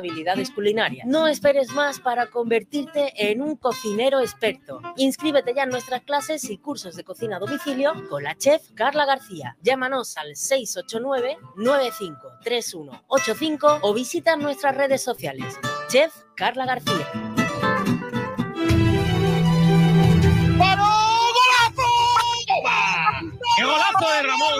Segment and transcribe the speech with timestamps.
[0.00, 1.06] habilidades culinarias.
[1.06, 4.82] No esperes más para convertirte en un cocinero experto.
[4.96, 9.06] Inscríbete ya en nuestras clases y cursos de cocina a domicilio con la chef Carla
[9.06, 9.56] García.
[9.62, 15.58] Llámanos al 689 953185 o visita nuestras redes sociales.
[15.88, 17.06] Chef Carla García.
[23.56, 24.54] ¡Qué golazo de Ramón!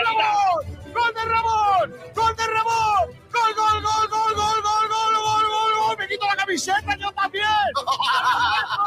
[0.00, 0.92] De Ramón!
[0.94, 1.94] ¡Gol de Ramón!
[2.14, 3.06] ¡Gol de Ramón!
[3.32, 5.96] ¡Gol, gol, gol, gol, gol, gol, gol, gol, gol, gol!
[5.98, 7.44] ¡Me quito la camiseta yo también!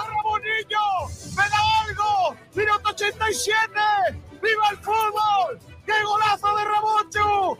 [0.10, 0.86] ¡Ramonillo!
[1.38, 2.36] ¡Me da algo!
[2.56, 3.72] ¡Minuto 87!
[4.42, 5.60] ¡Viva el fútbol!
[5.86, 7.58] ¡Qué golazo de Ramón,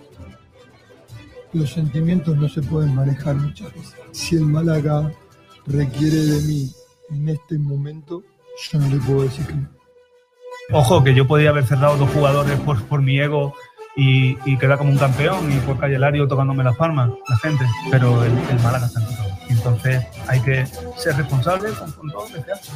[1.54, 3.96] Los sentimientos no se pueden manejar muchas veces.
[4.12, 5.12] Si el Málaga
[5.66, 6.72] requiere de mí
[7.10, 8.24] en este momento,
[8.72, 9.83] yo no le puedo decir que no.
[10.72, 13.54] Ojo, que yo podía haber cerrado dos jugadores por, por mi ego
[13.96, 17.66] y, y quedar como un campeón y por Calle Lario tocándome las palmas, la gente,
[17.92, 19.34] pero el, el Málaga está en todo.
[19.50, 20.66] Entonces hay que
[20.98, 22.72] ser responsable con, todo lo que se hace.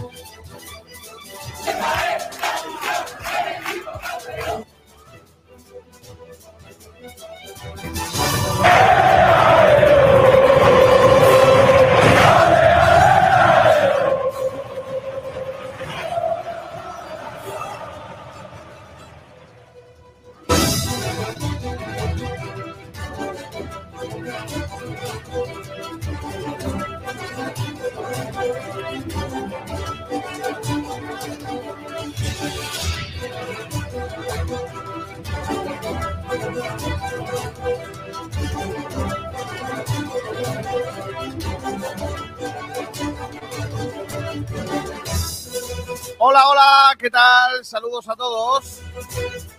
[46.29, 47.63] Hola, hola, ¿qué tal?
[47.63, 48.81] Saludos a todos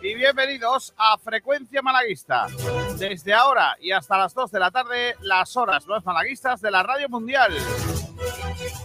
[0.02, 2.46] y bienvenidos a Frecuencia Malaguista.
[2.98, 6.82] Desde ahora y hasta las 2 de la tarde, las horas los malaguistas de la
[6.82, 7.56] Radio Mundial.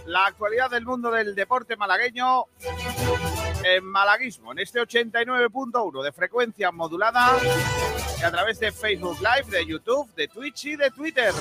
[0.06, 2.44] La actualidad del mundo del deporte malagueño
[3.62, 7.36] en malaguismo, en este 89.1 de frecuencia modulada
[8.18, 11.34] y a través de Facebook Live, de YouTube, de Twitch y de Twitter.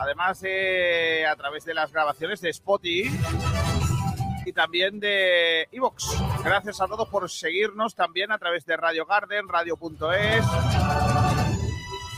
[0.00, 3.57] Además, eh, a través de las grabaciones de Spotify
[4.48, 6.18] y también de Evox.
[6.42, 10.44] Gracias a todos por seguirnos también a través de Radio Garden, radio.es.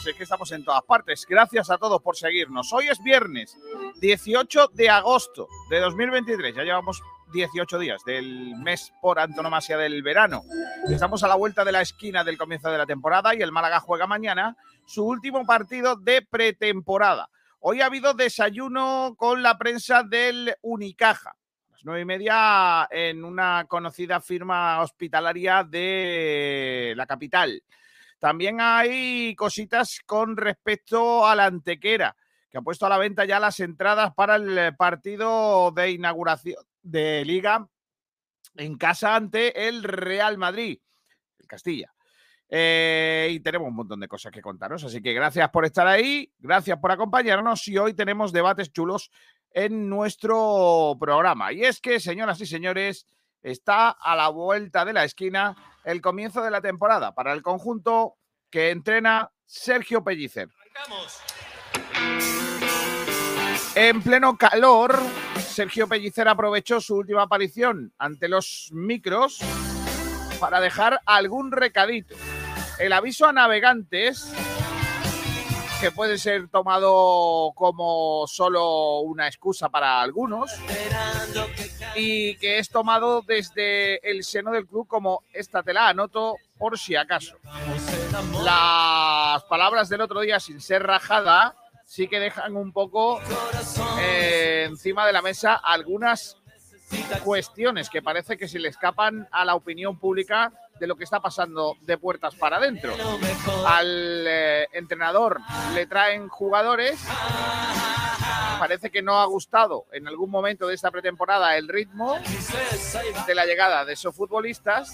[0.04, 1.26] Sé que estamos en todas partes.
[1.28, 2.72] Gracias a todos por seguirnos.
[2.72, 3.58] Hoy es viernes
[4.00, 6.54] 18 de agosto de 2023.
[6.54, 7.02] Ya llevamos
[7.32, 10.42] 18 días del mes por antonomasia del verano.
[10.88, 13.80] Estamos a la vuelta de la esquina del comienzo de la temporada y el Málaga
[13.80, 17.28] juega mañana su último partido de pretemporada.
[17.58, 21.36] Hoy ha habido desayuno con la prensa del Unicaja
[21.84, 27.62] nueve y media en una conocida firma hospitalaria de la capital.
[28.18, 32.14] También hay cositas con respecto a la Antequera,
[32.50, 37.24] que ha puesto a la venta ya las entradas para el partido de inauguración de
[37.24, 37.66] Liga
[38.56, 40.78] en casa ante el Real Madrid,
[41.38, 41.92] el Castilla.
[42.52, 46.32] Eh, y tenemos un montón de cosas que contaros, así que gracias por estar ahí,
[46.40, 49.10] gracias por acompañarnos y hoy tenemos debates chulos
[49.52, 51.52] en nuestro programa.
[51.52, 53.06] Y es que, señoras y señores,
[53.42, 58.16] está a la vuelta de la esquina el comienzo de la temporada para el conjunto
[58.50, 60.48] que entrena Sergio Pellicer.
[63.74, 64.98] En pleno calor,
[65.38, 69.40] Sergio Pellicer aprovechó su última aparición ante los micros
[70.38, 72.16] para dejar algún recadito.
[72.78, 74.32] El aviso a navegantes
[75.80, 80.52] que puede ser tomado como solo una excusa para algunos
[81.94, 86.78] y que es tomado desde el seno del club como esta te la anoto por
[86.78, 87.36] si acaso.
[88.42, 91.54] Las palabras del otro día, sin ser rajada,
[91.86, 93.18] sí que dejan un poco
[94.00, 96.36] eh, encima de la mesa algunas
[97.24, 101.20] cuestiones que parece que se le escapan a la opinión pública de lo que está
[101.20, 102.94] pasando de puertas para adentro.
[103.66, 105.40] Al eh, entrenador
[105.74, 106.98] le traen jugadores.
[108.58, 112.18] Parece que no ha gustado en algún momento de esta pretemporada el ritmo
[113.26, 114.92] de la llegada de esos futbolistas.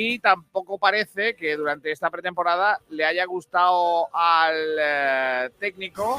[0.00, 6.16] Y tampoco parece que durante esta pretemporada le haya gustado al eh, técnico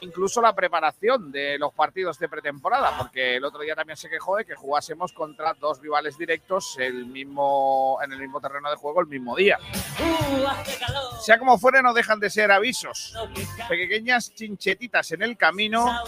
[0.00, 4.36] incluso la preparación de los partidos de pretemporada, porque el otro día también se quejó
[4.36, 9.00] de que jugásemos contra dos rivales directos el mismo, en el mismo terreno de juego
[9.00, 9.58] el mismo día.
[11.20, 13.16] Sea como fuere, no dejan de ser avisos,
[13.68, 16.00] pequeñas chinchetitas en el camino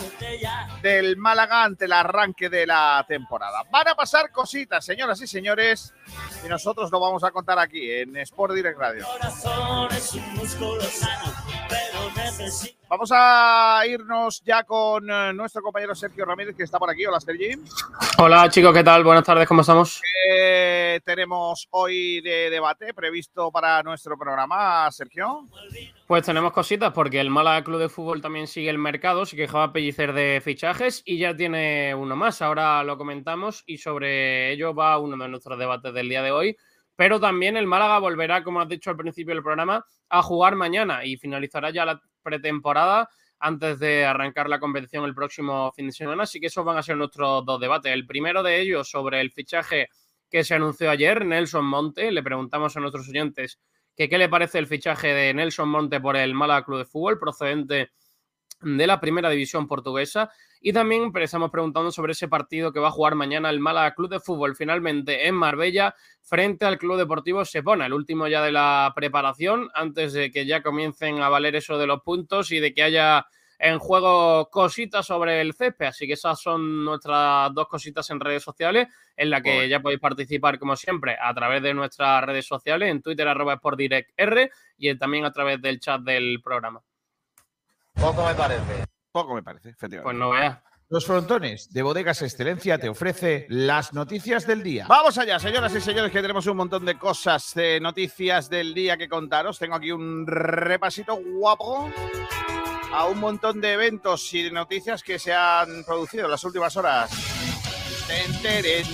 [0.83, 3.65] del Málaga ante el arranque de la temporada.
[3.73, 5.95] Van a pasar cositas, señoras y señores,
[6.45, 9.05] y nosotros lo vamos a contar aquí en Sport Direct Radio.
[12.89, 17.05] Vamos a irnos ya con eh, nuestro compañero Sergio Ramírez, que está por aquí.
[17.05, 17.51] Hola, Sergi.
[18.19, 19.03] Hola, chicos, ¿qué tal?
[19.03, 20.01] Buenas tardes, ¿cómo estamos?
[20.25, 25.47] ¿Qué tenemos hoy de debate previsto para nuestro programa, Sergio?
[26.07, 29.73] Pues tenemos cositas porque el Málaga Club de Fútbol también sigue el mercado, se quejaba
[29.73, 32.41] Pellicer de fichajes y ya tiene uno más.
[32.41, 36.57] Ahora lo comentamos y sobre ello va uno de nuestros debates del día de hoy.
[36.97, 41.05] Pero también el Málaga volverá, como has dicho al principio del programa, a jugar mañana
[41.05, 43.09] y finalizará ya la pretemporada
[43.39, 46.23] antes de arrancar la competición el próximo fin de semana.
[46.23, 47.93] Así que esos van a ser nuestros dos debates.
[47.93, 49.89] El primero de ellos sobre el fichaje
[50.31, 52.11] que se anunció ayer, Nelson Monte.
[52.11, 53.61] Le preguntamos a nuestros oyentes
[53.95, 57.91] qué le parece el fichaje de Nelson Monte por el Málaga Club de Fútbol, procedente
[58.61, 60.31] de la primera división portuguesa.
[60.61, 64.11] Y también empezamos preguntando sobre ese partido que va a jugar mañana el Málaga Club
[64.11, 68.93] de Fútbol, finalmente en Marbella, frente al Club Deportivo Sepona, el último ya de la
[68.95, 72.83] preparación, antes de que ya comiencen a valer eso de los puntos y de que
[72.83, 73.27] haya
[73.59, 75.87] en juego cositas sobre el césped.
[75.87, 80.01] Así que esas son nuestras dos cositas en redes sociales, en la que ya podéis
[80.01, 83.61] participar, como siempre, a través de nuestras redes sociales, en Twitter, arroba
[84.17, 86.83] R y también a través del chat del programa.
[88.01, 88.85] Poco me parece.
[89.11, 90.05] Poco me parece, efectivamente.
[90.05, 90.59] Pues no veas.
[90.89, 94.87] Los frontones de Bodegas Excelencia te ofrece las noticias del día.
[94.89, 98.97] Vamos allá, señoras y señores, que tenemos un montón de cosas, de noticias del día
[98.97, 99.59] que contaros.
[99.59, 101.91] Tengo aquí un repasito guapo
[102.93, 106.77] a un montón de eventos y de noticias que se han producido en las últimas
[106.77, 107.11] horas.
[108.07, 108.87] Ten, teren,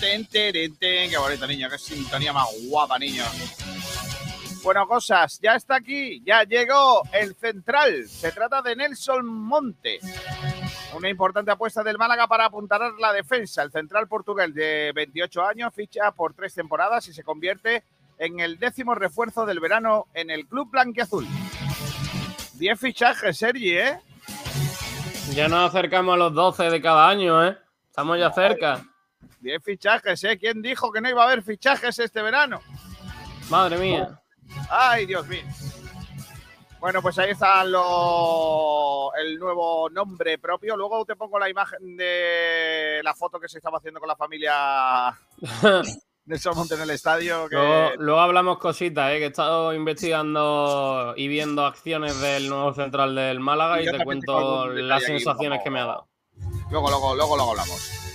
[0.00, 1.10] ten, teren, ten.
[1.10, 3.22] Qué bonito, niño, qué sintonía más guapa, niño.
[4.62, 8.06] Bueno, cosas, ya está aquí, ya llegó el central.
[8.06, 10.00] Se trata de Nelson Monte.
[10.94, 13.62] Una importante apuesta del Málaga para apuntalar la defensa.
[13.62, 17.84] El central portugués de 28 años ficha por tres temporadas y se convierte
[18.18, 21.26] en el décimo refuerzo del verano en el club blanquiazul.
[22.54, 23.98] 10 fichajes, Sergi, ¿eh?
[25.34, 27.56] Ya nos acercamos a los 12 de cada año, ¿eh?
[27.88, 28.84] Estamos ya cerca.
[29.40, 30.36] 10 fichajes, ¿eh?
[30.38, 32.60] ¿Quién dijo que no iba a haber fichajes este verano?
[33.48, 34.20] Madre mía.
[34.70, 35.42] Ay, Dios mío.
[36.80, 40.76] Bueno, pues ahí está lo, el nuevo nombre propio.
[40.76, 45.14] Luego te pongo la imagen de la foto que se estaba haciendo con la familia
[46.24, 47.48] Nelson Monte en el estadio.
[47.50, 49.18] Luego, hablamos cositas, ¿eh?
[49.18, 54.68] que he estado investigando y viendo acciones del nuevo central del Málaga y, te cuento
[54.68, 56.08] las sensaciones que me ha dado.
[56.70, 58.09] Luego, luego, luego, luego hablamos.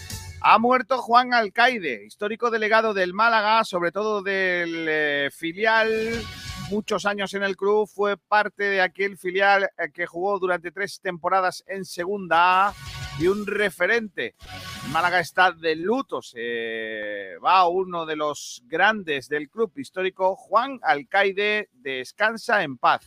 [0.47, 6.21] Ha muerto Juan Alcaide, histórico delegado del Málaga, sobre todo del eh, filial
[6.69, 10.99] muchos años en el club, fue parte de aquel filial eh, que jugó durante tres
[11.01, 12.73] temporadas en Segunda A
[13.17, 14.35] y un referente.
[14.91, 21.69] Málaga está de luto, se va uno de los grandes del club histórico, Juan Alcaide,
[21.73, 23.01] descansa en paz.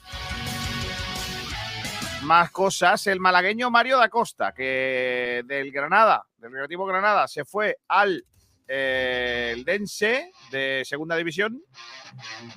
[2.29, 7.79] Más cosas, el malagueño Mario da Costa, que del Granada, del Recreativo Granada, se fue
[7.89, 8.23] al
[8.67, 11.63] eh, el Dense de segunda división,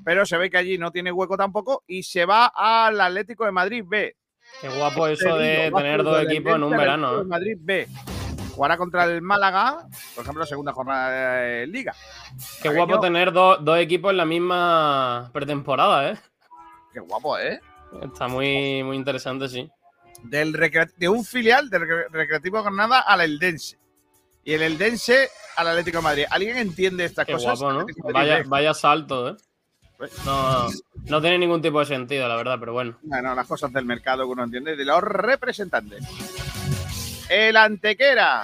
[0.03, 3.53] pero se ve que allí no tiene hueco tampoco y se va al Atlético de
[3.53, 4.17] Madrid B.
[4.59, 7.21] Qué guapo eso de tener dos equipos en un verano.
[7.21, 7.23] ¿eh?
[7.23, 7.87] Madrid B.
[8.53, 11.95] Jugará contra el Málaga, por ejemplo, segunda jornada de Liga.
[12.61, 16.17] Qué guapo tener dos equipos en la misma pretemporada, ¿eh?
[16.91, 17.61] Qué guapo, ¿eh?
[18.01, 19.69] Está muy, muy interesante, sí.
[20.23, 20.53] Del
[20.97, 21.81] de un filial del
[22.11, 23.77] Recreativo Granada al Eldense
[24.43, 26.25] y el Eldense al Atlético de Madrid.
[26.29, 27.59] ¿Alguien entiende estas Qué cosas?
[27.59, 28.13] Guapo, ¿no?
[28.13, 29.35] vaya, vaya, salto, ¿eh?
[29.97, 30.67] Pues no,
[31.09, 32.97] no, tiene ningún tipo de sentido, la verdad, pero bueno.
[33.03, 36.03] Bueno, las cosas del mercado que uno entiende, de los representantes.
[37.29, 38.43] El Antequera,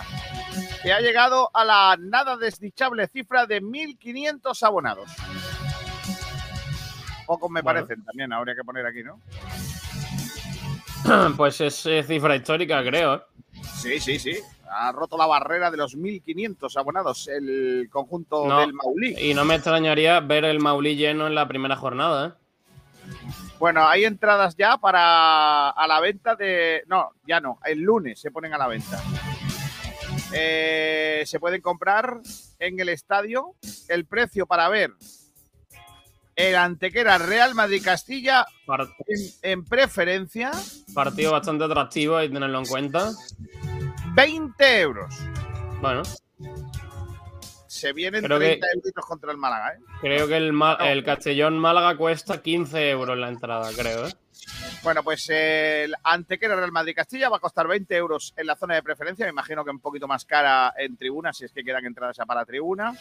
[0.84, 5.10] que ha llegado a la nada desdichable cifra de 1.500 abonados.
[7.28, 9.22] Pocos me parecen también, habría que poner aquí, ¿no?
[11.38, 13.16] Pues es cifra histórica, creo.
[13.16, 13.22] ¿eh?
[13.76, 19.16] Sí, sí, sí ha roto la barrera de los 1.500 abonados el conjunto del Maulí.
[19.20, 22.28] Y no me extrañaría ver el Maulí lleno en la primera jornada.
[22.28, 23.14] ¿eh?
[23.60, 26.84] Bueno, hay entradas ya para a la venta de...
[26.88, 29.02] No, ya no, el lunes se ponen a la venta.
[30.34, 32.20] Eh, se pueden comprar
[32.60, 33.56] en el estadio,
[33.88, 34.92] el precio para ver
[36.38, 38.46] el Antequera Real Madrid Castilla
[39.08, 40.52] en, en preferencia,
[40.94, 43.12] partido bastante atractivo y tenerlo en cuenta.
[44.14, 45.14] 20 euros.
[45.82, 46.04] Bueno,
[47.68, 49.80] Se vienen Creo que- 30 euros contra el Málaga, ¿eh?
[50.02, 54.14] creo que el, el Castellón Málaga cuesta 15 euros la entrada, creo, ¿eh?
[54.84, 58.76] Bueno, pues el Antequera Real Madrid Castilla va a costar 20 euros en la zona
[58.76, 59.26] de preferencia.
[59.26, 62.26] Me imagino que un poquito más cara en tribuna, si es que quedan entradas ya
[62.26, 62.94] para tribuna.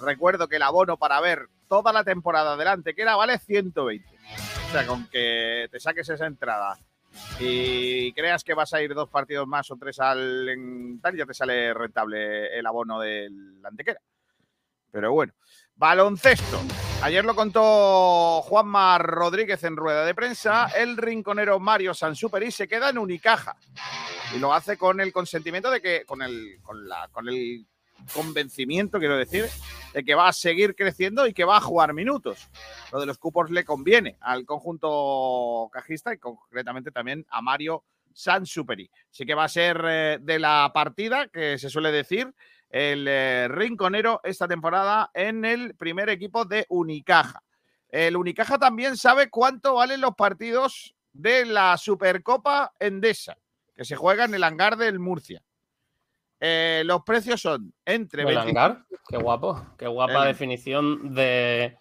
[0.00, 4.06] Recuerdo que el abono para ver toda la temporada del Antequera vale 120.
[4.08, 6.78] O sea, con que te saques esa entrada
[7.40, 11.26] y creas que vas a ir dos partidos más o tres al en tal, ya
[11.26, 14.00] te sale rentable el abono del Antequera.
[14.92, 15.32] Pero bueno,
[15.74, 16.60] baloncesto.
[17.02, 20.68] Ayer lo contó Juanma Rodríguez en rueda de prensa.
[20.76, 23.56] El rinconero Mario Sansuperi se queda en Unicaja
[24.32, 27.66] y lo hace con el consentimiento de que, con el, con la, con el
[28.12, 29.46] convencimiento, quiero decir,
[29.92, 32.48] de que va a seguir creciendo y que va a jugar minutos.
[32.92, 38.90] Lo de los cupos le conviene al conjunto cajista y concretamente también a Mario Sansuperi.
[39.10, 42.32] Así que va a ser eh, de la partida, que se suele decir,
[42.70, 47.42] el eh, rinconero esta temporada en el primer equipo de Unicaja.
[47.88, 53.38] El Unicaja también sabe cuánto valen los partidos de la Supercopa Endesa,
[53.76, 55.42] que se juega en el hangar del Murcia.
[56.40, 58.84] Eh, los precios son entre ¿El 25 hangar?
[59.08, 59.66] Qué guapo.
[59.78, 61.78] Qué guapa El- definición de,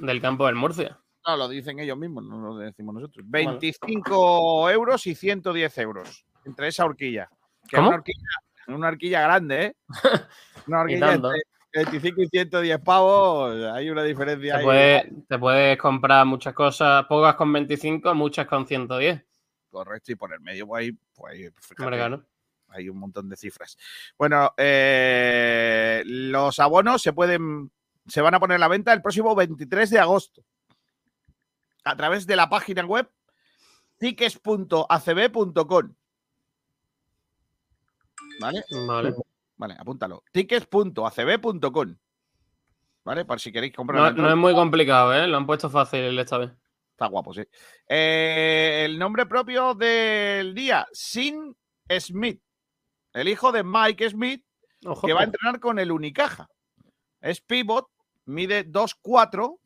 [0.00, 0.98] del campo del Murcia.
[1.26, 3.24] No, lo dicen ellos mismos, no lo decimos nosotros.
[3.28, 3.50] Bueno.
[3.52, 7.28] 25 euros y 110 euros entre esa horquilla.
[7.68, 7.88] Que es ¿Cómo?
[7.88, 8.28] Una horquilla,
[8.68, 9.76] una horquilla grande, ¿eh?
[10.68, 11.30] Una horquilla entre
[11.74, 13.56] 25 y 110 pavos.
[13.74, 14.64] Hay una diferencia Te, ahí.
[14.64, 19.24] puede- te puedes comprar muchas cosas, pocas con 25, muchas con 110.
[19.70, 22.22] Correcto, y por el medio, pues ahí, pues fíjate.
[22.76, 23.76] Hay un montón de cifras.
[24.18, 27.70] Bueno, eh, los abonos se pueden,
[28.06, 30.44] se van a poner a la venta el próximo 23 de agosto
[31.84, 33.10] a través de la página web
[33.98, 35.94] tickets.acb.com.
[38.40, 38.64] ¿Vale?
[38.86, 39.14] Vale.
[39.56, 40.22] Vale, apúntalo.
[40.32, 41.96] tickets.acb.com.
[43.04, 43.24] ¿Vale?
[43.24, 45.26] Por si queréis comprar No, es muy complicado, ¿eh?
[45.26, 46.50] Lo han puesto fácil esta vez.
[46.90, 47.42] Está guapo, sí.
[47.88, 51.56] Eh, el nombre propio del día, Sin
[52.00, 52.42] Smith.
[53.16, 54.44] El hijo de Mike Smith,
[54.84, 55.06] Ojo.
[55.06, 56.50] que va a entrenar con el Unicaja.
[57.22, 57.88] Es pivot,
[58.26, 59.58] mide 2'4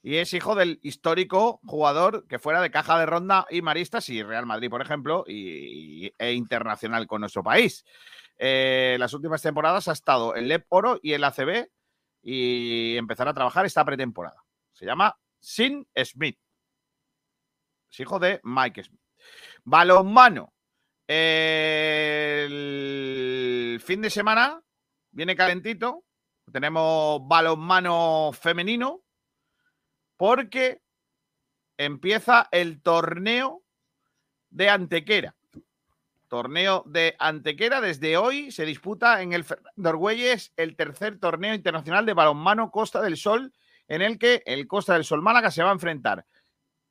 [0.00, 4.22] y es hijo del histórico jugador que fuera de caja de ronda y maristas y
[4.22, 7.84] Real Madrid, por ejemplo, y, e internacional con nuestro país.
[8.38, 11.68] Eh, las últimas temporadas ha estado en Lep Oro y el ACB
[12.22, 14.42] y empezará a trabajar esta pretemporada.
[14.72, 16.38] Se llama Sin Smith.
[17.90, 19.02] Es hijo de Mike Smith.
[19.62, 20.53] Balonmano.
[21.06, 22.48] El
[23.84, 24.62] fin de semana
[25.10, 26.04] viene calentito.
[26.50, 29.02] Tenemos balonmano femenino
[30.16, 30.80] porque
[31.76, 33.62] empieza el torneo
[34.50, 35.34] de Antequera.
[36.28, 40.08] Torneo de Antequera desde hoy se disputa en el Fernando
[40.56, 43.52] el tercer torneo internacional de balonmano Costa del Sol
[43.88, 46.24] en el que el Costa del Sol Málaga se va a enfrentar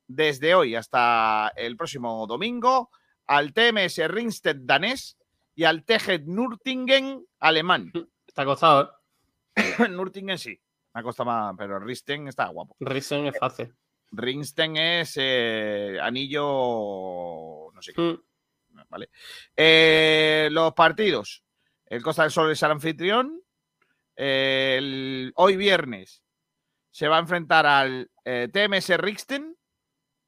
[0.06, 2.90] desde hoy hasta el próximo domingo
[3.26, 5.16] al TMS Ringsted danés
[5.54, 7.92] y al TG Nürtingen alemán.
[8.26, 8.92] Está costado,
[9.90, 10.60] Nürtingen sí,
[10.92, 12.76] me ha costado más, pero Risten está guapo.
[12.80, 12.84] ¿eh?
[12.84, 13.72] Risen es fácil.
[14.10, 18.80] Ringsten es eh, anillo, no sé qué, Mm.
[18.88, 19.08] ¿vale?
[19.56, 21.44] Eh, los partidos.
[21.86, 23.40] El Costa del Sol es el anfitrión.
[24.16, 26.22] El- hoy viernes
[26.90, 29.56] se va a enfrentar al eh, TMS Rixten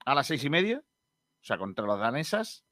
[0.04, 2.64] a las seis y media, o sea, contra las danesas.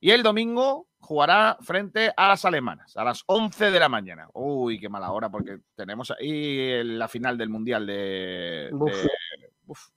[0.00, 4.28] Y el domingo jugará frente a las alemanas, a las 11 de la mañana.
[4.32, 8.70] Uy, qué mala hora, porque tenemos ahí la final del Mundial de...
[9.66, 9.88] Uf.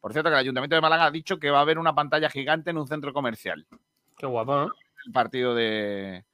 [0.00, 2.30] Por cierto, que el Ayuntamiento de Málaga ha dicho que va a haber una pantalla
[2.30, 3.66] gigante en un centro comercial
[4.16, 4.72] Qué guapo, ¿no?
[5.04, 6.24] el partido de,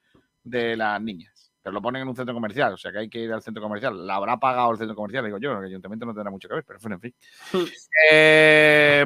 [0.45, 1.42] de las niñas.
[1.63, 3.63] Pero lo ponen en un centro comercial, o sea que hay que ir al centro
[3.63, 4.05] comercial.
[4.07, 6.65] La habrá pagado el centro comercial, digo yo, el ayuntamiento no tendrá mucho que ver,
[6.67, 7.15] pero en fin.
[8.11, 9.05] Eh,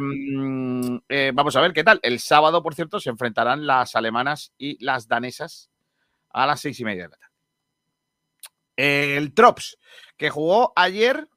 [1.09, 2.01] eh, vamos a ver qué tal.
[2.03, 5.71] El sábado, por cierto, se enfrentarán las alemanas y las danesas
[6.31, 7.33] a las seis y media de la tarde.
[8.77, 9.79] El Trops,
[10.17, 11.29] que jugó ayer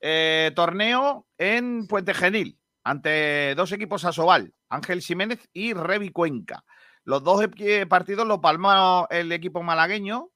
[0.00, 6.64] eh, torneo en Puente Genil ante dos equipos a Sobal, Ángel Jiménez y Revi Cuenca.
[7.04, 10.30] Los dos equi- partidos lo palmó el equipo malagueño.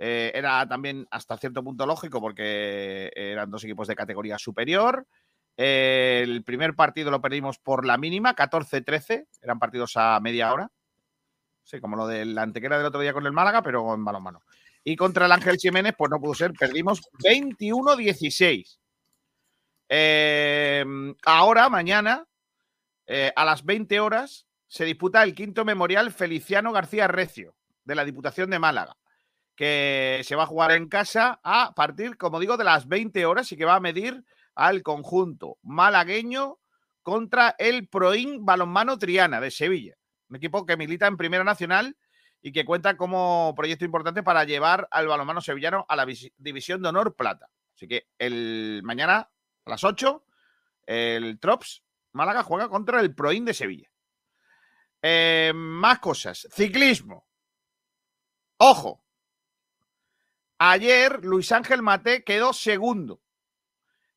[0.00, 5.06] Eh, era también hasta cierto punto lógico porque eran dos equipos de categoría superior.
[5.56, 9.26] Eh, el primer partido lo perdimos por la mínima, 14-13.
[9.42, 10.70] Eran partidos a media hora.
[11.64, 14.42] Sí, como lo del antequera del otro día con el Málaga, pero en balonmano.
[14.84, 18.78] Y contra el Ángel Jiménez, pues no pudo ser, perdimos 21-16.
[19.88, 20.84] Eh,
[21.26, 22.24] ahora, mañana,
[23.34, 28.48] a las 20 horas, se disputa el quinto memorial Feliciano García Recio, de la Diputación
[28.48, 28.96] de Málaga,
[29.58, 33.50] que se va a jugar en casa a partir, como digo, de las 20 horas
[33.50, 34.24] y que va a medir
[34.54, 36.60] al conjunto malagueño
[37.02, 39.96] contra el Proin Balonmano Triana de Sevilla,
[40.28, 41.96] un equipo que milita en Primera Nacional
[42.40, 46.90] y que cuenta como proyecto importante para llevar al balonmano sevillano a la División de
[46.90, 47.50] Honor Plata.
[47.74, 49.28] Así que el mañana
[49.64, 50.24] a las 8,
[50.86, 53.90] el Trops Málaga juega contra el Proin de Sevilla.
[55.02, 56.46] Eh, más cosas.
[56.52, 57.26] Ciclismo.
[58.58, 59.02] Ojo.
[60.58, 63.22] Ayer Luis Ángel Mate quedó segundo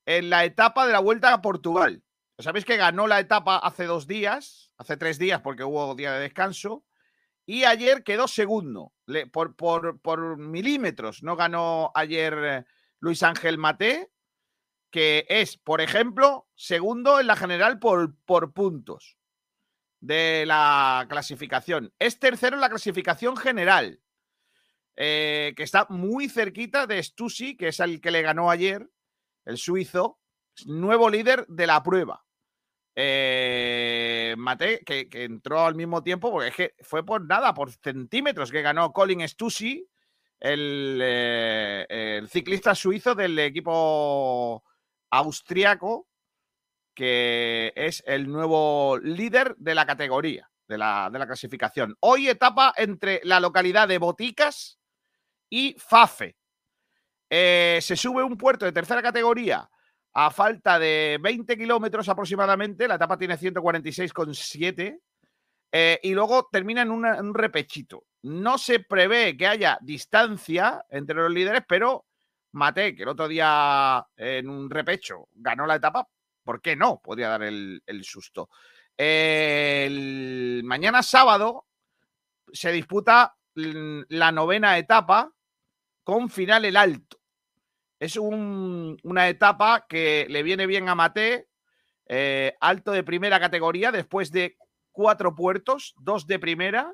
[0.06, 2.04] en la etapa de la Vuelta a Portugal.
[2.40, 6.22] Sabéis que ganó la etapa hace dos días, hace tres días porque hubo día de
[6.22, 6.84] descanso,
[7.46, 8.94] y ayer quedó segundo.
[9.32, 12.66] por, por, milímetros no ganó ayer eh,
[13.00, 14.12] Luis Ángel Mate,
[14.90, 19.18] que es, por ejemplo, segundo en la general por, por puntos
[20.00, 21.94] de la clasificación.
[22.00, 24.02] Es tercero en la clasificación general,
[24.96, 28.90] eh, que está muy cerquita de Stussy, que es el que le ganó ayer,
[29.46, 30.20] el suizo,
[30.66, 32.26] nuevo líder de la prueba.
[32.96, 38.52] Eh, Mate, que, entró al mismo tiempo, porque es que fue por nada, por centímetros
[38.52, 39.88] que ganó Colin Stussy,
[40.40, 44.64] el, eh, ciclista suizo del equipo
[45.10, 46.10] austriaco,
[46.94, 51.96] que es el nuevo líder de la categoría, de la clasificación.
[52.02, 54.81] Hoy etapa entre la localidad de Boticas
[55.52, 56.38] y Fafe.
[57.30, 59.70] Eh, se sube un puerto de tercera categoría
[60.14, 62.88] a falta de 20 kilómetros aproximadamente.
[62.88, 65.00] La etapa tiene 146,7.
[65.74, 68.06] Eh, y luego termina en, un repechito.
[68.24, 72.06] No se prevé que haya distancia entre los líderes, pero
[72.54, 76.06] Mate, que el otro día en un repecho ganó la etapa,
[76.44, 77.00] ¿por qué no?
[77.02, 78.50] Podría dar el, susto.
[80.66, 81.68] Mañana sábado
[82.52, 85.32] se disputa la novena etapa
[86.04, 87.18] con final el alto.
[88.00, 91.48] Es una etapa que le viene bien a Mate,
[92.08, 94.58] eh, alto de primera categoría, después de
[94.92, 96.94] cuatro puertos, dos de primera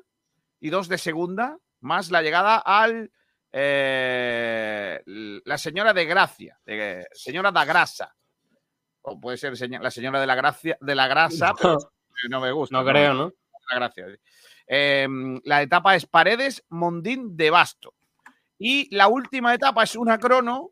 [0.60, 3.10] y dos de segunda, más la llegada al
[3.52, 8.14] eh, la señora de Gracia, de, señora da Grasa.
[9.00, 11.78] O puede ser la señora de la gracia, de la grasa, pero
[12.28, 12.76] no me gusta.
[12.76, 13.32] No, creo, ¿no?
[13.70, 14.06] La gracia.
[14.66, 17.94] Em, la etapa es Paredes Mondín de Basto.
[18.58, 20.70] Y la última etapa es una crono.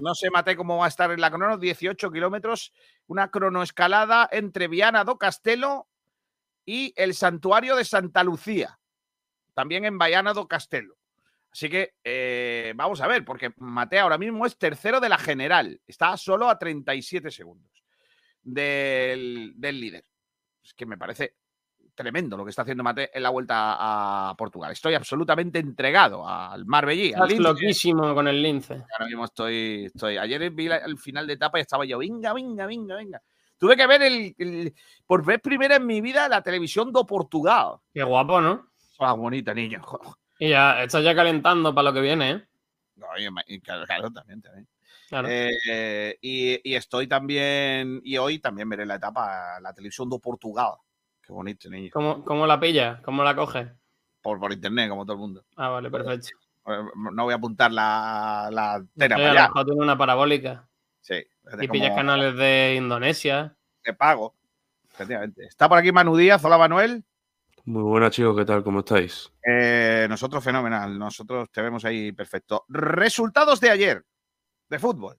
[0.00, 1.56] No sé, Mate, cómo va a estar en la crono.
[1.56, 2.72] 18 kilómetros.
[3.06, 5.88] Una cronoescalada entre Viana do Castelo
[6.64, 8.78] y el santuario de Santa Lucía.
[9.54, 10.96] También en Viana do Castelo.
[11.52, 15.80] Así que eh, vamos a ver, porque Mate ahora mismo es tercero de la general.
[15.86, 17.70] Está solo a 37 segundos
[18.42, 20.04] del, líder.
[20.62, 21.36] Es que me parece
[22.00, 23.76] tremendo lo que está haciendo Mate en la vuelta
[24.30, 24.72] a Portugal.
[24.72, 27.08] Estoy absolutamente entregado al Marbellí.
[27.08, 28.82] Estás loquísimo con el lince.
[28.92, 30.16] Ahora mismo estoy, estoy.
[30.16, 33.22] Ayer vi el final de etapa y estaba yo, venga, venga, venga, venga.
[33.58, 34.74] Tuve que ver el,
[35.06, 37.74] por vez primera en mi vida la televisión de Portugal.
[37.92, 38.70] Qué guapo, ¿no?
[38.98, 39.82] Ah, bonita, niño.
[40.42, 42.44] Y ya estás ya calentando para lo que viene, ¿eh?
[42.96, 43.08] No,
[43.46, 44.66] y, claro, también, también.
[45.68, 50.76] Eh, y, estoy también, y hoy también veré la etapa, la televisión de Portugal.
[51.30, 51.90] Qué bonito, niño.
[51.92, 53.00] ¿Cómo, la pilla?
[53.04, 53.68] ¿Cómo la coges?
[54.20, 55.44] Por, por internet, como todo el mundo.
[55.54, 56.26] Ah, vale, perfecto.
[56.66, 60.68] Eh, no voy a apuntar la, la para tiene una parabólica.
[61.00, 61.24] Sí.
[61.60, 63.56] Y pillas canales de Indonesia.
[63.80, 64.34] Te pago,
[64.92, 65.44] efectivamente.
[65.44, 66.44] Está por aquí Manu Díaz.
[66.44, 67.04] Hola, Manuel.
[67.64, 68.64] Muy buenas, chicos, ¿qué tal?
[68.64, 69.32] ¿Cómo estáis?
[69.46, 72.64] Eh, nosotros fenomenal, nosotros te vemos ahí perfecto.
[72.68, 74.04] Resultados de ayer
[74.68, 75.16] de fútbol.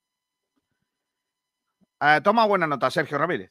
[2.02, 3.50] Eh, toma buena nota, Sergio Ramírez.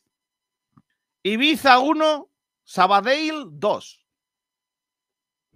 [1.23, 2.30] Ibiza 1,
[2.71, 4.07] Sabadell 2.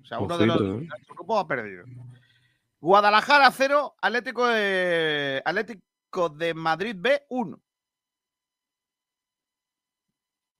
[0.03, 0.89] O sea, uno de los ¿eh?
[1.09, 1.85] grupos ha perdido.
[2.81, 7.63] Guadalajara 0, Atlético de, Atlético de Madrid B 1.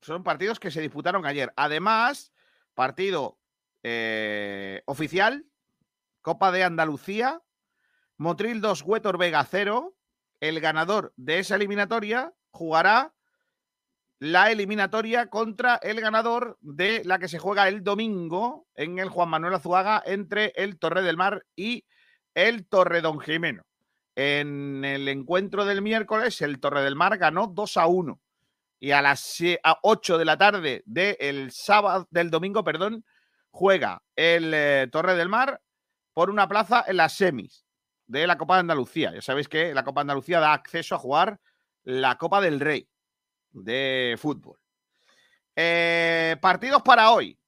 [0.03, 1.53] Son partidos que se disputaron ayer.
[1.57, 2.33] Además,
[2.73, 3.41] Partido
[3.83, 5.45] eh, oficial,
[6.23, 7.43] Copa de Andalucía,
[8.17, 9.97] Motril 2, Huetor Vega 0.
[10.39, 13.13] El ganador de esa eliminatoria jugará
[14.25, 19.29] la eliminatoria contra el ganador de la que se juega el domingo en el Juan
[19.29, 21.85] Manuel Azuaga entre el Torre del Mar y
[22.33, 23.65] el Torre Don Jimeno.
[24.17, 28.19] En el encuentro del miércoles, el Torre del Mar ganó 2 a 1
[28.81, 29.43] y a las
[29.83, 33.05] 8 de la tarde del sábado, del domingo, perdón,
[33.51, 35.61] juega el eh, Torre del Mar
[36.15, 37.67] por una plaza en las semis
[38.07, 39.13] de la Copa de Andalucía.
[39.13, 41.41] Ya sabéis que la Copa de Andalucía da acceso a jugar
[41.83, 42.89] la Copa del Rey
[43.55, 44.59] de fútbol.
[45.57, 47.39] Eh, partidos para hoy.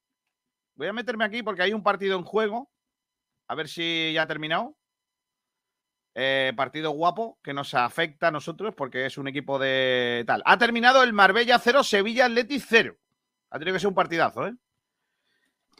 [0.75, 2.71] Voy a meterme aquí porque hay un partido en juego.
[3.47, 4.75] A ver si ya ha terminado.
[6.15, 10.41] Eh, partido guapo que nos afecta a nosotros porque es un equipo de tal.
[10.45, 12.97] Ha terminado el Marbella 0, Sevilla Atleti 0.
[13.51, 14.55] Ha tenido que ser un partidazo, ¿eh?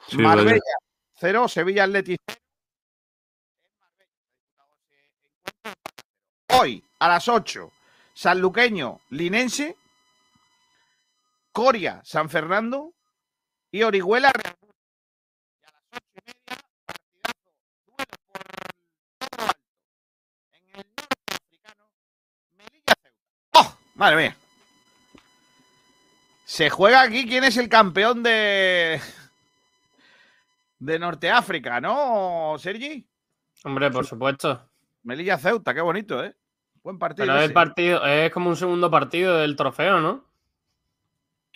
[0.08, 0.62] Sí, Marbella vaya.
[1.16, 2.40] 0, Sevilla Atleti 0.
[6.60, 7.72] Hoy, a las 8,
[8.14, 9.76] Sanluqueño Linense,
[11.58, 12.94] Coria San Fernando
[13.72, 14.86] y Orihuela Real Murcia.
[15.60, 17.48] Y a las 8 y media, partidazo,
[17.88, 19.58] duelo por todo lo alto.
[20.54, 21.90] En el norte africano,
[22.58, 23.18] Melilla Ceuta.
[23.54, 23.78] ¡Oh!
[23.96, 24.38] Madre mía.
[26.46, 29.02] Se juega aquí quién es el campeón de.
[30.78, 33.10] de Norte África, ¿no, Sergi?
[33.64, 34.70] Hombre, por supuesto.
[35.02, 36.36] Melilla Ceuta, qué bonito, ¿eh?
[36.84, 37.26] Buen partido.
[37.26, 40.27] Pero es, partido, es como un segundo partido del trofeo, ¿no?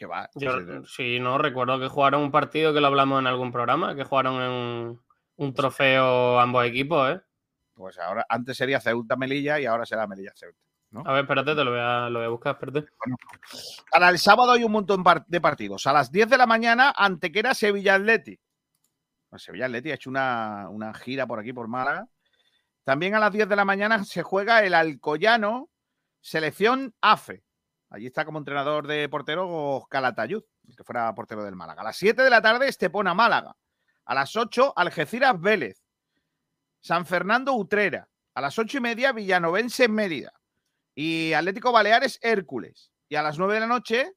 [0.02, 0.28] Que va.
[0.34, 4.04] Yo, sí, no recuerdo que jugaron un partido que lo hablamos en algún programa, que
[4.04, 5.00] jugaron en
[5.36, 7.22] un trofeo ambos equipos, ¿eh?
[7.76, 10.58] Pues ahora, antes sería Ceuta Melilla y ahora será Melilla Ceuta.
[11.06, 12.92] A ver, espérate, te lo voy a, lo voy a buscar, espérate.
[13.92, 15.86] Para el sábado hay un montón de partidos.
[15.86, 18.40] A las 10 de la mañana, Antequera Sevilla Atleti.
[19.38, 22.08] Sevilla Atleti ha hecho una, una gira por aquí, por Málaga.
[22.84, 25.70] También a las 10 de la mañana se juega el Alcoyano
[26.22, 27.44] Selección AFE.
[27.92, 30.44] Allí está como entrenador de portero Calatayud,
[30.78, 31.82] que fuera portero del Málaga.
[31.82, 33.58] A las 7 de la tarde, Estepona Málaga.
[34.06, 35.84] A las 8, Algeciras Vélez.
[36.80, 38.08] San Fernando Utrera.
[38.34, 40.32] A las 8 y media, Villanovense Mérida.
[40.96, 42.94] Y Atlético Baleares Hércules.
[43.10, 44.14] Y a las 9 de la noche,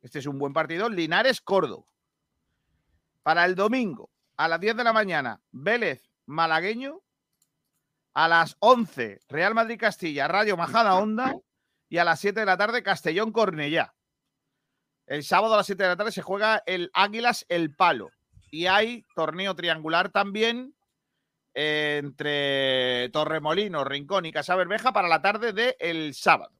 [0.00, 1.84] este es un buen partido, Linares Córdoba.
[3.22, 7.02] Para el domingo, a las 10 de la mañana, Vélez Malagueño.
[8.14, 11.36] A las 11, Real Madrid Castilla, Rayo Majada Onda.
[11.88, 13.94] Y a las 7 de la tarde, Castellón Cornellá.
[15.06, 18.10] El sábado a las 7 de la tarde se juega el Águilas El Palo.
[18.50, 20.74] Y hay torneo triangular también
[21.54, 26.52] eh, entre Torremolino, Rincón y Casa Bermeja para la tarde del sábado.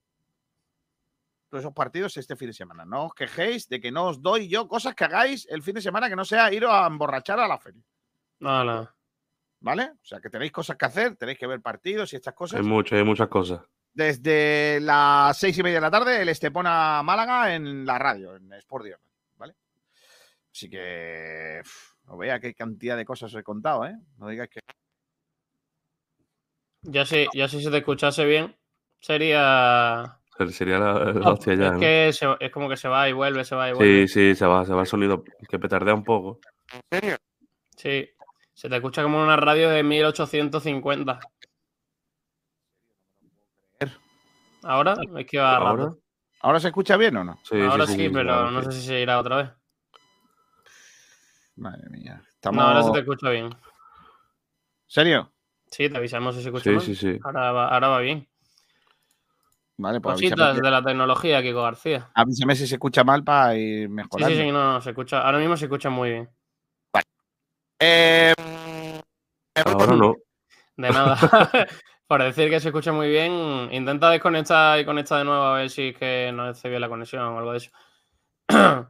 [1.49, 2.85] Todos esos partidos este fin de semana.
[2.85, 5.83] No os quejéis de que no os doy yo cosas que hagáis el fin de
[5.83, 7.83] semana que no sea ir a emborrachar a la feria.
[8.41, 8.91] No, no.
[9.61, 9.93] ¿Vale?
[10.03, 12.61] O sea, que tenéis cosas que hacer, tenéis que ver partidos y estas cosas.
[12.61, 13.61] Hay mucho, hay muchas cosas.
[14.03, 18.53] Desde las seis y media de la tarde, el Estepona Málaga en la radio, en
[18.53, 19.03] Sport Direct,
[19.37, 19.57] ¿vale?
[20.53, 23.97] Así que uf, no vea qué cantidad de cosas os he contado, ¿eh?
[24.19, 24.61] No digáis que.
[26.83, 28.55] Ya si, ya si se te escuchase bien,
[29.01, 30.21] sería.
[30.51, 31.67] Sería la, la No, hostia ya.
[31.67, 31.81] es ¿no?
[31.81, 34.07] que se- es como que se va y vuelve, se va y vuelve.
[34.07, 36.39] Sí, sí, se va, se va el sonido que petardea un poco.
[37.77, 38.09] Sí.
[38.55, 41.19] Se te escucha como una radio de 1850.
[44.63, 44.97] ¿Ahora?
[45.17, 45.99] Es que va Ahora, rato.
[46.41, 47.39] ¿Ahora se escucha bien o no?
[47.43, 48.67] sí, Ahora sí, sí, pero no sí.
[48.73, 49.51] sé si se irá otra vez.
[51.57, 52.23] Madre mía.
[52.35, 52.57] Estamos...
[52.63, 53.51] No, ahora se te escucha bien.
[54.87, 55.33] ¿Serio?
[55.71, 56.81] Sí, te avisamos si se escucha Sí, mal.
[56.85, 57.19] sí, sí.
[57.23, 58.29] Ahora va, ahora va bien.
[59.77, 62.11] Vale, pues Cositas avísame, de la tecnología, Kiko García.
[62.15, 64.35] avísame si se escucha mal para ir Sí, mejorando.
[64.35, 65.21] sí, sí, no, no, se escucha.
[65.21, 66.29] Ahora mismo se escucha muy bien.
[67.81, 68.35] Eh,
[69.65, 70.17] Ahora no.
[70.77, 71.17] De nada.
[72.09, 75.69] Por decir que se escucha muy bien, intenta desconectar y conecta de nuevo a ver
[75.71, 77.71] si es que no hace bien la conexión o algo de eso.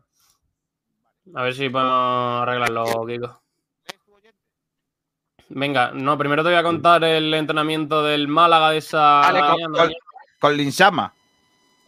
[1.34, 3.42] A ver si podemos arreglarlo, Kiko.
[5.50, 9.92] Venga, no, primero te voy a contar el entrenamiento del Málaga de esa con- con-
[10.40, 11.12] Con Linsama.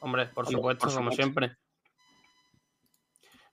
[0.00, 1.56] Hombre, por supuesto, por como siempre.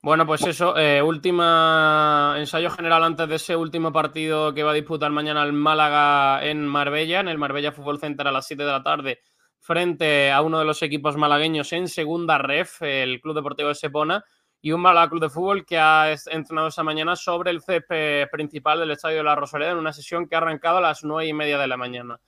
[0.01, 4.75] Bueno, pues eso, eh, última ensayo general antes de ese último partido que va a
[4.75, 8.71] disputar mañana el Málaga en Marbella, en el Marbella Fútbol Center a las 7 de
[8.71, 9.19] la tarde,
[9.59, 14.23] frente a uno de los equipos malagueños en segunda ref, el Club Deportivo de Sepona,
[14.61, 18.79] y un Málaga Club de Fútbol que ha entrenado esta mañana sobre el césped principal
[18.79, 21.33] del Estadio de la Rosaleda en una sesión que ha arrancado a las 9 y
[21.33, 22.19] media de la mañana.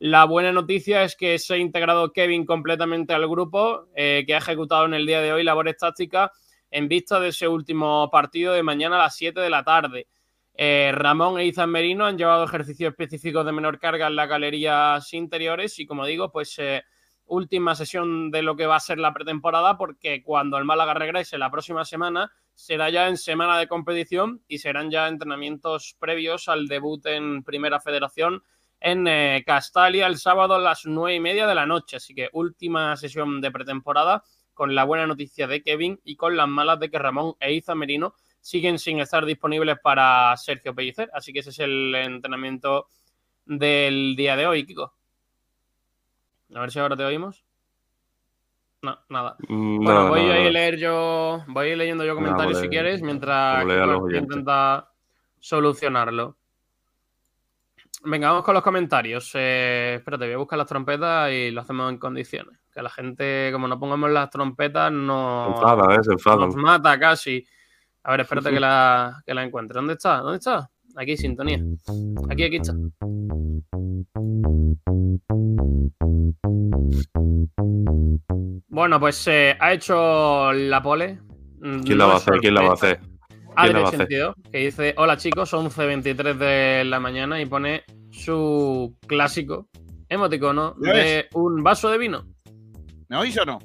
[0.00, 4.38] La buena noticia es que se ha integrado Kevin completamente al grupo, eh, que ha
[4.38, 6.30] ejecutado en el día de hoy labores tácticas
[6.72, 10.08] en vista de ese último partido de mañana a las 7 de la tarde.
[10.54, 15.12] Eh, Ramón e Izan Merino han llevado ejercicios específicos de menor carga en las galerías
[15.12, 16.82] interiores y, como digo, pues eh,
[17.26, 21.38] última sesión de lo que va a ser la pretemporada porque cuando el Málaga regrese
[21.38, 26.68] la próxima semana será ya en semana de competición y serán ya entrenamientos previos al
[26.68, 28.42] debut en Primera Federación
[28.80, 31.96] en eh, Castalia el sábado a las nueve y media de la noche.
[31.96, 34.24] Así que última sesión de pretemporada
[34.62, 37.74] con la buena noticia de Kevin y con las malas de que Ramón e Iza
[37.74, 41.10] Merino siguen sin estar disponibles para Sergio Pellicer.
[41.12, 42.86] Así que ese es el entrenamiento
[43.44, 44.94] del día de hoy, Kiko.
[46.54, 47.44] A ver si ahora te oímos.
[48.82, 49.34] No, nada.
[49.48, 52.64] Mm, Bueno, nada, voy a ir leer yo, voy a ir leyendo yo comentarios vale.
[52.64, 54.22] si quieres, mientras oyentes.
[54.22, 54.92] intenta
[55.40, 56.36] solucionarlo.
[58.04, 59.28] Venga, vamos con los comentarios.
[59.34, 62.61] Eh, espérate, voy a buscar las trompetas y lo hacemos en condiciones.
[62.72, 66.02] Que la gente, como no pongamos las trompetas, no enfadan, ¿eh?
[66.02, 67.44] Se nos mata casi.
[68.02, 69.74] A ver, espérate que la, que la encuentre.
[69.74, 70.18] ¿Dónde está?
[70.18, 70.70] ¿Dónde está?
[70.96, 71.60] Aquí, sintonía.
[72.30, 72.74] Aquí, aquí está.
[78.68, 81.20] Bueno, pues eh, ha hecho la pole.
[81.84, 82.40] ¿Quién la va a hacer?
[82.40, 82.98] ¿Quién la va a hacer?
[82.98, 83.98] ¿Quién la va a hacer?
[83.98, 89.68] Sentido, que dice, hola chicos, 11.23 de la mañana y pone su clásico
[90.08, 92.31] emoticono ¿Ya de un vaso de vino.
[93.12, 93.58] ¿Me oís o no?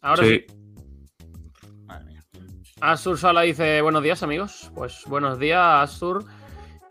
[0.00, 0.44] Ahora sí.
[0.48, 1.66] Sí.
[1.86, 2.22] Madre mía.
[2.80, 4.70] Astur Sala dice, buenos días amigos.
[4.76, 6.24] Pues buenos días, Astur.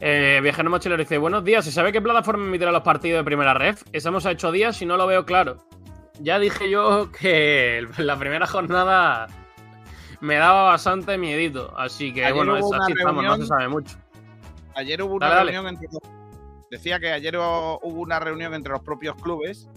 [0.01, 1.63] Eh, Viajero Mochilero dice, buenos días.
[1.63, 3.83] ¿Se sabe qué plataforma emitirá los partidos de primera ref?
[3.93, 5.65] Estamos a ocho días y no lo veo claro.
[6.19, 9.27] Ya dije yo que la primera jornada
[10.19, 11.73] me daba bastante miedito.
[11.77, 13.97] Así que Ayer bueno, es- estamos, no se sabe mucho.
[14.75, 15.51] Ayer hubo una Dale, dale.
[15.53, 16.01] reunión entre los...
[16.69, 19.69] Decía que ayer hubo una reunión entre los propios clubes,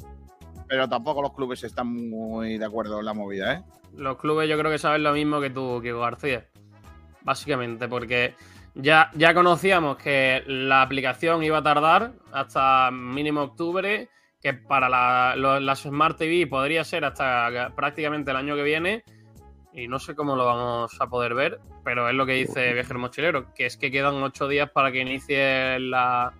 [0.68, 3.62] pero tampoco los clubes están muy de acuerdo en la movida, ¿eh?
[3.96, 6.46] Los clubes yo creo que saben lo mismo que tú, Kiko García.
[7.22, 8.34] Básicamente, porque
[8.74, 14.08] ya, ya conocíamos que la aplicación iba a tardar hasta mínimo octubre,
[14.40, 19.04] que para la- lo- las Smart TV podría ser hasta prácticamente el año que viene.
[19.72, 22.98] Y no sé cómo lo vamos a poder ver, pero es lo que dice Viajero
[22.98, 26.32] Mochilero, que es que quedan ocho días para que inicie la,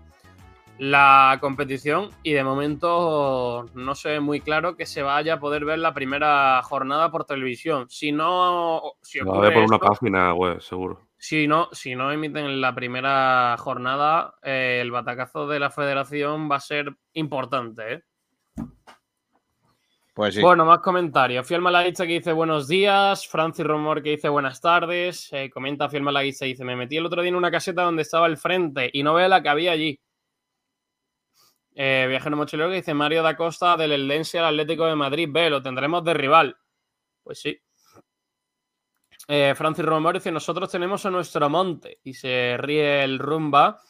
[0.79, 5.65] la competición y de momento no se ve muy claro que se vaya a poder
[5.65, 7.87] ver la primera jornada por televisión.
[7.91, 11.09] Si no, si Va a ocurre ver por una página web, seguro.
[11.17, 16.57] si no, si no emiten la primera jornada, eh, el batacazo de la federación va
[16.57, 17.95] a ser importante.
[17.95, 18.03] ¿eh?
[20.15, 20.41] Pues sí.
[20.41, 21.47] Bueno, más comentarios.
[21.47, 23.27] Fiel Malaguista que dice buenos días.
[23.29, 25.29] Francis Romor que dice buenas tardes.
[25.33, 28.27] Eh, comenta Fiel Malaguista dice: Me metí el otro día en una caseta donde estaba
[28.27, 30.01] el frente y no veo la que había allí.
[31.81, 35.49] Eh, Viajero Mochilero que dice Mario da Costa del Eldense al Atlético de Madrid B.
[35.49, 36.57] Lo tendremos de rival.
[37.23, 37.57] Pues sí.
[39.29, 42.01] Eh, Francis Romor dice: Nosotros tenemos a nuestro monte.
[42.03, 43.81] Y se ríe el rumba.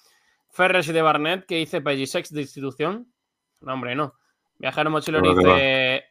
[0.50, 3.10] Ferres y de Barnet que dice Pellisex de institución.
[3.62, 4.12] No, hombre, no.
[4.58, 6.04] Viajero Mochilero dice.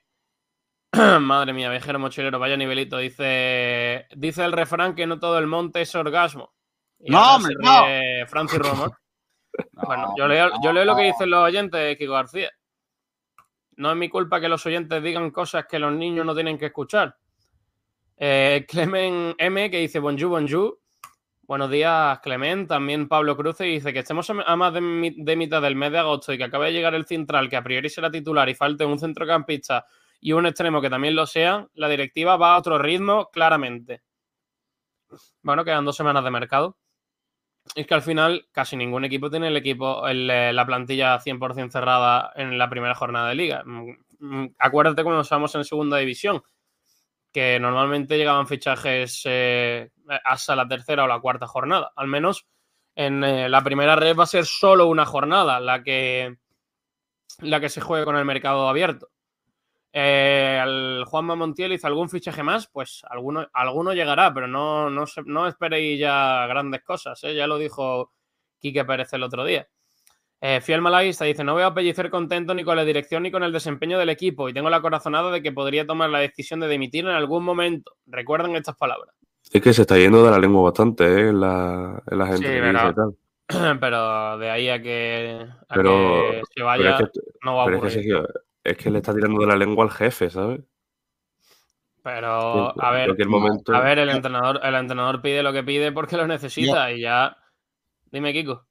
[1.21, 2.97] Madre mía, viajero mochilero, vaya nivelito.
[2.97, 6.55] Dice, dice el refrán que no todo el monte es orgasmo.
[6.97, 7.85] Y No, hombre, no.
[8.25, 8.97] Francis Romo.
[9.73, 12.51] No, bueno, yo leo, yo leo lo que dicen los oyentes, Kiko García.
[13.77, 16.67] No es mi culpa que los oyentes digan cosas que los niños no tienen que
[16.67, 17.15] escuchar.
[18.17, 20.79] Eh, Clemen M, que dice bonjour, bonjour.
[21.43, 22.67] Buenos días, Clement.
[22.67, 25.99] También Pablo Cruz dice que estemos a más de, mi- de mitad del mes de
[25.99, 28.83] agosto y que acabe de llegar el central, que a priori será titular y falte
[28.83, 29.85] un centrocampista
[30.19, 34.01] y un extremo que también lo sea, la directiva va a otro ritmo, claramente.
[35.41, 36.75] Bueno, quedan dos semanas de mercado.
[37.75, 42.31] Es que al final casi ningún equipo tiene el equipo, eh, la plantilla 100% cerrada
[42.35, 43.63] en la primera jornada de liga.
[43.65, 46.43] Mm, mm, Acuérdate cuando estábamos en segunda división,
[47.31, 49.89] que normalmente llegaban fichajes eh,
[50.23, 51.91] hasta la tercera o la cuarta jornada.
[51.95, 52.47] Al menos
[52.95, 56.37] en eh, la primera red va a ser solo una jornada la que,
[57.41, 59.09] la que se juegue con el mercado abierto.
[59.93, 65.07] Eh, al Juanma Montiel hizo algún fichaje más, pues alguno, alguno llegará, pero no, no,
[65.07, 67.33] se- no esperéis ya grandes cosas, ¿eh?
[67.33, 68.11] ya lo dijo
[68.59, 69.67] Quique Pérez el otro día.
[70.39, 73.41] Eh, Fiel Malaguista dice: No veo a Pellicer contento ni con la dirección ni con
[73.41, 76.67] el desempeño del equipo y tengo la corazonada de que podría tomar la decisión de
[76.67, 77.93] dimitir en algún momento.
[78.05, 79.15] Recuerden estas palabras.
[79.51, 81.29] Es que se está yendo de la lengua bastante, ¿eh?
[81.29, 83.15] En, la, en las Sí, pero- tal.
[83.79, 85.91] Pero de ahí a que, a Pero,
[86.31, 88.29] que se pero vaya, es que, no va a pero es que, ocurrir.
[88.71, 90.61] Es que le está tirando de la lengua al jefe, ¿sabes?
[92.03, 93.75] Pero, a ver, momento.
[93.75, 97.35] a ver, el entrenador, el entrenador pide lo que pide porque lo necesita y ya.
[98.11, 98.65] Dime, Kiko.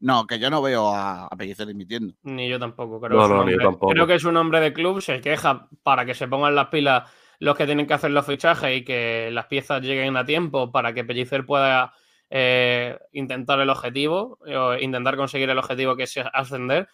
[0.00, 2.14] No, que yo no veo a, a Pellicer dimitiendo.
[2.24, 3.00] Ni yo tampoco.
[3.00, 3.92] Creo, No, que es un no, ni yo hombre- tampoco.
[3.92, 7.08] creo que es un hombre de club, se queja para que se pongan las pilas
[7.38, 10.92] los que tienen que hacer los fichajes y que las piezas lleguen a tiempo para
[10.92, 11.92] que Pellicer pueda
[12.30, 16.88] eh, intentar el objetivo, o intentar conseguir el objetivo que es ascender.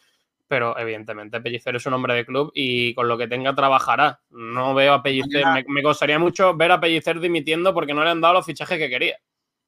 [0.49, 4.21] Pero evidentemente Pellicer es un hombre de club y con lo que tenga trabajará.
[4.31, 8.11] No veo a Pellicer, me, me costaría mucho ver a Pellicer dimitiendo porque no le
[8.11, 9.17] han dado los fichajes que quería.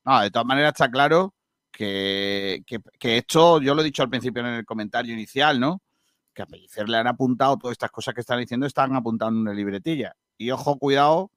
[0.07, 1.35] No, de todas maneras está claro
[1.71, 5.83] que, que- que esto, yo lo he dicho al principio en el comentario inicial, ¿no?
[6.35, 9.43] Que a Pellicer le han apuntado todas estas cosas que están diciendo, están apuntando en
[9.49, 10.15] una libretilla.
[10.39, 11.31] Y ojo, cuidado,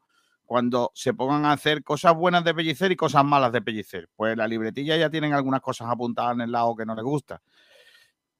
[0.45, 4.07] cuando se pongan a hacer cosas buenas de Pellicer y cosas malas de Pellicer.
[4.15, 7.41] Pues la libretilla ya tienen algunas cosas apuntadas en el lado que no les gusta.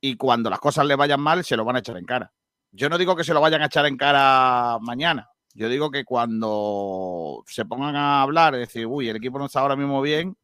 [0.05, 2.29] Y cuando las cosas le vayan mal, se lo van a echar en cara.
[2.73, 5.29] Yo no digo que se lo vayan a echar en cara mañana.
[5.53, 9.77] Yo digo que cuando se pongan a hablar, decir, uy, el equipo no está ahora
[9.77, 10.35] mismo bien,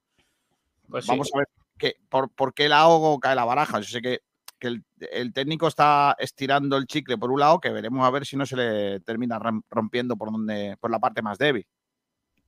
[0.87, 1.11] Pues sí.
[1.11, 3.79] vamos a ver que, por, por qué lado cae la baraja.
[3.81, 4.19] Yo sé que,
[4.59, 8.25] que el, el técnico está estirando el chicle por un lado, que veremos a ver
[8.25, 11.67] si no se le termina rom- rompiendo por donde, por la parte más débil,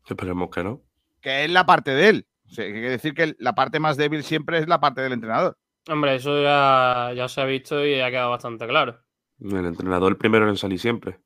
[0.08, 0.82] Esperemos que no.
[1.20, 2.28] que es la parte de él.
[2.50, 5.12] O sea, hay que decir que la parte más débil siempre es la parte del
[5.14, 5.58] entrenador.
[5.90, 9.00] Hombre, eso ya, ya se ha visto y ha quedado bastante claro.
[9.40, 11.20] El entrenador el primero en salir siempre.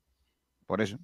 [0.66, 0.98] Por eso.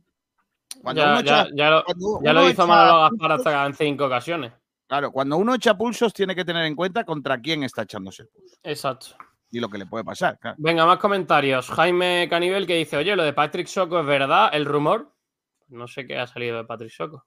[0.81, 3.65] Cuando Ya, uno ya- echa- ya lo, cuando ya uno lo hizo Manolo Gaspar hasta
[3.65, 4.53] en cinco ocasiones.
[4.87, 8.29] Claro, cuando uno echa pulsos tiene que tener en cuenta contra quién está echándose el
[8.29, 9.07] pulso Exacto.
[9.51, 10.37] y lo que le puede pasar.
[10.39, 10.55] claro.
[10.59, 11.69] Venga, más comentarios.
[11.69, 15.13] Jaime Canivel que dice, oye, lo de Patrick Soco es verdad, el rumor.
[15.67, 17.25] No sé qué ha salido de Patrick Soco,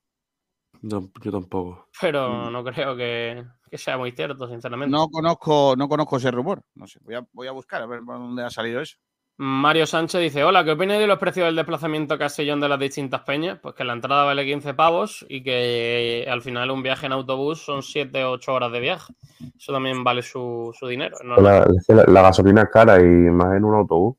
[0.83, 1.89] No, yo tampoco.
[2.01, 4.93] pero no creo que, que sea muy cierto, sinceramente.
[4.93, 6.63] No conozco, no conozco ese rumor.
[6.77, 8.99] No sé, voy a, voy a buscar a ver por dónde ha salido eso.
[9.37, 12.79] Mario Sánchez dice, hola, ¿qué opináis de los precios del desplazamiento a Castellón de las
[12.79, 13.59] distintas peñas?
[13.61, 17.61] Pues que la entrada vale 15 pavos y que al final un viaje en autobús
[17.65, 19.13] son 7 o 8 horas de viaje.
[19.59, 21.17] Eso también vale su, su dinero.
[21.25, 24.15] La, la- la gasolina es cara y más en un autobús.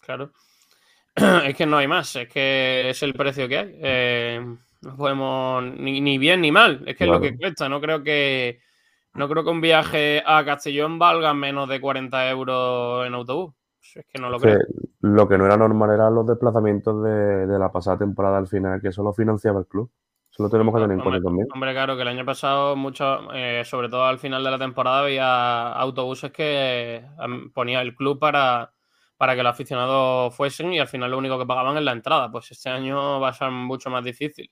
[0.00, 0.30] Claro.
[1.44, 3.70] Es que no hay más, es que es el precio que hay.
[3.82, 7.68] Eh, no podemos ni, ni bien ni mal, es que es lo que cuesta.
[7.68, 8.60] No creo que
[9.14, 13.54] no creo que un viaje a Castellón valga menos de 40 euros en autobús.
[13.94, 14.58] Es que no lo Que creo.
[15.00, 18.80] lo que no era normal eran los desplazamientos de, de la pasada temporada al final,
[18.80, 19.90] que eso lo financiaba el club.
[20.30, 21.48] Eso lo tenemos que tener en cuenta también.
[21.52, 25.00] Hombre, claro, que el año pasado, mucho, eh, sobre todo al final de la temporada,
[25.00, 27.04] había autobuses que
[27.52, 28.72] ponía el club para,
[29.16, 32.30] para que los aficionados fuesen y al final lo único que pagaban es la entrada.
[32.30, 34.50] Pues este año va a ser mucho más difícil.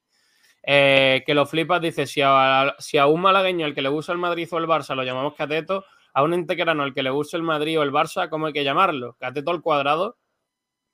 [0.71, 4.13] Eh, que lo flipas, dice, si a, si a un malagueño al que le gusta
[4.13, 7.39] el Madrid o el Barça lo llamamos cateto, a un entequerano al que le gusta
[7.39, 9.17] el Madrid o el Barça, ¿cómo hay que llamarlo?
[9.19, 10.19] ¿Cateto al cuadrado?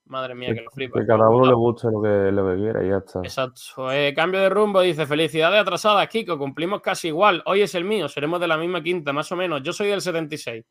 [0.04, 1.00] Madre mía, que lo flipas.
[1.00, 3.18] Que cada uno le guste lo que, lo que quiera y ya está.
[3.24, 3.90] Exacto.
[3.90, 7.42] Eh, cambio de rumbo, dice, felicidades atrasadas, Kiko, cumplimos casi igual.
[7.46, 9.60] Hoy es el mío, seremos de la misma quinta, más o menos.
[9.64, 10.64] Yo soy del 76.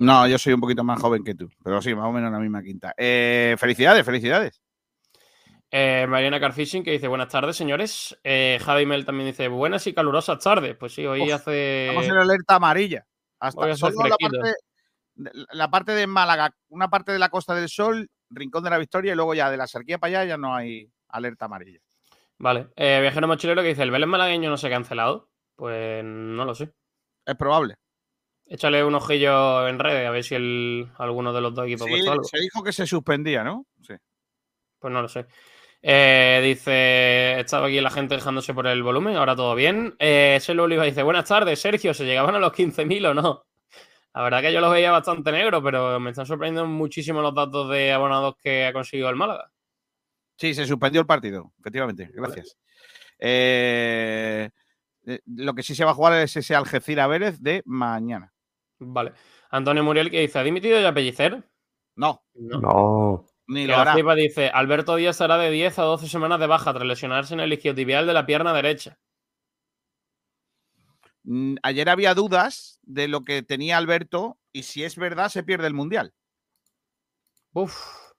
[0.00, 2.34] No, yo soy un poquito más joven que tú, pero sí, más o menos en
[2.34, 2.92] la misma quinta.
[2.94, 4.61] Eh, felicidades, felicidades.
[5.74, 8.18] Eh, Mariana Carfishing que dice, buenas tardes, señores.
[8.22, 10.76] Eh, Javi Mel también dice, buenas y calurosas tardes.
[10.76, 11.86] Pues sí, hoy Uf, hace...
[11.88, 13.06] Estamos en alerta amarilla.
[13.40, 14.54] Hasta solo la parte,
[15.52, 19.12] la parte de Málaga, una parte de la Costa del Sol, Rincón de la Victoria
[19.12, 21.80] y luego ya de la Sarquía para allá ya no hay alerta amarilla.
[22.38, 22.68] Vale.
[22.76, 25.30] Eh, viajero mochilero que dice, ¿el Vélez malagueño no se ha cancelado?
[25.56, 26.70] Pues no lo sé.
[27.24, 27.76] Es probable.
[28.44, 31.84] Échale un ojillo en redes a ver si el, alguno de los dos equipos ha
[31.86, 32.24] Sí, puesto algo.
[32.24, 33.64] se dijo que se suspendía, ¿no?
[33.80, 33.94] Sí.
[34.78, 35.26] Pues no lo sé.
[35.84, 39.94] Eh, dice, estaba aquí la gente dejándose por el volumen, ahora todo bien.
[39.98, 43.46] Eh, Selo Oliva dice, buenas tardes, Sergio, ¿se llegaban a los 15.000 o no?
[44.14, 47.68] La verdad que yo los veía bastante negros, pero me están sorprendiendo muchísimo los datos
[47.70, 49.50] de abonados que ha conseguido el Málaga.
[50.36, 52.10] Sí, se suspendió el partido, efectivamente.
[52.12, 52.56] Gracias.
[53.18, 54.50] Eh,
[55.06, 58.32] eh, lo que sí se va a jugar es ese Algeciras Vélez de mañana.
[58.78, 59.12] Vale.
[59.50, 61.42] Antonio Muriel que dice, ¿ha dimitido ya Pellicer?
[61.96, 63.26] No, No.
[63.46, 63.94] Ni lo hará.
[64.14, 67.52] dice, Alberto Díaz estará de 10 a 12 semanas de baja tras lesionarse en el
[67.52, 68.98] isquiotibial de la pierna derecha.
[71.24, 75.66] Mm, Ayer había dudas de lo que tenía Alberto y si es verdad se pierde
[75.66, 76.14] el Mundial.
[77.54, 78.12] Uf.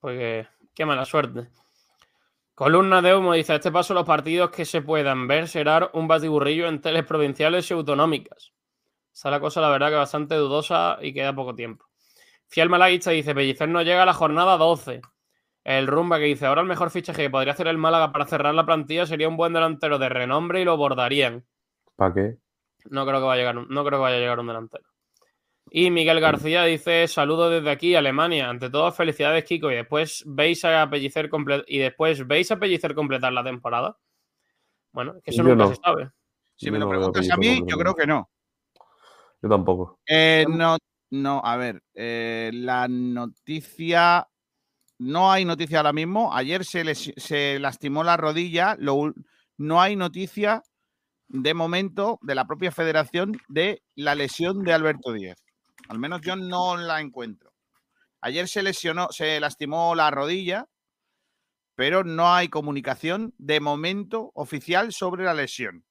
[0.00, 1.48] Porque qué mala suerte.
[2.54, 6.06] Columna de humo dice: a este paso, los partidos que se puedan ver serán un
[6.08, 8.52] batiburrillo en teles provinciales y autonómicas.
[9.12, 11.83] Está la cosa, la verdad, que bastante dudosa y queda poco tiempo.
[12.54, 15.00] Fiel Malaguista dice: Pellicer no llega a la jornada 12.
[15.64, 18.54] El Rumba que dice: ahora el mejor fichaje que podría hacer el Málaga para cerrar
[18.54, 21.44] la plantilla sería un buen delantero de renombre y lo bordarían.
[21.96, 22.36] ¿Para qué?
[22.90, 24.84] No creo que vaya a llegar un, no creo que vaya a llegar un delantero.
[25.68, 28.48] Y Miguel García dice: Saludos desde aquí, Alemania.
[28.48, 29.72] Ante todo, felicidades, Kiko.
[29.72, 33.98] Y después veis a Pellicer comple- y después veis a Pellicer completar la temporada.
[34.92, 35.70] Bueno, es que eso Yo nunca no.
[35.70, 36.10] se sabe.
[36.54, 38.30] Si Yo me lo no preguntas a mí, yo creo que no.
[39.42, 39.98] Yo tampoco.
[40.06, 40.76] Eh, no,
[41.14, 44.28] no, a ver, eh, la noticia,
[44.98, 46.34] no hay noticia ahora mismo.
[46.34, 48.76] Ayer se, se lastimó la rodilla,
[49.56, 50.62] no hay noticia
[51.28, 55.36] de momento de la propia federación de la lesión de Alberto Díez.
[55.88, 57.52] Al menos yo no la encuentro.
[58.20, 60.66] Ayer se lesionó, se lastimó la rodilla,
[61.76, 65.84] pero no hay comunicación de momento oficial sobre la lesión.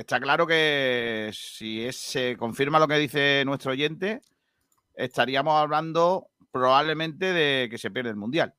[0.00, 4.22] Está claro que si es- se confirma lo que dice nuestro oyente,
[4.94, 8.54] estaríamos hablando probablemente de que se pierde el Mundial.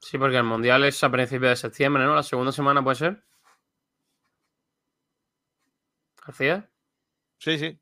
[0.00, 2.14] Sí, porque el Mundial es a principios de septiembre, ¿no?
[2.14, 3.24] La segunda semana puede ser.
[6.26, 6.68] García.
[7.38, 7.78] Sí, sí.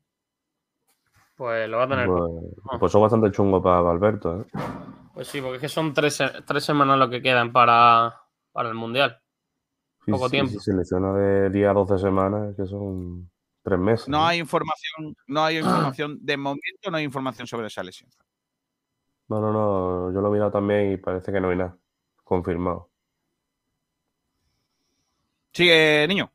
[1.35, 2.07] Pues lo va a tener.
[2.07, 4.39] Pues, pues son bastante chungo para Alberto.
[4.39, 4.45] ¿eh?
[5.13, 8.21] Pues sí, porque es que son tres, tres semanas lo que quedan para,
[8.53, 9.21] para el Mundial.
[10.09, 10.51] Sí, Poco sí, tiempo.
[10.53, 13.29] Si selecciona de 10 a 12 semanas, que son
[13.61, 14.07] tres meses.
[14.07, 18.09] No hay información, no hay información, de momento no hay información sobre esa lesión.
[19.27, 20.11] No, no, no.
[20.11, 21.77] Yo lo he mirado también y parece que no hay nada
[22.23, 22.89] confirmado.
[25.53, 26.31] Sigue, niño.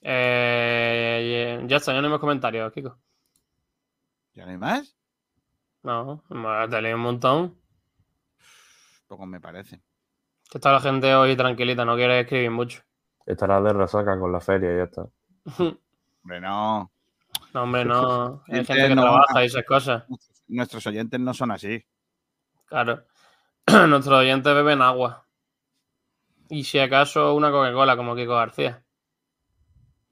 [0.00, 2.98] Eh, ya está, ya no hay más comentarios, Kiko.
[4.34, 4.96] ¿Ya no hay más?
[5.82, 6.24] No,
[6.68, 7.56] te leí un montón.
[9.06, 9.80] Poco me parece.
[10.50, 12.82] Que está la gente hoy tranquilita, no quiere escribir mucho.
[13.26, 15.06] Estará de resaca con la feria y ya está.
[16.22, 16.90] Hombre, no.
[17.52, 18.42] No, hombre, no.
[18.48, 20.04] Hay Gente que no- trabaja y esas cosas.
[20.48, 21.84] Nuestros oyentes no son así.
[22.66, 23.04] Claro.
[23.88, 25.26] Nuestros oyentes beben agua.
[26.48, 28.84] Y si acaso una Coca-Cola como Kiko García.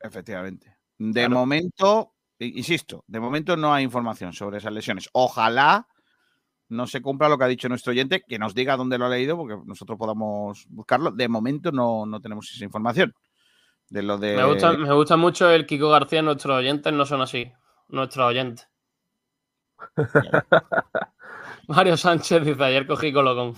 [0.01, 0.77] Efectivamente.
[0.99, 1.31] De Claro.
[1.31, 5.09] momento, insisto, de momento no hay información sobre esas lesiones.
[5.13, 5.87] Ojalá
[6.69, 9.11] no se cumpla lo que ha dicho nuestro oyente, que nos diga dónde lo ha
[9.11, 11.11] leído, porque nosotros podamos buscarlo.
[11.11, 13.15] De momento no, no tenemos esa información.
[13.89, 14.37] De lo de.
[14.37, 17.53] Me gusta, me gusta mucho el Kiko García, nuestros oyentes no son así.
[17.89, 18.69] Nuestros oyentes.
[21.69, 23.55] Mario Sánchez dice, ayer cogí colocón.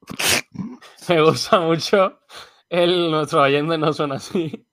[1.08, 2.20] me gusta mucho
[2.68, 4.66] el nuestros oyentes no son así.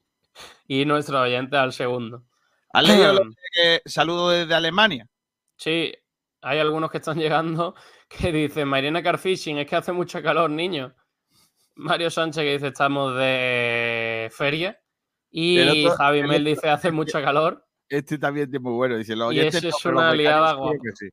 [0.67, 2.25] Y nuestros oyentes al segundo.
[2.73, 5.07] ¿Has leído lo de que saludo desde Alemania?
[5.55, 5.93] Sí,
[6.45, 7.75] hay algunos que están llegando
[8.09, 10.95] que dicen, Mariana Carfishing, es que hace mucho calor, niño.
[11.75, 14.79] Mario Sánchez que dice, estamos de feria.
[15.29, 17.65] Y otro- Javi el Mel dice, hace mucho calor.
[17.89, 18.95] Este también es muy bueno.
[18.97, 20.77] Dice, los Y oyentes ese no, es los una liada guapa.
[20.95, 21.09] sí.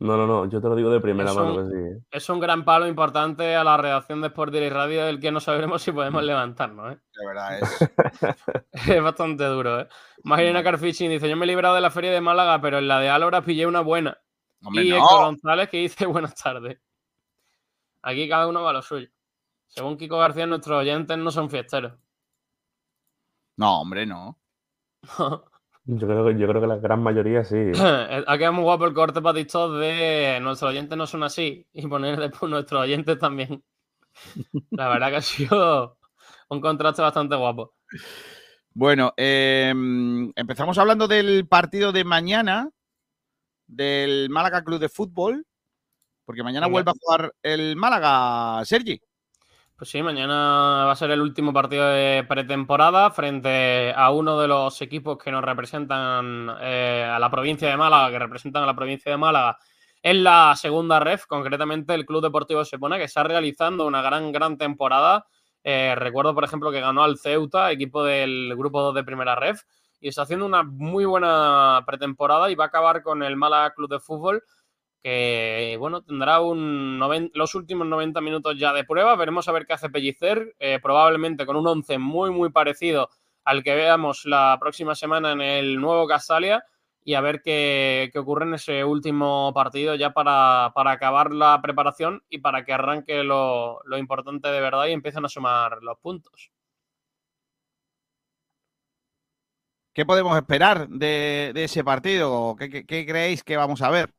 [0.00, 0.46] No, no, no.
[0.46, 1.82] Yo te lo digo de primera Es mano un- que sí.
[1.82, 2.02] ¿eh?
[2.10, 5.40] Es un gran palo importante a la redacción de Sport Direct Radio del que no
[5.40, 6.94] sabremos si podemos levantarnos.
[6.94, 6.98] ¿eh?
[7.14, 7.58] De verdad
[8.82, 8.88] es.
[8.88, 9.80] Es bastante duro.
[9.80, 9.88] ¿eh?
[10.24, 12.98] Mariana Carfishing dice, yo me he librado de la feria de Málaga, pero en la
[12.98, 14.18] de Álora pillé una buena.
[14.62, 14.96] Hombre, y no.
[14.96, 16.80] Héctor González que dice buenas tardes.
[18.02, 19.08] Aquí cada uno va a lo suyo.
[19.68, 21.92] Según Kiko García, nuestros oyentes no son fiesteros.
[23.56, 24.38] No, hombre, no.
[25.84, 27.56] Yo creo, que, yo creo que la gran mayoría sí.
[27.80, 31.86] ha quedado muy guapo el corte para TikTok de nuestros oyentes no son así y
[31.86, 33.62] poner después nuestros oyentes también.
[34.70, 35.98] La verdad que ha sido
[36.48, 37.74] un contraste bastante guapo.
[38.72, 39.70] Bueno, eh,
[40.36, 42.70] empezamos hablando del partido de mañana
[43.66, 45.46] del Málaga Club de Fútbol,
[46.24, 46.72] porque mañana Venga.
[46.72, 49.00] vuelve a jugar el Málaga, Sergi.
[49.80, 54.46] Pues sí, mañana va a ser el último partido de pretemporada frente a uno de
[54.46, 58.76] los equipos que nos representan eh, a la provincia de Málaga, que representan a la
[58.76, 59.56] provincia de Málaga
[60.02, 64.58] en la segunda ref, concretamente el Club Deportivo Sepona, que está realizando una gran, gran
[64.58, 65.24] temporada.
[65.64, 69.62] Eh, recuerdo, por ejemplo, que ganó al Ceuta, equipo del grupo 2 de primera ref,
[69.98, 73.88] y está haciendo una muy buena pretemporada y va a acabar con el Málaga Club
[73.88, 74.42] de Fútbol
[75.02, 76.98] que bueno, tendrá un
[77.34, 79.16] los últimos 90 minutos ya de prueba.
[79.16, 83.08] Veremos a ver qué hace Pellicer, eh, probablemente con un 11 muy, muy parecido
[83.44, 86.64] al que veamos la próxima semana en el nuevo Castalia
[87.04, 91.60] y a ver qué, qué ocurre en ese último partido ya para, para acabar la
[91.62, 95.98] preparación y para que arranque lo, lo importante de verdad y empiecen a sumar los
[95.98, 96.50] puntos.
[99.92, 102.56] ¿Qué podemos esperar de, ese partido?
[102.58, 104.10] ¿Qué, qué- qué creéis que vamos a ver?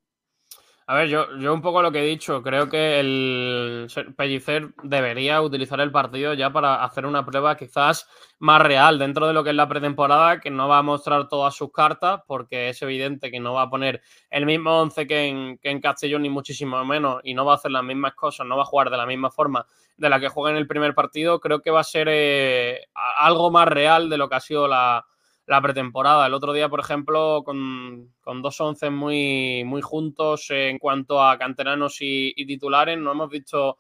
[0.88, 5.42] A ver, yo, yo un poco lo que he dicho, creo que el Pellicer debería
[5.42, 8.10] utilizar el partido ya para hacer una prueba quizás
[8.40, 11.56] más real dentro de lo que es la pretemporada, que no va a mostrar todas
[11.56, 15.58] sus cartas, porque es evidente que no va a poner el mismo 11 que en,
[15.60, 18.58] que en Castellón, ni muchísimo menos, y no va a hacer las mismas cosas, no
[18.58, 19.66] va a jugar de la misma forma
[19.96, 21.40] de la que juega en el primer partido.
[21.40, 25.06] Creo que va a ser eh, algo más real de lo que ha sido la,
[25.52, 26.28] la pretemporada.
[26.28, 31.38] El otro día, por ejemplo, con, con dos once muy, muy juntos en cuanto a
[31.38, 33.78] canteranos y, titulares, no hemos visto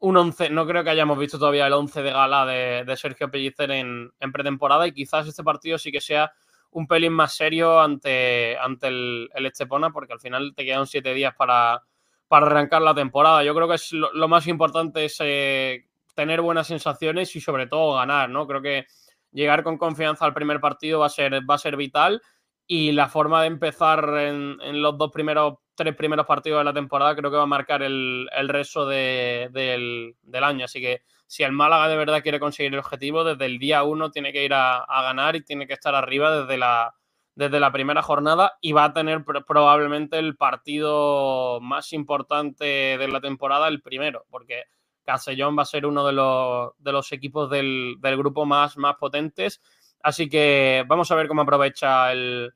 [0.00, 3.70] un once, no creo que hayamos visto todavía el once de gala de, Sergio Pellicer
[3.70, 6.32] en, pretemporada y quizás este partido sí que sea
[6.72, 11.32] un pelín más serio ante, ante el, Estepona porque al final te quedan siete días
[11.36, 11.80] para,
[12.26, 13.44] para arrancar la temporada.
[13.44, 15.86] Yo creo que es lo, lo más importante es eh,
[16.16, 18.48] tener buenas sensaciones y sobre todo ganar, ¿no?
[18.48, 18.86] Creo que
[19.32, 22.20] llegar con confianza al primer partido va a ser, va a ser vital
[22.66, 26.72] y la forma de empezar en, en los dos primeros, tres primeros partidos de la
[26.74, 30.64] temporada creo que va a marcar el, el resto de- del, del año.
[30.66, 34.10] Así que si el Málaga de verdad quiere conseguir el objetivo, desde el día uno
[34.10, 36.94] tiene que ir a, a ganar y tiene que estar arriba desde la,
[37.34, 42.64] desde la primera jornada y va a tener probablemente el partido más importante
[42.98, 44.64] de la temporada, el primero, porque
[45.08, 49.62] Castellón va a ser uno de los, de los equipos del, grupo más, más potentes.
[50.02, 52.52] Así que vamos a ver cómo aprovecha el,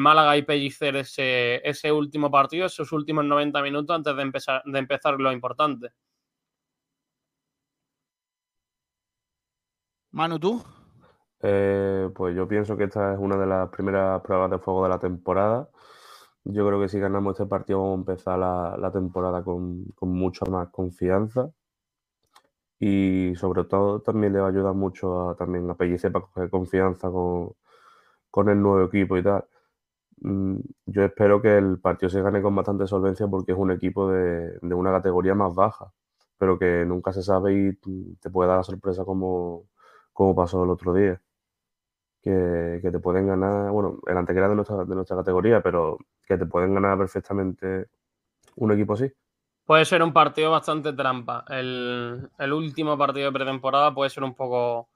[0.00, 4.78] Málaga y Pellicer ese, ese, último partido, esos últimos 90 minutos antes de empezar, de
[4.80, 5.90] empezar lo importante.
[10.10, 10.64] Manu, ¿tú?
[11.42, 14.88] Eh, pues yo pienso que esta es una de las primeras pruebas de fuego de
[14.88, 15.68] la temporada.
[16.42, 20.68] Yo creo que si ganamos este partido vamos a empezar la, temporada con, mucha más
[20.70, 21.50] confianza
[22.80, 26.50] y sobre todo también le va a ayudar mucho a, también a Pellicer para coger
[26.50, 27.54] confianza con,
[28.30, 29.46] con el nuevo equipo y tal.
[30.22, 34.10] Mm, yo espero que el partido se gane con bastante solvencia porque es un equipo
[34.10, 35.92] de, de una categoría más baja,
[36.38, 39.68] pero que nunca se sabe y te puede dar la sorpresa como,
[40.12, 41.20] como pasó el otro día
[42.22, 46.46] que, te pueden ganar, bueno, el antequera de nuestra, de nuestra categoría, pero que te
[46.46, 47.88] pueden ganar perfectamente
[48.56, 49.12] un equipo así.
[49.64, 51.44] Puede ser un partido bastante trampa.
[51.48, 54.88] El, último partido de pretemporada puede ser un poco.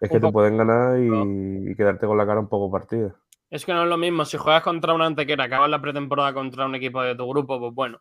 [0.00, 3.14] Es que te pueden ganar y, quedarte con la cara un poco partida.
[3.48, 4.24] Es que no es lo mismo.
[4.24, 7.72] Si juegas contra una antequera, acabas la pretemporada contra un equipo de tu grupo, pues
[7.72, 8.00] bueno,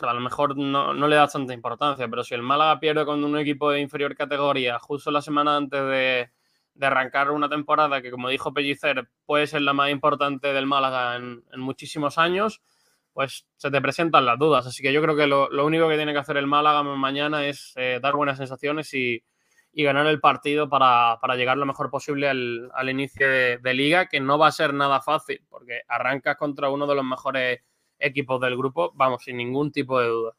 [0.00, 2.08] a lo mejor no, no le das tanta importancia.
[2.08, 5.82] Pero si el Málaga pierde con un equipo de inferior categoría justo la semana antes
[5.82, 6.30] de,
[6.74, 11.16] de arrancar una temporada que, como dijo Pellicer, puede ser la más importante del Málaga
[11.16, 12.62] en, muchísimos años,
[13.12, 14.66] pues se te presentan las dudas.
[14.66, 17.72] Así que yo creo que lo, único que tiene que hacer el Málaga mañana es
[17.76, 19.22] eh, dar buenas sensaciones y,
[19.74, 24.48] ganar el partido para, llegar lo mejor posible al, inicio de, liga, que no va
[24.48, 27.60] a ser nada fácil, porque arrancas contra uno de los mejores
[27.98, 30.32] equipos del grupo, vamos, sin ningún tipo de duda.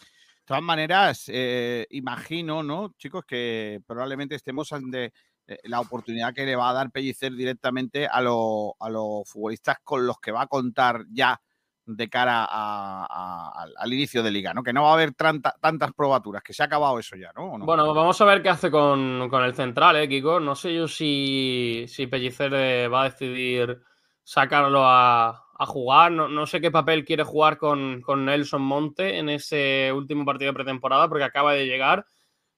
[0.00, 5.12] De todas maneras, eh, imagino, ¿no, chicos, que probablemente estemos ante
[5.50, 10.20] eh, la oportunidad que le va a dar Pellicer directamente a, los futbolistas con los
[10.20, 11.40] que va a contar ya
[11.96, 14.62] de cara al inicio de liga, ¿no?
[14.62, 17.58] Que no va a haber tantas probaturas, que se ha acabado eso ya, ¿no?
[17.58, 20.40] Bueno, vamos a ver qué hace con, el central, ¿eh, Kiko?
[20.40, 23.80] No sé yo si, si Pellicer eh, va a decidir
[24.22, 26.10] sacarlo a, jugar.
[26.12, 31.08] No, sé qué papel quiere jugar con, Nelson Monte en ese último partido de pretemporada,
[31.08, 32.06] porque acaba de llegar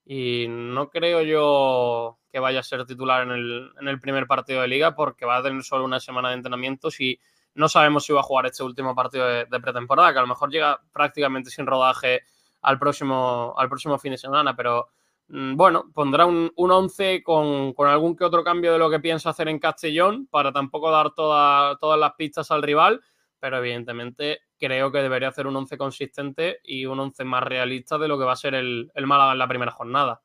[0.05, 4.95] y no creo yo que vaya a ser titular en el, primer partido de liga
[4.95, 7.21] porque va a tener solo una semana de entrenamientos y
[7.55, 10.51] no sabemos si va a jugar este último partido de, pretemporada, que a lo mejor
[10.51, 12.23] llega prácticamente sin rodaje
[12.63, 14.89] al próximo, al próximo fin de semana, pero
[15.29, 19.31] mm, bueno, pondrá un, un 11 con, algún que otro cambio de lo que piensa
[19.31, 23.01] hacer en Castellón para tampoco dar todas las pistas al rival,
[23.41, 28.09] pero evidentemente creo que debería hacer un 11 consistente y un 11 más realista de
[28.09, 30.23] lo que va a ser el, el Málaga en la primera jornada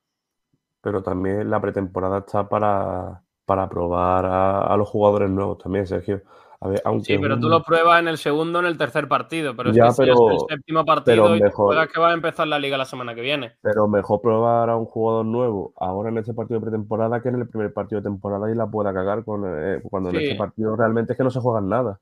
[0.87, 6.21] pero también la pretemporada está para, para probar a, los jugadores nuevos también, Sergio.
[6.59, 9.55] A ver, aunque sí, pero tú lo pruebas en el segundo, en el tercer partido,
[9.55, 12.57] pero es que si es el séptimo partido y juegas que va a empezar la
[12.57, 13.57] liga la semana que viene.
[13.61, 17.35] Pero mejor probar a un jugador nuevo ahora en este partido de pretemporada que en
[17.35, 20.75] el primer partido de temporada y la pueda cagar con, eh, cuando en este partido
[20.75, 21.99] realmente es que no se juegan nada.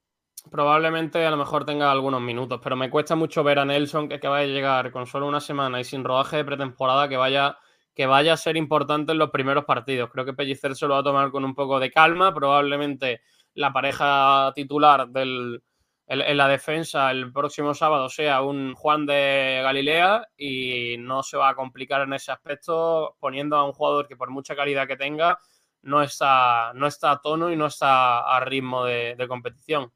[0.49, 4.15] Probablemente a lo mejor tenga algunos minutos, pero me cuesta mucho ver a Nelson que
[4.15, 7.57] acaba de llegar con solo una semana y sin rodaje de pretemporada que vaya
[7.93, 10.09] que vaya a ser importante en los primeros partidos.
[10.11, 12.33] Creo que Pellicer se lo va a tomar con un poco de calma.
[12.33, 13.21] Probablemente
[13.55, 15.61] la pareja titular del,
[16.07, 21.49] en, la defensa el próximo sábado sea un Juan de Galilea y no se va
[21.49, 25.39] a complicar en ese aspecto poniendo a un jugador que por mucha calidad que tenga
[25.81, 29.91] no está, no está a tono y no está a ritmo de, competición.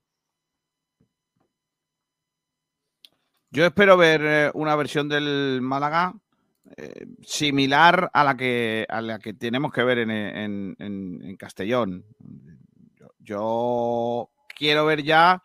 [3.51, 6.13] Yo espero ver eh, una versión del Málaga
[6.77, 12.05] eh, similar a la que a la que tenemos que ver en, Castellón.
[13.29, 15.43] Yo, quiero ver ya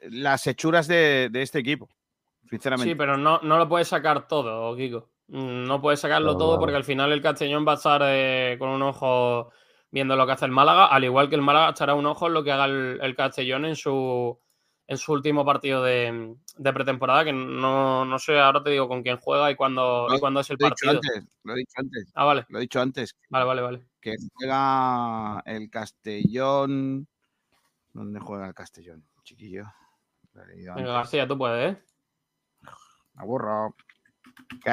[0.00, 1.90] las hechuras de, este equipo,
[2.48, 2.90] sinceramente.
[2.90, 5.10] Sí, pero no, no lo puedes sacar todo, Kiko.
[5.28, 8.80] No puedes sacarlo todo porque al final el Castellón va a estar eh, con un
[8.80, 9.50] ojo
[9.90, 12.32] viendo lo que hace el Málaga, al igual que el Málaga estará un ojo en
[12.32, 14.38] lo que haga el Castellón en su
[14.88, 16.36] en su último partido de,
[16.72, 20.08] pretemporada, que no, sé, ahora te digo con quién juega y cuándo,
[20.40, 21.00] es el partido.
[21.42, 22.12] lo he dicho antes.
[22.14, 22.46] Ah, vale.
[22.48, 23.16] Lo he dicho antes.
[23.28, 23.86] Vale, vale, vale.
[24.00, 27.08] Que juega el Castellón.
[27.92, 29.64] ¿Dónde juega el Castellón, chiquillo?
[30.34, 31.82] Venga, García, tú puedes, ¿eh?
[33.14, 33.74] Aburro.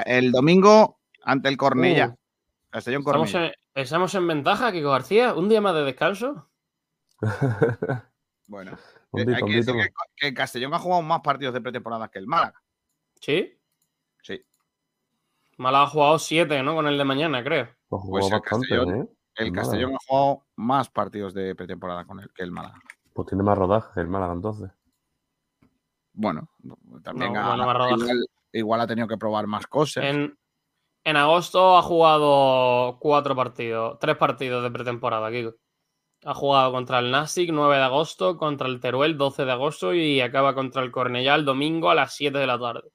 [0.06, 2.10] El domingo ante el Cornella.
[2.10, 2.18] Uh.
[2.70, 3.26] Castellón Cornella.
[3.26, 5.34] ¿Estamos en, ¿Estamos en ventaja, Kiko García?
[5.34, 6.50] ¿Un día más de descanso?
[8.48, 8.78] bueno.
[9.16, 9.76] Eh, hay que decir
[10.16, 12.62] que, el Castellón ha jugado más partidos de pretemporada que el Málaga.
[13.20, 13.58] ¿Sí?
[14.22, 14.44] Sí.
[15.58, 16.76] Málaga ha jugado siete, ¿no?
[16.76, 17.70] Con el de mañana, creo.
[17.88, 19.08] Pues, pues bastante, ¿eh?
[19.36, 19.98] El El Castellón Málaga.
[19.98, 22.80] ha jugado más partidos de pretemporada con él que el Málaga.
[23.14, 24.72] Pues tiene más rodaje que el Málaga entonces.
[26.14, 26.50] Bueno,
[27.04, 27.96] también No, ha- bueno, más rodaje.
[27.96, 30.04] igual, igual ha tenido que probar más cosas.
[30.04, 30.38] En,
[31.04, 35.56] en agosto ha jugado cuatro partidos, tres partidos de pretemporada, Kiko.
[36.26, 40.22] Ha jugado contra el Nasic 9 de agosto, contra el Teruel 12 de agosto y
[40.22, 42.90] acaba contra el Cornellá el domingo a las 7 de la tarde.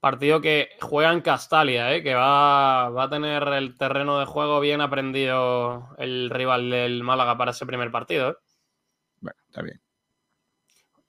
[0.00, 2.02] Partido que juega en Castalia, ¿eh?
[2.02, 7.38] que va, va a tener el terreno de juego bien aprendido el rival del Málaga
[7.38, 8.30] para ese primer partido.
[8.30, 8.34] ¿eh?
[9.20, 9.80] Bueno, está bien.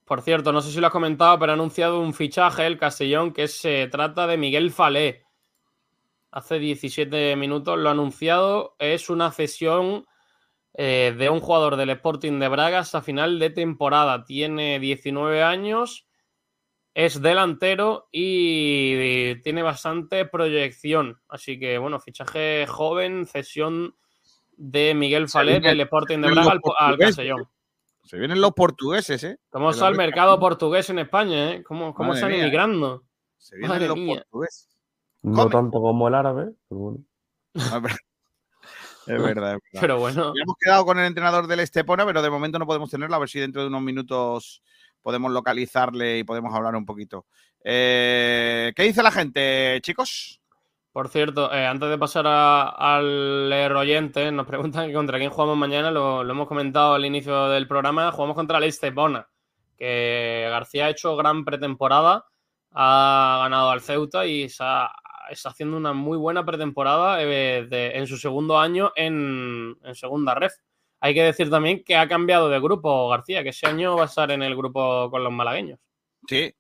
[0.06, 3.34] Por cierto, no sé si lo has comentado, pero ha anunciado un fichaje el Castellón
[3.34, 5.23] que se trata de Miguel Falé.
[6.36, 8.76] Hace 17 minutos lo ha anunciado.
[8.80, 10.08] Es una cesión
[10.74, 14.26] eh, de un jugador del Sporting de Braga hasta final de temporada.
[14.26, 16.08] Tiene 19 años,
[16.96, 21.22] es delantero y tiene bastante proyección.
[21.28, 23.96] Así que, bueno, fichaje joven, cesión
[24.56, 27.48] de Miguel viene- del Sporting de Braga al, al Castellón.
[28.06, 29.38] Se vienen los portugueses, ¿eh?
[29.52, 31.52] ¿Cómo Que está el mercado portugués en España?
[31.54, 31.64] ¿eh?
[31.64, 33.04] ¿Cómo, cómo están emigrando?
[33.38, 34.16] Se vienen Madre los mía.
[34.24, 34.73] portugueses.
[35.24, 35.52] No Come.
[35.52, 36.98] tanto como el árabe, pero bueno.
[37.56, 37.98] Es verdad,
[39.08, 39.28] es verdad.
[39.28, 39.58] es verdad.
[39.82, 42.90] Pero bueno, Ya hemos quedado con el entrenador del Estepona, pero de momento no podemos
[42.90, 43.16] tenerlo.
[43.16, 44.62] A ver si dentro de unos minutos
[45.02, 47.26] podemos localizarle y podemos hablar un poquito.
[47.64, 50.40] Eh, ¿Qué dice la gente, chicos?
[50.92, 55.32] por cierto, eh, antes de pasar a- al leer oyente, nos preguntan que contra quién
[55.32, 55.90] jugamos mañana.
[55.90, 58.12] Lo, lo hemos comentado al inicio del programa.
[58.12, 59.28] Jugamos contra el Estepona,
[59.76, 62.26] que García ha hecho gran pretemporada,
[62.74, 64.92] ha ganado al Ceuta y está,
[65.30, 70.36] está haciendo una muy buena pretemporada eh, de- en su segundo año en, en segunda
[70.36, 70.54] ref.
[71.00, 74.06] Hay que decir también que ha cambiado de grupo García, que ese año va a
[74.06, 75.80] estar en el grupo con los malagueños.
[76.28, 76.54] Sí,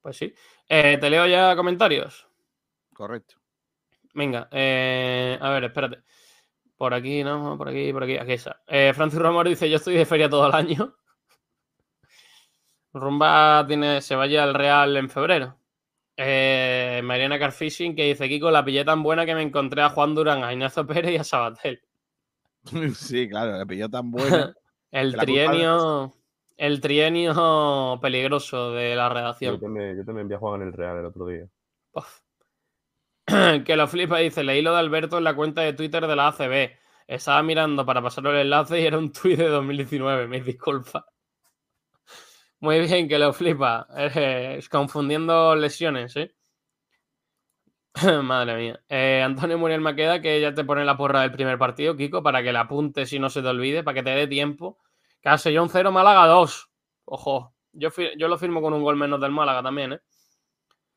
[0.00, 0.34] Pues sí.
[0.68, 2.26] Eh, te leo ya comentarios.
[2.94, 3.36] correcto.
[4.14, 6.02] Venga, eh, a ver, espérate.
[6.76, 8.60] Por aquí, no, por aquí, por aquí, aquí está.
[8.94, 10.96] Francis Romero dice: Yo estoy de feria todo el año.
[12.92, 15.58] Rumba tiene, se vaya al Real en febrero.
[16.16, 20.14] Eh, Mariana Carfishing que dice: Kiko, la pillé tan buena que me encontré a Juan
[20.14, 21.80] Durán, a Ignacio Pérez y a Sabatel.
[22.94, 24.52] Sí, claro, le pilló tan bueno.
[24.90, 26.14] el la trienio.
[26.56, 29.60] El trienio peligroso de la Yo redacción.
[29.60, 31.48] también, yo también vi a jugar en el Real el otro día.
[31.92, 32.20] Uf.
[33.64, 36.28] que lo flipa, dice, leí lo de Alberto en la cuenta de Twitter de la
[36.28, 36.70] ACB.
[37.08, 41.04] Estaba mirando para pasar el enlace y era un tuit de 2019, me disculpa.
[42.62, 43.88] Muy bien, que lo flipa.
[43.96, 46.32] Eh, confundiendo lesiones, ¿eh?
[48.22, 48.80] Madre mía.
[48.88, 52.40] Eh, Antonio Muriel Maqueda, que ya te pone la porra del primer partido, Kiko, para
[52.40, 54.78] que la apuntes y no se te olvide, para que te dé tiempo.
[55.20, 56.70] Castellón 0, Málaga 2.
[57.04, 60.00] Ojo, yo, yo lo firmo con un gol menos del Málaga también, ¿eh?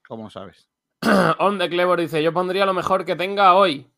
[0.07, 0.70] ¿Cómo sabes?
[1.39, 3.91] On the Clever dice: Yo pondría lo mejor que tenga hoy.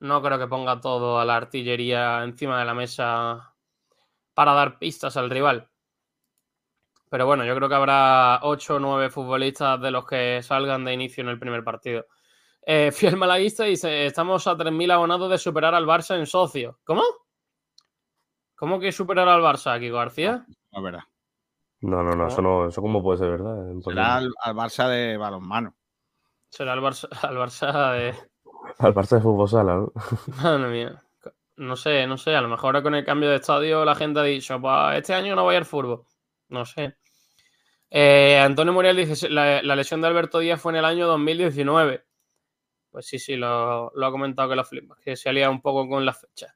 [0.00, 3.54] No creo que ponga todo a la artillería encima de la mesa
[4.34, 5.68] para dar pistas al rival.
[7.10, 10.92] Pero bueno, yo creo que habrá 8 o 9 futbolistas de los que salgan de
[10.92, 12.06] inicio en el primer partido.
[12.66, 16.78] Eh, fiel malaguista dice: Estamos a 3.000 abonados de superar al Barça en socio.
[16.84, 17.02] ¿Cómo?
[18.54, 20.44] ¿Cómo que superar al Barça, aquí García?
[20.72, 21.04] No es verdad.
[21.80, 23.70] No, no, no, eso no, eso cómo puede ser verdad.
[23.70, 24.02] Imposible.
[24.02, 25.76] Será al, al Barça de balonmano.
[26.50, 28.14] Será al Barça, al Barça de.
[28.80, 29.92] Al Barça de fútbol sala, ¿no?
[30.42, 31.02] Madre mía.
[31.56, 32.36] No sé, no sé.
[32.36, 35.34] A lo mejor con el cambio de estadio la gente ha dicho, pues este año
[35.34, 36.04] no voy al fútbol.
[36.48, 36.96] No sé.
[37.90, 42.04] Eh, Antonio Muriel dice, la, la lesión de Alberto Díaz fue en el año 2019.
[42.90, 45.60] Pues sí, sí, lo, lo ha comentado que lo flipas, que se ha liado un
[45.60, 46.54] poco con las fechas.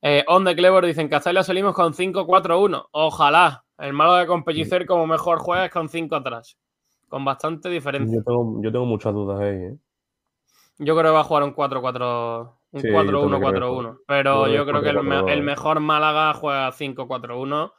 [0.00, 2.88] Eh, On the Clever dicen, Castalia salimos con 5-4-1.
[2.92, 3.64] Ojalá.
[3.78, 6.58] El malo de compellicer como mejor juega es con 5 atrás.
[7.08, 8.18] Con bastante diferencia.
[8.18, 9.76] Yo tengo, yo tengo muchas dudas ahí, ¿eh?
[10.78, 13.98] Yo creo que va a jugar un 4-4, un Sí, yo también creo que 4-1-4-1.
[14.06, 15.30] Pero yo creo que el, me- 4-4-2.
[15.32, 17.72] el mejor Málaga juega 5-4-1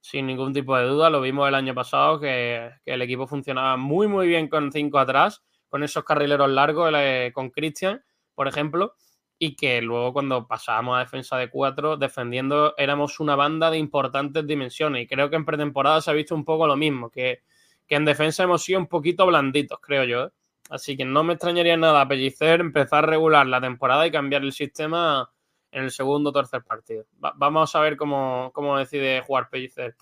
[0.00, 1.10] sin ningún tipo de duda.
[1.10, 5.42] Lo vimos el año pasado que, el equipo funcionaba muy, muy bien con 5 atrás,
[5.68, 8.02] con esos carrileros largos, eh, con Cristian,
[8.34, 8.94] por ejemplo.
[9.38, 14.46] Y que luego cuando pasábamos a defensa de 4, defendiendo, éramos una banda de importantes
[14.46, 15.04] dimensiones.
[15.04, 17.42] Y creo que en pretemporada se ha visto un poco lo mismo, que,
[17.86, 20.24] que en defensa hemos sido un poquito blanditos, creo yo.
[20.24, 20.30] ¿eh?
[20.70, 24.52] Así que no me extrañaría nada Pellicer empezar a regular la temporada y cambiar el
[24.52, 25.30] sistema
[25.72, 27.04] en el segundo o tercer partido.
[27.24, 29.94] Va- vamos a ver cómo, cómo decide jugar Pellicer.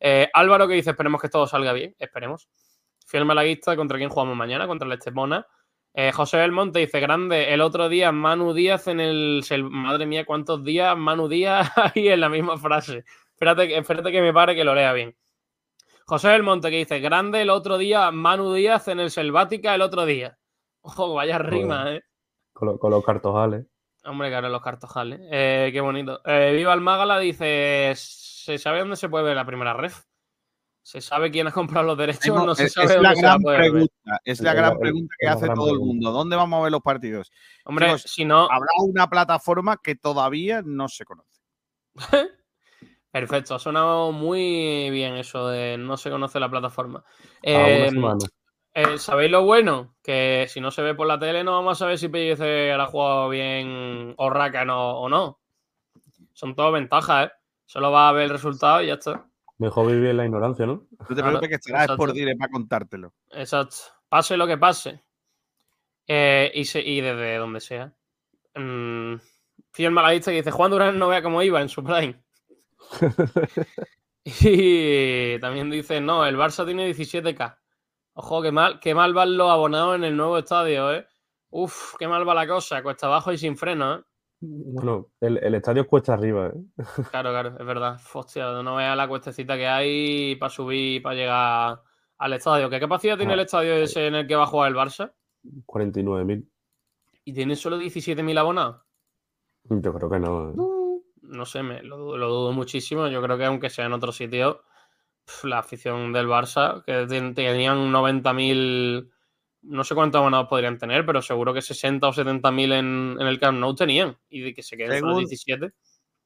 [0.00, 2.48] Eh, Álvaro que dice, esperemos que todo salga bien, esperemos.
[3.06, 4.66] Fiel malaguista, ¿contra quién jugamos mañana?
[4.66, 5.46] Contra el Estepona.
[5.94, 9.42] Eh, José Belmonte dice, grande, el otro día Manu Díaz en el...
[9.70, 13.04] Madre mía, ¿cuántos días Manu Díaz ahí en la misma frase?
[13.32, 15.16] Espérate, que- espérate que me pare que lo lea bien.
[16.04, 20.04] José Belmonte que dice, grande el otro día Manu Díaz en el Selvática el otro
[20.06, 20.38] día.
[20.82, 22.02] Ojo, vaya rima, ¿eh?
[22.52, 23.66] Con, con los cartojales.
[24.08, 25.20] Hombre, claro, los cartojales.
[25.30, 26.20] Eh, qué bonito.
[26.24, 30.04] Eh, Viva el Mágala dice: ¿Se sabe dónde se puede ver la primera ref?
[30.82, 32.22] ¿Se sabe quién ha comprado los derechos?
[32.22, 33.70] Tengo- no se es, sabe es la dónde se va a gran poder ver.
[33.70, 34.20] pregunta.
[34.24, 35.84] Es la gran pregunta que hace todo el pregunta.
[35.86, 36.12] mundo.
[36.12, 37.30] ¿Dónde vamos a ver los partidos?
[37.64, 41.42] Hombre, Chicos, si no, Habrá una plataforma que todavía no se conoce.
[43.10, 43.54] perfecto.
[43.54, 47.00] Ha sonado muy bien eso de no se conoce la plataforma.
[47.00, 48.18] A una Eh, semana.
[48.78, 49.96] Eh, ¿Sabéis lo bueno?
[50.02, 52.86] Que si no se ve por la tele, no vamos a saber si Pellicer ha
[52.86, 55.40] jugado bien o Rácano o no.
[56.32, 57.32] Son todas ventajas, ¿eh?
[57.66, 59.26] Solo va a ver el resultado y ya está.
[59.58, 60.86] Mejor vivir en la ignorancia, ¿no?
[60.96, 61.96] No te preocupes que estará exacto.
[61.96, 63.12] por dire para contártelo.
[63.30, 63.76] Exacto.
[64.08, 65.02] Pase lo que pase.
[66.06, 67.92] Eh, y, se- y desde donde sea.
[68.54, 69.16] Mm,
[69.72, 72.22] fiel maladista que dice, Juan Durán no vea cómo iba en su prime.
[74.24, 77.56] y también dice, no, el Barça tiene 17k.
[78.20, 81.06] Ojo, qué mal, qué mal van los abonados en el nuevo estadio, ¿eh?
[81.50, 82.82] Uf, qué mal va la cosa.
[82.82, 84.02] Cuesta abajo y sin freno, ¿eh?
[84.40, 86.52] Bueno, el, el estadio es cuesta arriba, ¿eh?
[87.12, 88.00] Claro, claro, es verdad.
[88.12, 91.82] Hostia, no veas la cuestecita que hay para subir, para llegar
[92.18, 92.68] al estadio.
[92.68, 95.12] ¿Qué capacidad tiene el estadio ese en el que va a jugar el Barça?
[95.66, 96.44] 49.000.
[97.24, 98.82] ¿Y tiene solo 17.000 abonados?
[99.70, 100.50] Yo creo que no.
[100.50, 101.02] ¿eh?
[101.22, 103.06] No sé, me, lo, dudo- lo dudo muchísimo.
[103.06, 104.62] Yo creo que aunque sea en otro sitio,
[105.44, 109.10] la afición del Barça, que ten- tenían 90.000,
[109.62, 113.38] no sé cuántos abonados podrían tener, pero seguro que 60 o 70.000 en, en el
[113.38, 114.16] Camp Nou tenían.
[114.30, 115.72] Y de que se queden solo Según- 17.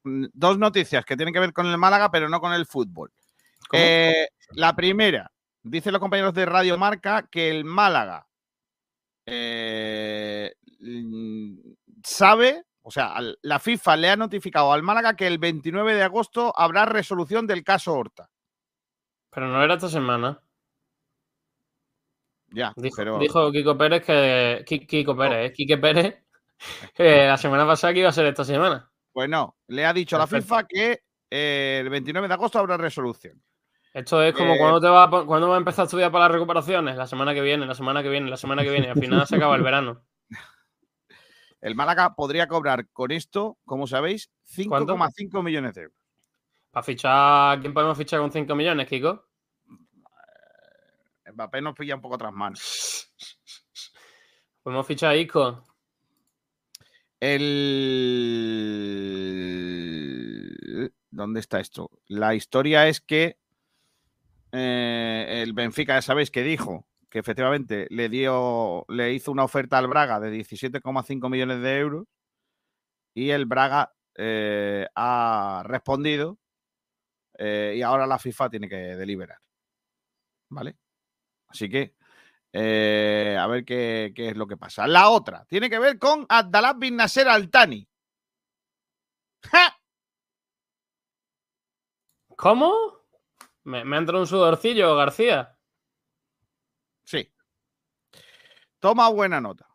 [0.04, 3.10] Mm, Dos noticias que tienen que ver con el Málaga, pero no con el fútbol.
[3.72, 5.30] Eh, la primera,
[5.62, 8.26] dicen los compañeros de Radio Marca que el Málaga
[9.26, 11.54] eh, mm,
[12.04, 16.52] sabe, o sea, la FIFA le ha notificado al Málaga que el 29 de agosto
[16.56, 18.28] habrá resolución del caso Horta.
[19.34, 20.40] Pero no era esta semana.
[22.48, 24.62] Ya, Dijo, pero dijo Kiko Pérez que.
[24.66, 25.52] Ki- Kiko Pérez, ¿eh?
[25.54, 26.22] Quique Pérez.
[26.94, 28.90] que la semana pasada que iba a ser esta semana.
[29.12, 30.26] pues no, le ha dicho a la.
[30.26, 33.42] FIFA que eh, el 29 de agosto habrá resolución.
[33.94, 36.32] Esto es como Eh, cuando te va cuando va a empezar a estudiar para las
[36.32, 36.96] recuperaciones.
[36.96, 38.90] La semana que viene, la semana que viene, la semana que viene.
[38.90, 40.02] Al final se acaba el verano.
[41.62, 44.30] El Málaga podría cobrar con esto, como sabéis,
[44.68, 44.96] ¿Cuánto?
[44.96, 45.98] 5,5 millones de euros.
[46.72, 49.26] Para fichar, ¿quién podemos fichar con 5 millones, Kiko?
[51.30, 53.12] Mbappé nos pilla un poco tras manos.
[54.62, 55.66] Podemos fichar a Isco.
[57.20, 57.60] El...
[61.10, 61.90] ¿Dónde está esto?
[62.08, 63.36] La historia es que
[64.52, 69.76] eh, el Benfica, ya sabéis que dijo que efectivamente le dio, le hizo una oferta
[69.76, 72.06] al Braga de 17,5 millones de euros
[73.12, 76.38] y el Braga eh, ha respondido
[77.44, 79.38] eh, y ahora la FIFA tiene que deliberar.
[80.50, 80.76] ¿Vale?
[81.48, 81.96] Así que
[82.52, 84.86] eh, a ver qué, qué es lo que pasa.
[84.86, 87.88] La otra tiene que ver con Abdallah bin Nasser Al-Thani.
[89.50, 89.76] ¡Ja!
[92.36, 92.72] ¿Cómo?
[93.64, 95.58] Me, me ha entrado un sudorcillo, García.
[97.04, 97.28] Sí.
[98.78, 99.66] Toma buena nota.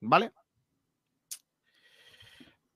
[0.00, 0.32] ¿Vale?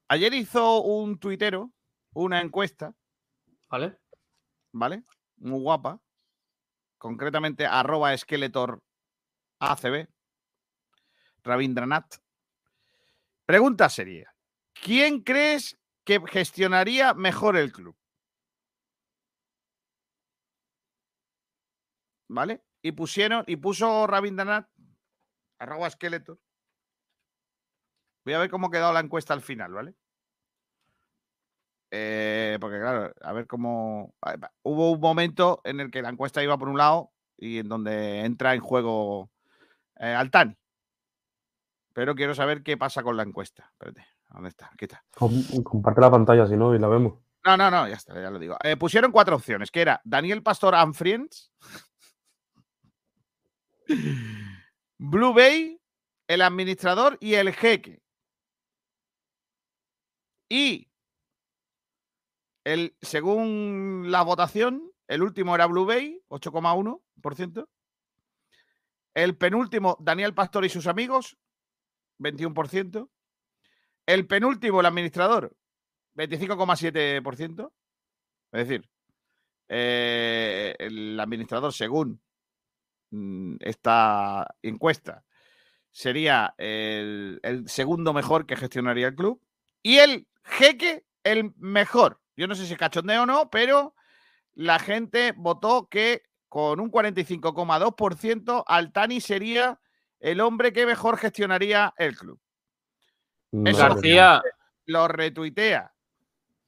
[0.08, 1.70] Ayer hizo un tuitero
[2.14, 2.94] una encuesta,
[3.70, 3.96] ¿Vale?
[4.72, 5.04] ¿vale?
[5.36, 6.00] Muy guapa.
[6.98, 8.82] Concretamente, arroba Skeletor
[9.60, 10.08] ACB.
[11.42, 12.16] Rabindranath.
[13.46, 14.34] Pregunta seria.
[14.74, 17.96] ¿Quién crees que gestionaría mejor el club?
[22.28, 22.62] ¿Vale?
[22.82, 24.68] Y pusieron, y puso Rabindranath,
[25.58, 26.38] arroba Skeletor.
[28.24, 29.94] Voy a ver cómo ha quedado la encuesta al final, ¿vale?
[31.91, 34.14] Eh, porque claro, a ver cómo...
[34.62, 38.20] Hubo un momento en el que la encuesta iba por un lado y en donde
[38.20, 39.30] entra en juego
[39.99, 40.57] eh, Altani.
[41.93, 43.68] Pero quiero saber qué pasa con la encuesta.
[43.72, 44.70] Espérate, ¿dónde está?
[44.72, 45.05] Aquí está.
[45.16, 47.14] Com- comparte la pantalla si no y la vemos.
[47.45, 48.57] No, no, no, ya está, ya lo digo.
[48.62, 51.53] Eh, pusieron cuatro opciones, que era Daniel Pastor and Friends,
[54.99, 55.80] Blue Bay,
[56.28, 58.03] el administrador y el jeque.
[60.49, 60.89] Y
[62.64, 67.68] el, según la votación, el último era Blue Bay, 8,1%.
[69.14, 71.36] El penúltimo, Daniel Pastor y sus amigos,
[72.18, 73.08] 21%.
[74.06, 75.56] El penúltimo, el administrador,
[76.14, 77.72] 25,7%.
[78.52, 78.88] Es decir,
[79.68, 82.20] eh, el administrador, según
[83.11, 85.24] mm, esta encuesta,
[85.90, 89.42] sería el, el segundo mejor que gestionaría el club.
[89.82, 92.20] Y el jeque, el mejor.
[92.41, 93.95] Yo no sé si es cachondeo o no, pero
[94.55, 99.78] la gente votó que con un 45,2% Altani sería
[100.20, 102.41] el hombre que mejor gestionaría el club.
[103.53, 103.78] Eso-.
[103.78, 104.43] García,
[104.86, 105.93] Lo retuitea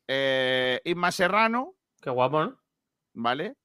[0.07, 2.61] eh, Isma Serrano, qué guapo, ¿no?
[3.15, 3.57] ¿vale?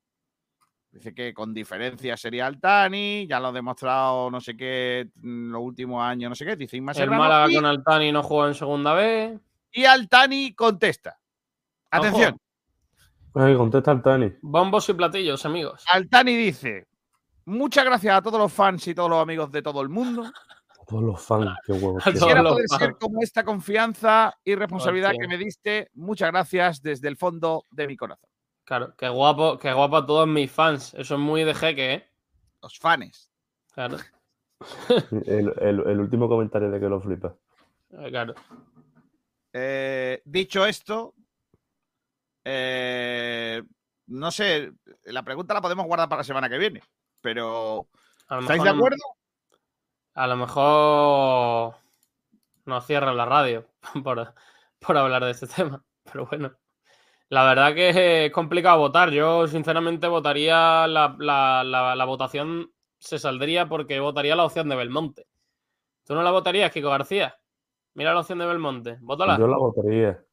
[0.90, 5.62] Dice que con diferencia sería Altani, ya lo ha demostrado no sé qué, mm, los
[5.62, 7.24] últimos años, no sé qué, dice Isma El Serrano.
[7.24, 9.38] Málaga y, con Altani no juega en segunda vez.
[9.74, 11.20] y Altani contesta.
[11.92, 12.38] Atención,
[13.34, 14.34] Ay, contesta el Tani.
[14.42, 15.86] Bombos y platillos, amigos.
[15.92, 16.88] Altani dice,
[17.46, 20.24] muchas gracias a todos los fans y todos los amigos de todo el mundo.
[20.88, 22.06] Todos los fans, qué huevos.
[22.08, 22.98] A Quisiera poder ser fans.
[23.00, 25.22] como esta confianza y responsabilidad Hostia.
[25.22, 25.92] que me diste.
[25.94, 28.28] Muchas gracias desde el fondo de mi corazón.
[28.64, 30.94] Claro, qué guapo, qué guapo a todos mis fans.
[30.96, 32.08] Eso es muy de jeque, ¿eh?
[32.62, 33.32] Los fans.
[33.74, 33.98] Claro,
[35.28, 37.36] El, el- el último comentario de que lo flipa.
[38.10, 38.34] claro.
[39.54, 41.14] Eh, dicho esto,
[42.50, 43.62] eh,
[44.08, 44.72] no sé,
[45.04, 46.82] la pregunta la podemos guardar para la semana que viene,
[47.22, 47.88] pero
[48.42, 48.98] ¿estáis de acuerdo?
[50.14, 51.76] A lo mejor
[52.66, 53.66] nos cierran la radio
[54.04, 54.34] por,
[54.80, 55.84] por hablar de este tema.
[56.12, 56.54] Pero bueno,
[57.30, 59.12] la verdad que es complicado votar.
[59.12, 64.76] Yo, sinceramente, votaría la, la- la- la votación se saldría porque votaría la opción de
[64.76, 65.28] Belmonte.
[66.06, 67.38] ¿Tú no la votarías, Kiko García?
[67.94, 68.98] Mira la opción de Belmonte.
[69.02, 69.38] Vótala.
[69.38, 70.24] Yo la votaría.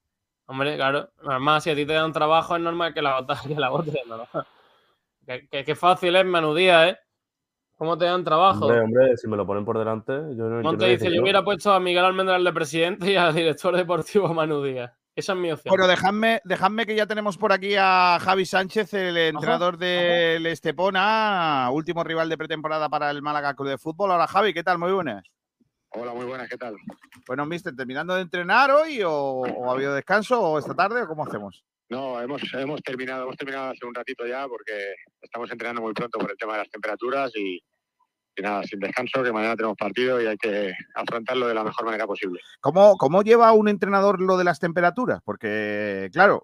[0.46, 1.08] Hombre, claro.
[1.22, 3.94] Normal, si a ti te dan trabajo, es normal que la votes, que la votes.
[4.06, 4.26] ¿no?
[5.26, 6.98] Que, que- que fácil es, menudía, ¿eh?
[7.76, 8.66] ¿Cómo te dan trabajo?
[8.66, 11.42] Hombre, hombre, si me lo ponen por delante, yo no Monte no dice, yo hubiera
[11.42, 14.92] puesto a Miguel Almendral de presidente y al director deportivo Manu Díaz.
[15.16, 15.70] Esa es mi opción.
[15.70, 21.68] Bueno, dejadme, dejadme que ya tenemos por aquí a Javi Sánchez, el entrenador del Estepona,
[21.72, 24.10] último rival de pretemporada para el Málaga Club de Fútbol.
[24.12, 24.78] Ahora, Javi, ¿qué tal?
[24.78, 25.24] Muy buenas.
[25.96, 26.74] Hola, muy buenas, ¿qué tal?
[27.26, 31.06] Bueno, mister, ¿terminando de entrenar hoy o, o ha habido descanso o esta tarde o
[31.06, 31.64] cómo hacemos?
[31.88, 36.18] No, hemos, hemos terminado, hemos terminado hace un ratito ya porque estamos entrenando muy pronto
[36.18, 37.62] por el tema de las temperaturas y,
[38.36, 41.84] y nada, sin descanso, que mañana tenemos partido y hay que afrontarlo de la mejor
[41.84, 42.40] manera posible.
[42.60, 45.20] ¿Cómo, ¿Cómo lleva un entrenador lo de las temperaturas?
[45.24, 46.42] Porque, claro,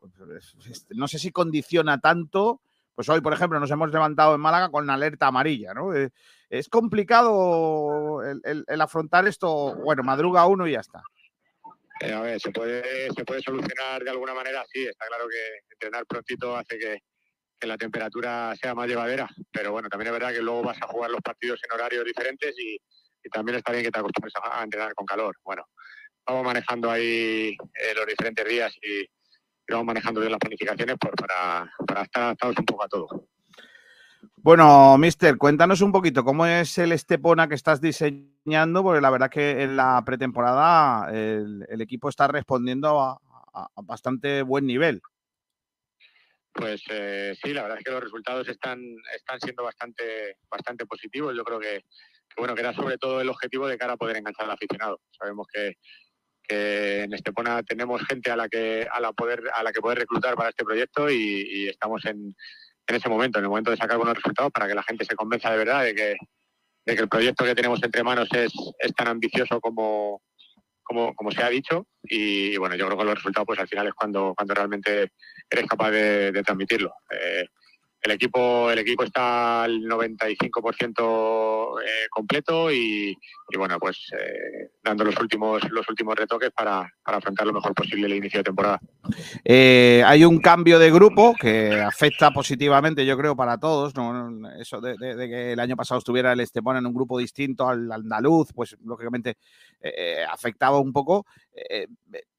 [0.91, 2.61] no sé si condiciona tanto.
[2.95, 5.93] Pues hoy, por ejemplo, nos hemos levantado en Málaga con alerta amarilla, ¿no?
[5.95, 6.11] Eh,
[6.51, 9.77] Es complicado el, afrontar esto.
[9.77, 11.01] Bueno, madruga uno y ya está.
[12.01, 15.75] Eh, a ver, se puede, se puede solucionar de alguna manera, sí, está claro que
[15.75, 16.99] entrenar prontito hace que,
[17.67, 21.11] la temperatura sea más llevadera, pero bueno, también es verdad que luego vas a jugar
[21.11, 22.79] los partidos en horarios diferentes y,
[23.31, 25.37] también está bien que te acostumbres a, entrenar con calor.
[25.45, 25.67] Bueno,
[26.27, 29.09] vamos manejando ahí eh, los diferentes días y, y
[29.69, 33.29] vamos manejando bien las planificaciones por- para, para estar adaptados un poco a todo.
[34.43, 39.29] Bueno, mister, cuéntanos un poquito cómo es el Estepona que estás diseñando, porque la verdad
[39.29, 43.21] que en la pretemporada el, equipo está respondiendo a,
[43.83, 45.03] bastante buen nivel.
[46.55, 48.81] Pues eh, sí, la verdad es que los resultados están,
[49.15, 51.37] están siendo bastante, bastante positivos.
[51.37, 51.85] Yo creo que,
[52.39, 55.03] bueno, que era sobre todo el objetivo de cara a poder enganchar al aficionado.
[55.11, 55.75] Sabemos que,
[56.43, 59.99] que en Estepona tenemos gente a la que a la poder a la que poder
[59.99, 62.35] reclutar para este proyecto y estamos en,
[62.91, 65.15] en ese momento, en el momento de sacar buenos resultados para que la gente se
[65.15, 66.17] convenza de verdad de que,
[66.87, 68.53] el proyecto que tenemos entre manos es,
[68.97, 70.23] tan ambicioso como,
[70.83, 71.87] como, se ha dicho.
[72.03, 75.13] Y, bueno, yo creo que los resultados pues al final es cuando, cuando realmente
[75.49, 76.93] eres capaz de, de transmitirlo.
[77.11, 77.47] Eh,
[78.03, 83.17] el equipo, el equipo está al 95% eh, completo y,
[83.51, 87.75] y, bueno, pues eh, dando los últimos, los últimos retoques para, para, afrontar lo mejor
[87.75, 88.81] posible el inicio de temporada.
[89.45, 93.95] Eh, hay un cambio de grupo que afecta positivamente, yo creo, para todos.
[93.95, 94.31] ¿no?
[94.59, 97.69] Eso de, de, de, que el año pasado estuviera el Estepona en un grupo distinto
[97.69, 99.37] al andaluz, pues lógicamente
[99.81, 101.27] eh, afectaba un poco.
[101.53, 101.87] Eh,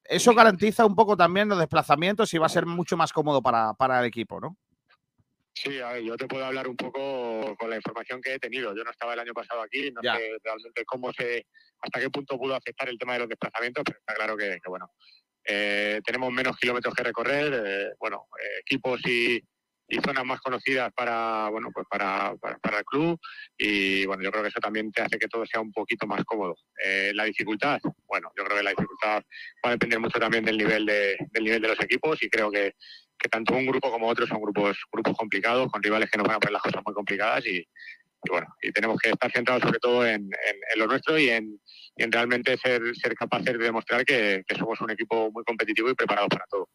[0.04, 3.74] eso garantiza un poco también los desplazamientos y va a ser mucho más cómodo para,
[3.74, 4.56] para el equipo, ¿no?
[5.54, 8.74] Sí, a ver, yo te puedo hablar un poco con la información que he tenido.
[8.74, 10.16] Yo no estaba el año pasado aquí, no ya.
[10.16, 11.46] sé realmente cómo se,
[11.80, 14.70] hasta qué punto pudo afectar el tema de los desplazamientos, pero está claro que, que
[14.70, 14.90] bueno,
[15.44, 19.42] eh, tenemos menos kilómetros que recorrer, eh, bueno, eh, equipos y,
[19.88, 23.18] y, zonas más conocidas para, bueno, pues para, para, para, el club
[23.58, 26.24] y bueno, yo creo que eso también te hace que todo sea un poquito más
[26.24, 26.54] cómodo.
[26.84, 29.22] Eh, la dificultad, bueno, yo creo que la dificultad
[29.64, 32.50] va a depender mucho también del nivel de, del nivel de los equipos y creo
[32.50, 32.74] que
[33.22, 36.36] que tanto un grupo como otro son grupos grupos complicados, con rivales que nos van
[36.36, 39.78] a poner las cosas muy complicadas y, y bueno, y tenemos que estar centrados sobre
[39.78, 41.60] todo en, en, en lo nuestro y en,
[41.96, 45.94] en, realmente ser, ser capaces de demostrar que, que, somos un equipo muy competitivo y
[45.94, 46.68] preparado para todo.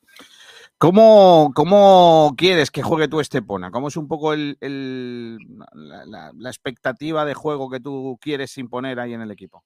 [0.77, 3.71] ¿Cómo, cómo quieres que juegue tu Estepona?
[3.71, 5.37] ¿Cómo es un poco el, el,
[5.73, 9.63] la, la, la, expectativa de juego que tú quieres imponer ahí en el equipo?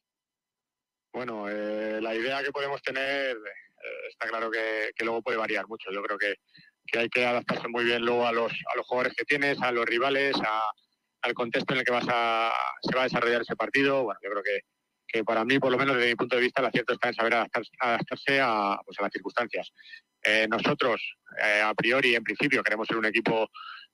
[1.13, 5.67] Bueno, eh, la idea que podemos tener eh, está claro que, que, luego puede variar
[5.67, 5.91] mucho.
[5.91, 6.36] Yo creo que,
[6.86, 9.71] que, hay que adaptarse muy bien luego a los, a los jugadores que tienes, a
[9.71, 10.63] los rivales, a,
[11.21, 12.51] al contexto en el que vas a,
[12.82, 14.03] se va a desarrollar ese partido.
[14.03, 14.59] Bueno, yo creo que,
[15.07, 17.13] que para mí, por lo menos desde mi punto de vista, el acierto está en
[17.13, 19.71] saber adaptarse, adaptarse a, pues, a las circunstancias.
[20.23, 21.01] Eh, nosotros,
[21.43, 23.49] eh, a priori, en principio, queremos ser un equipo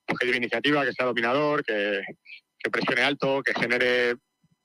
[0.06, 2.02] que lleve iniciativa, que sea dominador, que,
[2.70, 4.16] presione alto, que genere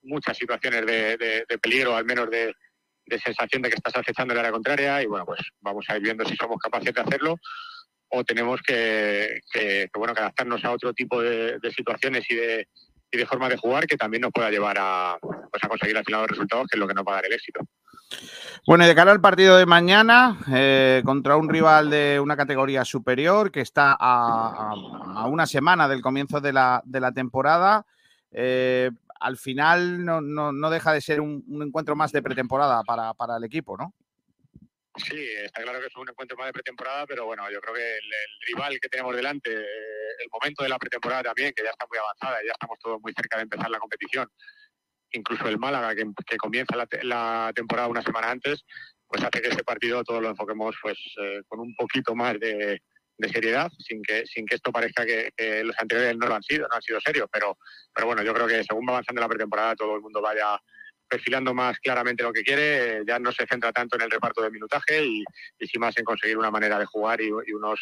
[0.02, 2.54] muchas situaciones de peligro, al menos de,
[3.06, 6.04] de sensación de que estás acechando el área contraria y bueno, pues vamos a ir
[6.04, 7.38] viendo si somos capaces de hacerlo
[8.16, 9.42] o tenemos que,
[9.96, 12.68] bueno, que adaptarnos a otro tipo de, situaciones y de,
[13.12, 16.06] y de forma de jugar que también nos pueda llevar a, pues a conseguir al
[16.06, 17.62] final los resultados, que es lo que nos va a dar el éxito.
[18.68, 22.86] Bueno, y de cara al partido de mañana, eh, contra un rival de una categoría
[22.86, 27.86] superior que está a, a, a una semana del comienzo de la, de la temporada,
[28.32, 32.84] eh, al final no, no, no, deja de ser un, un encuentro más de pretemporada
[32.84, 33.94] para, para, el equipo, ¿no?
[34.96, 37.98] Sí, está claro que es un encuentro más de pretemporada, pero bueno, yo creo que
[37.98, 38.04] el,
[38.46, 42.44] rival que tenemos delante, el momento de la pretemporada también, que ya está muy avanzada,
[42.46, 44.30] ya estamos todos muy cerca de empezar la competición,
[45.12, 48.64] incluso el Málaga, que, comienza la, la, temporada una semana antes,
[49.08, 52.80] pues hace que ese partido todo lo enfoquemos pues eh, con un poquito más de,
[53.18, 56.44] de, seriedad, sin que, sin que esto parezca que, que, los anteriores no lo han
[56.44, 57.58] sido, no han sido serios, pero,
[57.92, 60.60] pero bueno, yo creo que según va avanzando la pretemporada todo el mundo vaya
[61.14, 64.50] perfilando más claramente lo que quiere, ya no se centra tanto en el reparto de
[64.50, 65.24] minutaje y,
[65.60, 67.80] y más en conseguir una manera de jugar y, unos,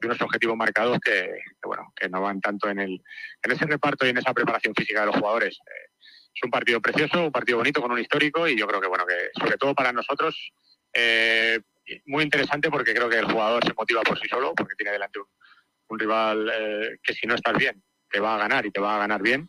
[0.00, 1.30] y unos objetivos marcados que,
[1.62, 3.00] bueno, que no van tanto en, el,
[3.40, 5.60] en ese reparto y en esa preparación física de los jugadores.
[5.60, 5.90] Eh,
[6.34, 9.06] es un partido precioso, un partido bonito con un histórico y yo creo que, bueno,
[9.06, 10.52] que sobre todo para nosotros,
[10.92, 11.60] eh,
[12.06, 15.20] muy interesante porque creo que el jugador se motiva por sí solo, porque tiene delante
[15.20, 17.80] un, rival eh, que si no estás bien,
[18.10, 19.48] te va a ganar y te va a ganar bien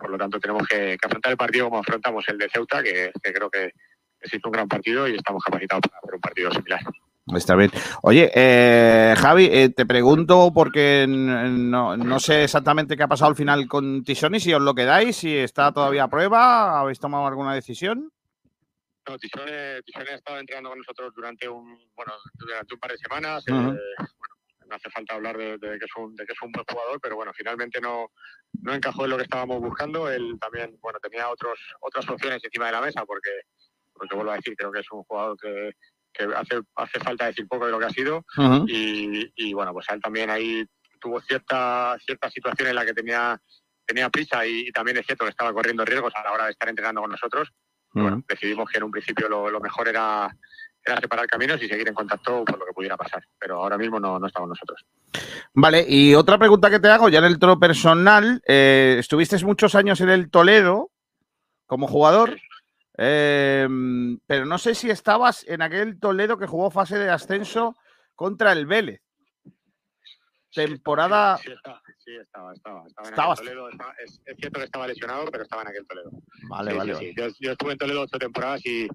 [0.00, 3.12] por lo tanto, tenemos que, que afrontar el partido como afrontamos el de Ceuta, que,
[3.22, 3.72] que creo que
[4.20, 6.80] existe un gran partido y estamos capacitados para hacer un partido similar.
[7.36, 7.70] Está bien.
[8.02, 13.36] Oye, eh, Javi, eh, te pregunto porque no, no, sé exactamente qué ha pasado al
[13.36, 17.54] final con Tisoni, si os lo quedáis, si está todavía a prueba, ¿habéis tomado alguna
[17.54, 18.10] decisión?
[19.08, 23.44] No, Tisone ha estado entrenando con nosotros durante un, bueno, durante un par de semanas.
[23.48, 23.76] Uh -huh.
[23.76, 24.04] eh,
[24.70, 27.00] no hace falta hablar de, de, que es un, de que es un buen jugador,
[27.02, 28.10] pero bueno, finalmente no,
[28.62, 30.08] no encajó en lo que estábamos buscando.
[30.08, 33.30] Él también, bueno, tenía otros, otras opciones encima de la mesa porque,
[33.92, 35.72] porque vuelvo a decir, creo que es un jugador que,
[36.12, 38.18] que hace, hace falta decir poco de lo que ha sido.
[38.36, 38.64] Uh -huh.
[38.68, 40.64] y, y, bueno, pues él también ahí
[41.00, 43.40] tuvo cierta, cierta situación en la que tenía,
[43.84, 46.52] tenía prisa y, y, también es cierto que estaba corriendo riesgos a la hora de
[46.52, 47.48] estar entrenando con nosotros.
[47.92, 48.02] Uh -huh.
[48.02, 50.30] bueno, decidimos que en un principio lo, lo mejor era
[50.84, 53.22] era separar caminos y seguir en contacto por lo que pudiera pasar.
[53.38, 54.84] Pero ahora mismo no, no estamos nosotros.
[55.52, 59.74] Vale, y otra pregunta que te hago, ya en el tono personal, eh, estuviste muchos
[59.74, 60.90] años en el Toledo
[61.66, 62.38] como jugador,
[62.98, 63.68] eh,
[64.26, 67.76] pero no sé si estabas en aquel Toledo que jugó fase de ascenso
[68.14, 69.00] contra el Vélez.
[70.52, 71.36] Temporada.
[71.36, 71.50] Sí,
[71.98, 73.68] sí, estaba, estaba, estaba, estaba en Toledo.
[73.68, 76.10] Estaba, es, es, cierto que estaba lesionado, pero estaba en aquel Toledo.
[76.48, 76.94] Vale, sí, vale.
[76.96, 78.88] Sí, yo, yo, estuve en Toledo ocho temporadas y,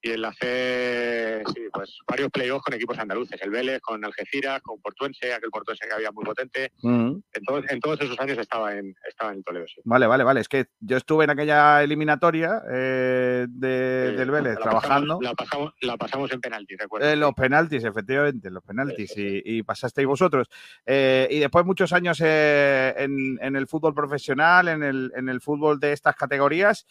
[0.00, 4.80] y el hacer sí, pues, varios playoffs con equipos andaluces, el Vélez, con Algeciras, con
[4.80, 6.72] Portuense, aquel Portuense que había muy potente.
[6.82, 7.22] Uh -huh.
[7.32, 9.66] en, todos, en, todos, esos años estaba en, estaba en Toledo.
[9.66, 9.80] Sí.
[9.84, 10.40] Vale, vale, vale.
[10.40, 15.18] Es que yo estuve en aquella eliminatoria eh, de, sí, del Vélez la trabajando.
[15.18, 17.08] Pasamos, la, pasamos, la, pasamos, en penaltis, recuerdo.
[17.08, 19.16] Eh, los penaltis, efectivamente, los penaltis.
[19.16, 20.48] Y, y, pasasteis vosotros.
[20.86, 25.40] Eh, y después muchos años eh, en, en, el fútbol profesional, en el, en el
[25.40, 26.86] fútbol de estas categorías.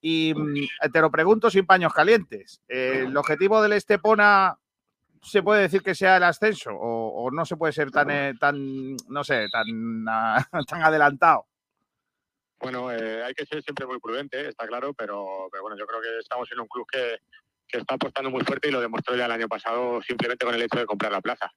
[0.00, 2.62] Y mm, te lo pregunto sin paños calientes.
[2.68, 4.56] Eh, ¿El objetivo del Estepona
[5.22, 8.34] se puede decir que sea el ascenso o, o no se puede ser tan, eh,
[8.40, 11.46] tan no sé, tan, uh, tan adelantado?
[12.58, 16.00] Bueno, eh, hay que ser siempre muy prudente, está claro, pero, pero, bueno, yo creo
[16.00, 17.16] que estamos en un club que,
[17.66, 20.62] que está apostando muy fuerte y lo demostró ya el año pasado simplemente con el
[20.62, 21.50] hecho de comprar la plaza.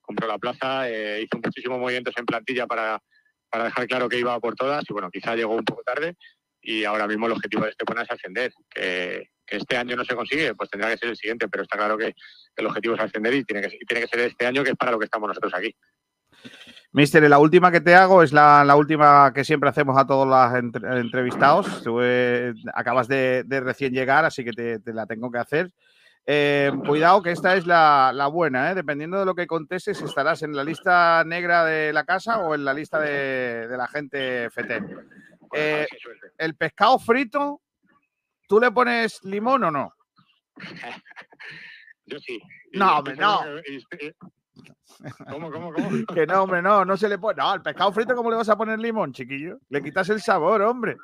[0.00, 3.02] Compró la plaza, eh, hizo muchísimos movimientos en plantilla para,
[3.50, 6.16] para dejar claro que iba por todas y bueno, quizá llegó un poco tarde,
[6.66, 8.52] y ahora mismo el objetivo de Estepona es ascender.
[8.68, 11.96] Que, este año no se consigue, pues tendrá que ser el siguiente, pero está claro
[11.96, 12.12] que
[12.56, 14.90] el objetivo es ascender y tiene que, tiene que ser este año, que es para
[14.90, 15.72] lo que estamos nosotros aquí.
[16.90, 20.26] Mister, la última que te hago es la, la última que siempre hacemos a todos
[20.26, 21.84] los entre, entrevistados.
[21.84, 25.70] Tú eh, acabas de, recién llegar, así que te, la tengo que hacer.
[26.26, 28.74] Eh, cuidado que esta es la, la buena, ¿eh?
[28.74, 32.64] dependiendo de lo que contestes, estarás en la lista negra de la casa o en
[32.64, 35.06] la lista de, de la gente FETEN.
[35.52, 35.86] Eh,
[36.38, 37.62] el pescado frito,
[38.48, 39.92] ¿tú le pones limón o no?
[42.06, 42.40] Yo sí.
[42.72, 43.40] No, hombre, no.
[45.30, 45.88] ¿Cómo, cómo, cómo?
[46.14, 47.36] que no, hombre, no, no se le pone.
[47.38, 49.58] No, al pescado frito, ¿cómo le vas a poner limón, chiquillo?
[49.68, 50.96] Le quitas el sabor, hombre.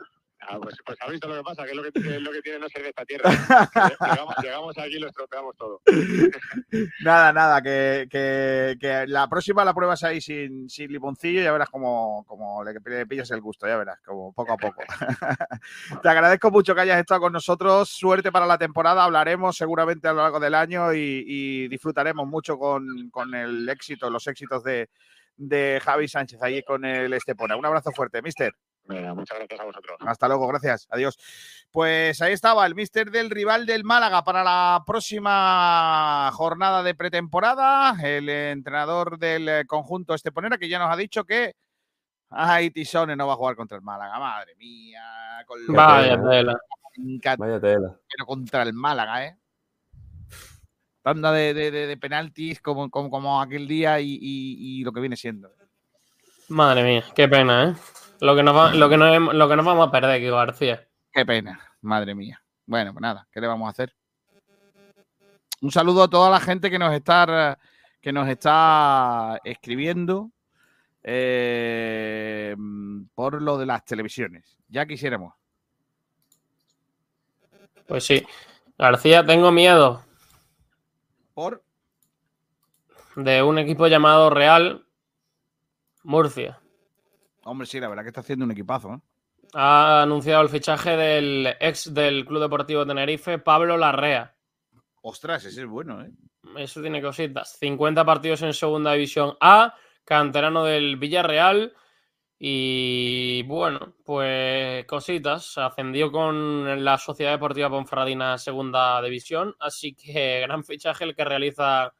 [0.49, 2.32] Ah, pues, pues has visto lo que pasa, que es lo que, que es lo
[2.32, 3.30] que tiene no ser de esta tierra.
[4.01, 5.80] llegamos, llegamos aquí y lo estropeamos todo.
[7.05, 11.53] Nada, nada, que, que- que la próxima la pruebas ahí sin, sin limoncillo y ya
[11.53, 14.82] verás cómo, cómo le, le pillas el gusto, ya verás, como poco a poco.
[16.03, 17.90] Te agradezco mucho que hayas estado con nosotros.
[17.90, 19.05] Suerte para la temporada.
[19.05, 24.11] Hablaremos seguramente a lo largo del año y, y disfrutaremos mucho con, con el éxito,
[24.11, 24.88] los éxitos de,
[25.36, 27.57] de Javi Sánchez ahí con el Estepona.
[27.57, 28.55] Un abrazo fuerte, mister.
[28.85, 29.97] Venga, muchas gracias a vosotros.
[30.07, 30.89] Hasta luego, gracias.
[30.91, 31.16] Adiós.
[31.70, 37.97] Pues ahí estaba el mister del rival del Málaga para la próxima jornada de pretemporada.
[38.03, 41.55] El entrenador del eh, conjunto Esteponera que ya nos ha dicho que
[42.28, 44.18] ay, Tisone no va a jugar contra el Málaga.
[44.18, 45.03] Madre mía.
[45.47, 46.59] Con Vaya tela,
[47.39, 47.97] Vaya tela.
[48.11, 49.37] pero contra el Málaga, ¿eh?
[51.03, 54.93] Tanda de, de- de- de penaltis como, como, como aquel día y, y- y lo
[54.93, 55.51] que viene siendo.
[56.49, 57.74] Madre mía, qué pena, ¿eh?
[58.23, 60.87] Lo que nos, va- lo que nos, lo que nos vamos a perder, Kiko García.
[61.12, 62.41] Qué pena, madre mía.
[62.66, 63.95] Bueno, pues nada, ¿qué le vamos a hacer?
[65.61, 67.59] Un saludo a toda la gente que nos está,
[68.01, 70.31] que nos está escribiendo
[71.03, 72.55] eh,
[73.14, 74.57] por lo de las televisiones.
[74.68, 75.35] Ya quisiéramos.
[77.89, 78.25] Pues sí.
[78.79, 80.05] García, tengo miedo
[81.35, 81.64] Por
[83.16, 84.87] de un equipo llamado Real
[86.05, 86.62] Murcia.
[87.45, 88.95] Hombre, sí, la verdad que está haciendo un equipazo.
[88.95, 89.01] ¿eh?
[89.55, 94.34] Ha anunciado el fichaje del ex del Club Deportivo Tenerife, Pablo Larrea.
[95.03, 96.11] Ostras, ese es bueno, ¿eh?
[96.57, 97.57] Eso tiene cositas.
[97.59, 99.74] 50 partidos en Segunda División A,
[100.05, 101.74] canterano del Villarreal.
[102.38, 105.57] Y bueno, pues cositas.
[105.59, 109.55] Ascendió con la Sociedad Deportiva Ponferradina Segunda División.
[109.61, 111.95] Así que gran fichaje el que realiza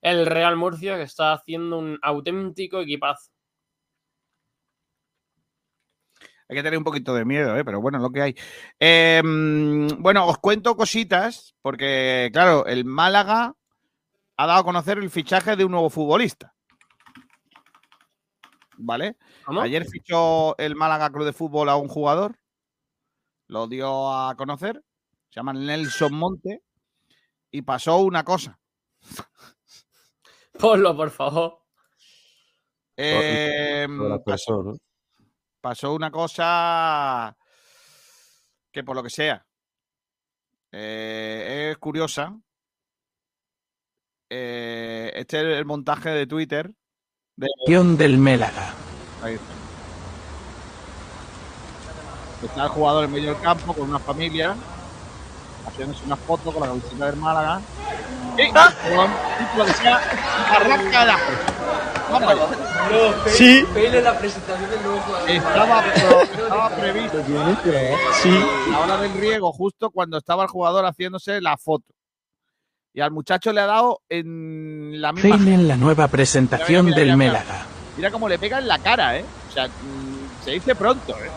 [0.00, 3.33] el Real Murcia, que está haciendo un auténtico equipazo.
[6.48, 7.64] Hay que tener un poquito de miedo, ¿eh?
[7.64, 8.36] pero bueno, lo que hay.
[8.78, 13.54] Eh, mm, bueno, os cuento cositas, porque claro, el Málaga
[14.36, 16.54] ha dado a conocer el fichaje de un nuevo futbolista.
[18.76, 19.16] ¿Vale?
[19.44, 19.60] ¿Cómo?
[19.60, 22.38] Ayer fichó el Málaga Club de Fútbol a un jugador,
[23.46, 24.82] lo dio a conocer,
[25.30, 26.62] se llama Nelson Monte,
[27.50, 28.58] y pasó una cosa.
[30.58, 31.60] Ponlo, por favor.
[32.96, 34.78] Eh, las pasó, personas.
[35.64, 37.34] Pasó una cosa
[38.70, 39.46] que por lo que sea
[40.70, 42.36] eh, es curiosa.
[44.28, 46.70] Eh, este es el montaje de Twitter.
[47.34, 47.48] De,
[47.96, 48.74] del Mélaga.
[49.22, 49.54] ahí está.
[52.44, 54.54] Está el jugador en medio del campo con una familia
[55.66, 57.62] haciéndose una foto con la camiseta del Málaga.
[58.36, 59.10] Y, con
[59.54, 59.96] y lo que sea,
[60.50, 61.06] arranca
[62.12, 63.28] la Vamos allá.
[63.28, 63.64] Sí.
[65.26, 67.18] Estaba, pro- estaba previsto
[68.22, 68.30] Sí.
[68.70, 71.86] la hora del riego justo cuando estaba el jugador haciéndose la foto.
[72.92, 75.34] Y al muchacho le ha dado en la misma.
[75.36, 77.32] en la nueva presentación Mira, mira, mira, del mira.
[77.42, 77.66] Mélaga.
[77.96, 79.24] Mira cómo le pega en la cara, ¿eh?
[79.48, 81.30] O sea, mm, se dice pronto, ¿eh?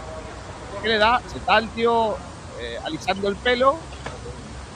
[0.81, 1.19] ¿Qué le da?
[1.27, 2.15] Se está el tío
[2.59, 3.75] eh, alisando el pelo,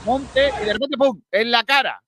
[0.05, 1.19] monte y de repente ¡pum!
[1.31, 2.01] En la cara.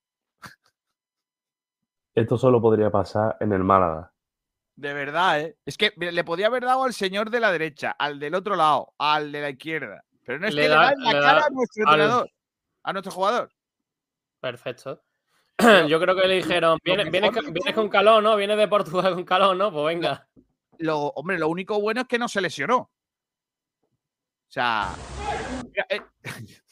[2.15, 4.13] Esto solo podría pasar en el Málaga.
[4.75, 5.57] De verdad, ¿eh?
[5.65, 8.93] Es que le podía haber dado al señor de la derecha, al del otro lado,
[8.97, 10.03] al de la izquierda.
[10.25, 11.93] Pero no es Le que le da- da en la cara da a nuestro al-
[11.99, 12.31] entrenador,
[12.83, 13.49] a nuestro jugador.
[14.39, 15.03] Perfecto.
[15.87, 18.35] Yo creo que le dijeron, "Vienes- con- de vienes con calor, ¿no?
[18.35, 19.71] Vienes de Portugal con calor, ¿no?
[19.71, 20.27] Pues venga.
[20.79, 22.77] Lo, hombre, lo único bueno es que no se lesionó.
[22.77, 22.91] O
[24.49, 24.89] sea.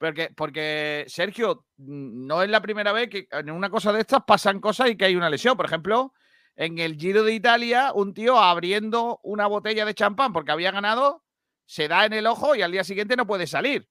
[0.00, 4.58] Porque, porque, Sergio, no es la primera vez que en una cosa de estas pasan
[4.58, 5.58] cosas y que hay una lesión.
[5.58, 6.14] Por ejemplo,
[6.56, 11.22] en el Giro de Italia, un tío abriendo una botella de champán porque había ganado,
[11.66, 13.86] se da en el ojo y al día siguiente no puede salir.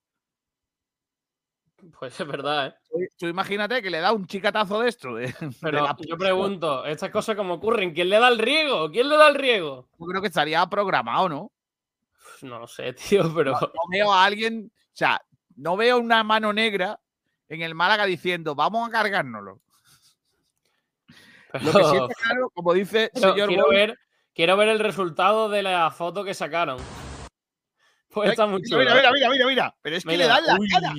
[1.98, 2.74] Pues es verdad, ¿eh?
[2.90, 5.14] Tú- Tú imagínate que le da un chicatazo de esto.
[5.14, 7.94] de- de Pero la- yo pregunto, ¿estas cosas cómo ocurren?
[7.94, 8.90] ¿Quién le da el riego?
[8.90, 9.88] ¿Quién le da el riego?
[9.98, 11.52] Yo creo que estaría programado, ¿no?
[12.42, 12.92] No lo sé,
[13.22, 13.52] tío, pero.
[13.52, 15.20] no veo a alguien, o sea,
[15.60, 16.98] no veo una mano negra
[17.48, 19.60] en el Málaga diciendo, vamos a cargárnoslo.
[21.52, 23.98] Lo que sí está claro, como dice el señor quiero, Boy, ver,
[24.34, 26.78] quiero ver el resultado de la foto que sacaron.
[28.12, 30.46] Pues está muy mira, mira, mira, mira, mira, mira, pero es que le da en
[30.46, 30.68] la uy.
[30.68, 30.92] cara.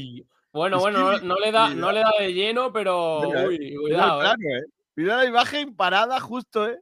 [0.53, 3.21] Bueno, Es bueno, que no, le- no le da, no le da de lleno, pero
[3.25, 4.23] Mira, uy, Mira el cuidado, ¿eh?
[4.23, 4.61] plano, ¿eh?
[4.95, 6.79] Mira la imagen parada justo, ¿eh?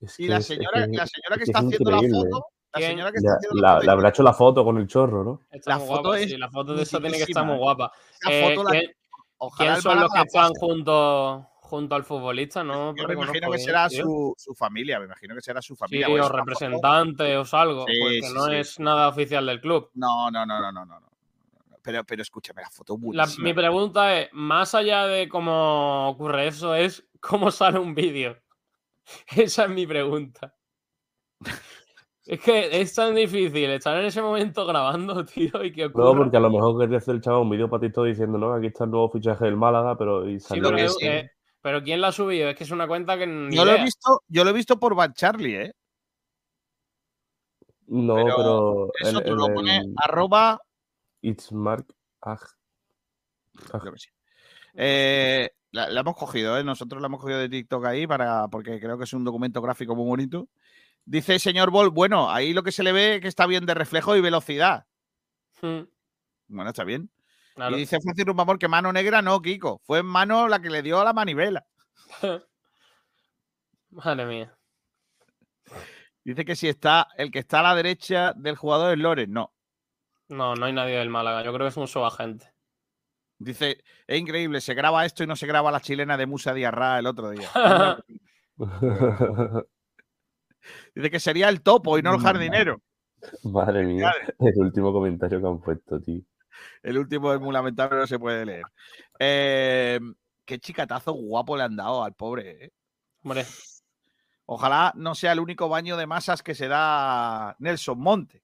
[0.00, 1.98] Es Y la es- es señora, que- la señora que es está es haciendo la
[1.98, 2.46] foto,
[3.52, 5.40] la la- habrá hecho la foto con el chorro, ¿no?
[5.50, 7.56] Está La muy foto guapa, es sí, la foto de eso tiene que estar muy
[7.56, 7.92] guapa.
[8.28, 8.92] Eh, foto la- ¿quién,
[9.38, 13.50] ojalá quién el son los que están juntos junto al futbolista, no Yo me imagino
[13.50, 16.06] que será su, su familia, me imagino que será su Sí, familia.
[16.06, 18.54] porque o es una foto- representante o algo, Sí, porque sí, no sí.
[18.54, 19.90] es nada oficial del club.
[19.94, 21.00] No, no, no, no, no, no.
[21.82, 26.46] Pero, pero escúchame, la foto es La- mi pregunta es, más allá de cómo ocurre
[26.48, 28.38] eso, es cómo sale un vídeo.
[29.36, 30.54] Esa es mi pregunta.
[32.30, 36.04] Es que es tan difícil estar en ese momento grabando, tío, y que ocurra.
[36.04, 38.52] No, porque a lo mejor quería hacer el chaval un vídeo para TikTok diciendo, no,
[38.52, 41.06] aquí está el nuevo fichaje del Málaga, pero y Sí, salió sí.
[41.06, 41.30] eh,
[41.62, 42.50] pero ¿quién la ha subido?
[42.50, 44.78] Es que es una cuenta que ni Yo lo he visto, yo lo he visto
[44.78, 45.72] por Bad Charlie, ¿eh?
[47.86, 50.60] No, Pero pero, Eso el- tú el- lo pones el- arroba.
[51.22, 51.86] It's Mark
[52.20, 52.40] Ag.
[53.72, 53.80] Ag.
[53.80, 54.08] creo que sí.
[54.74, 56.62] Eh, la, la hemos cogido, ¿eh?
[56.64, 59.96] Nosotros la hemos cogido de TikTok ahí para, porque creo que es un documento gráfico
[59.96, 60.48] muy bonito.
[61.10, 63.64] Dice el señor Ball, bueno, ahí lo que se le ve es que está bien
[63.64, 64.84] de reflejo y velocidad.
[65.62, 65.80] Mm,
[66.48, 67.10] Bueno, está bien.
[67.54, 67.74] claro.
[67.74, 69.80] Y dice Francis Rumamor que mano negra no, Kiko.
[69.84, 71.64] Fue en mano la que le dio a la manivela.
[73.90, 74.54] Madre mía.
[76.24, 79.32] Dice que si está el que está a la derecha del jugador es Loren.
[79.32, 79.54] No.
[80.28, 81.42] No, no hay nadie del Málaga.
[81.42, 82.52] Yo creo que es un subagente.
[83.38, 86.98] Dice, es increíble, se graba esto y no se graba la chilena de Musa Diarra
[86.98, 87.48] el otro día.
[90.94, 92.80] Dice que sería el topo y no el jardinero.
[93.44, 96.22] Madre mía, el último comentario que han puesto, tío.
[96.82, 98.64] El último es muy lamentable, no se puede leer.
[99.18, 100.00] Eh,
[100.44, 102.64] qué chicatazo guapo le han dado al pobre.
[102.64, 102.72] ¿eh?
[103.22, 103.44] Hombre,
[104.50, 108.42] Ojalá no sea el único baño de masas que se da Nelson Monte.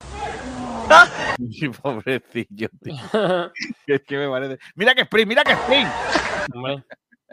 [1.38, 2.94] Mi pobrecillo, tío.
[3.86, 4.58] Es que me parece.
[4.74, 5.90] Mira que sprint, mira que sprint.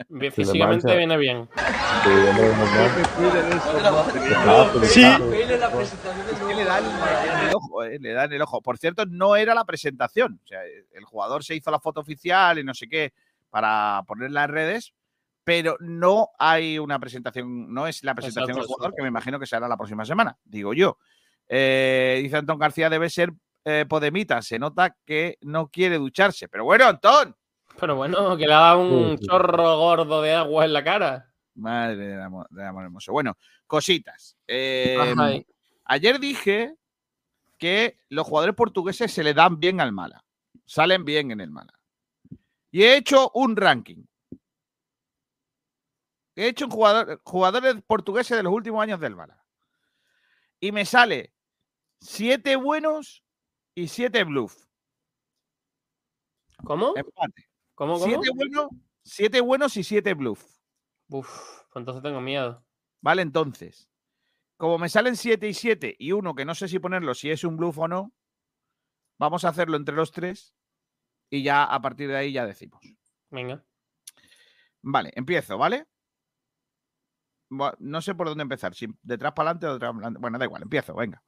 [0.08, 0.98] Bien, Físicamente mancha.
[0.98, 1.48] viene bien.
[4.84, 5.02] Sí.
[5.02, 8.62] Le dan en el ojo, eh, le dan en el ojo.
[8.62, 10.40] Por cierto, no era la presentación.
[10.44, 13.12] O sea, el jugador se hizo la foto oficial y no sé qué
[13.50, 14.94] para ponerla en redes,
[15.44, 19.38] pero no hay una presentación, no es la presentación Exacto, del jugador, que me imagino
[19.38, 20.98] que será la próxima semana, digo yo.
[21.48, 23.32] Eh, dice Antón García, debe ser
[23.64, 26.48] eh, Podemita, se nota que no quiere ducharse.
[26.48, 27.36] Pero bueno, Antón.
[27.80, 29.26] Pero bueno, que le ha dado un Sí, sí.
[29.26, 31.32] chorro gordo de agua en la cara.
[31.54, 33.12] Madre del amor, del amor hermoso.
[33.12, 33.36] Bueno,
[33.66, 34.36] cositas.
[34.46, 35.46] Eh, Ay,
[35.84, 36.74] Ayer dije
[37.58, 40.24] que los jugadores portugueses se le dan bien al Mala.
[40.64, 41.72] Salen bien en el Mala.
[42.70, 44.04] Y he hecho un ranking.
[46.36, 49.42] He hecho un jugador, jugadores portugueses de los últimos años del Mala.
[50.60, 51.34] Y me sale
[52.00, 53.24] siete buenos
[53.74, 54.66] y siete bluff.
[56.64, 56.94] ¿Cómo?
[56.96, 57.49] Empate.
[57.80, 58.04] ¿Cómo, cómo?
[58.04, 58.68] Siete buenos,
[59.02, 60.44] siete buenos y siete bluff.
[61.08, 62.62] Uf, entonces tengo miedo.
[63.00, 63.90] Vale, entonces.
[64.58, 67.42] Como me salen 7 y 7 y uno que no sé si ponerlo, si es
[67.42, 68.12] un bluff o no,
[69.18, 70.54] vamos a hacerlo entre los tres
[71.30, 72.82] y ya a partir de ahí ya decimos.
[73.30, 73.64] Venga.
[74.82, 75.86] Vale, empiezo, ¿vale?
[77.48, 80.20] No sé por dónde empezar, si de atrás para adelante o de atrás para adelante.
[80.20, 81.22] Bueno, da igual, empiezo, venga.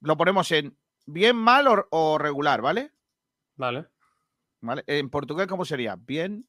[0.00, 0.76] Lo ponemos en
[1.06, 2.92] bien, mal o, o regular, ¿vale?
[3.54, 3.86] Vale.
[4.62, 4.84] ¿Vale?
[4.86, 5.96] En portugués, ¿cómo sería?
[5.98, 6.44] Bien.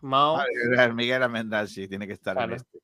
[0.00, 0.36] Mao.
[0.36, 0.48] Vale,
[0.94, 2.52] Miguel Almendral sí, tiene que estar Claro.
[2.52, 2.78] en este.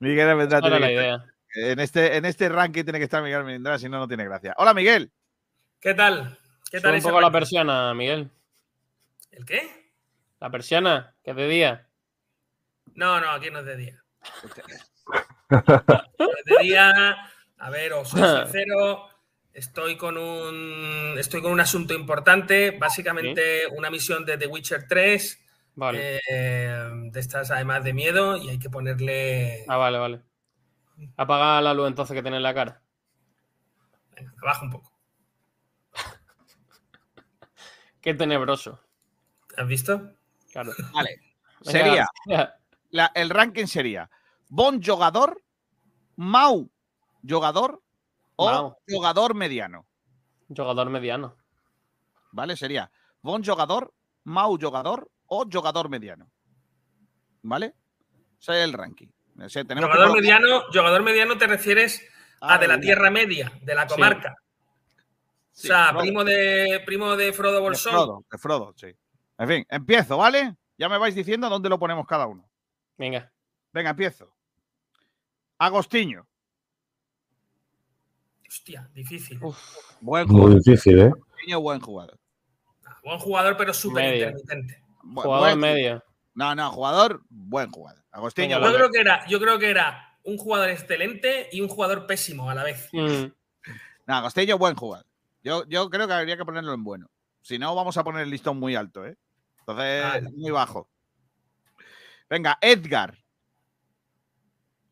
[0.00, 1.24] Miguel era tiene la que estar- idea.
[1.54, 4.54] En este, en este ranking tiene que estar Miguel Almendral, si no, no tiene gracia.
[4.58, 5.10] Hola, Miguel.
[5.80, 6.38] ¿Qué tal?
[6.70, 8.30] ¿Qué Sube tal un poco la persiana, Miguel.
[9.30, 9.90] ¿El qué?
[10.40, 11.88] La persiana, que es de día.
[12.94, 14.02] No, no, aquí no es de día.
[15.48, 15.58] No
[16.38, 17.16] es de día.
[17.58, 19.08] A ver, os soy sincero.
[19.56, 25.42] Estoy con un estoy con un asunto importante, básicamente una misión de The Witcher 3,
[25.76, 26.20] Vale.
[26.28, 30.20] eh, de estas además de miedo, y hay que ponerle Ah, vale, vale.
[31.16, 32.82] Apaga la luz entonces que tiene en la cara.
[34.14, 34.92] Venga, abajo un poco.
[38.02, 38.78] Qué tenebroso.
[39.56, 40.12] ¿Has visto?
[40.52, 40.72] Claro.
[40.92, 41.18] Vale.
[41.64, 42.56] Venga, Sería,
[42.90, 44.10] la- el ranking sería
[44.50, 45.42] Bon jugador,
[46.16, 46.70] Mau
[47.26, 47.80] jugador
[48.36, 48.76] o Mau.
[48.88, 49.86] jugador mediano.
[50.48, 51.36] Jugador mediano.
[52.32, 52.56] ¿Vale?
[52.56, 52.90] Sería
[53.22, 53.92] Bon jugador,
[54.24, 56.30] Mau jugador o jugador mediano.
[57.42, 57.74] ¿Vale?
[58.40, 59.08] Ese es el ranking.
[59.38, 62.02] O sea, tenemos que Jugador mediano, jugador mediano te refieres
[62.40, 62.80] a de la.
[62.80, 64.36] Tierra Media, de la comarca.
[65.50, 66.02] Sí, o sea, Frodo.
[66.02, 67.92] primo de primo de Frodo De Bolsón.
[67.92, 68.94] Frodo, de Frodo, sí.
[69.38, 70.56] En fin, empiezo, ¿vale?
[70.78, 72.48] Ya me vais diciendo dónde lo ponemos cada uno.
[72.96, 73.32] Venga.
[73.72, 74.32] Venga, empiezo.
[75.58, 76.26] Agostinho.
[78.48, 79.42] Hostia, difícil.
[79.42, 79.58] Uf,
[80.00, 80.62] Buen Muy jugador.
[80.62, 81.04] difícil, ¿eh?
[81.06, 82.18] Agostinho, buen jugador.
[83.02, 84.82] Buen jugador, pero súper intermitente.
[85.02, 86.02] Bu- jugador buen- medio.
[86.34, 88.04] No, no, jugador, buen jugador.
[88.10, 91.68] Agostinho, Yo buen creo que era, yo creo que era un jugador excelente y un
[91.68, 92.88] jugador pésimo a la vez.
[92.92, 93.26] Mm,
[94.06, 95.06] No, Agostinho, buen jugador.
[95.42, 97.08] Yo, yo creo que habría que ponerlo en bueno.
[97.42, 99.16] Si no, vamos a poner el listón muy alto, ¿eh?
[99.60, 100.30] Entonces, Vale.
[100.32, 100.88] muy bajo.
[102.28, 103.16] Venga, Edgar.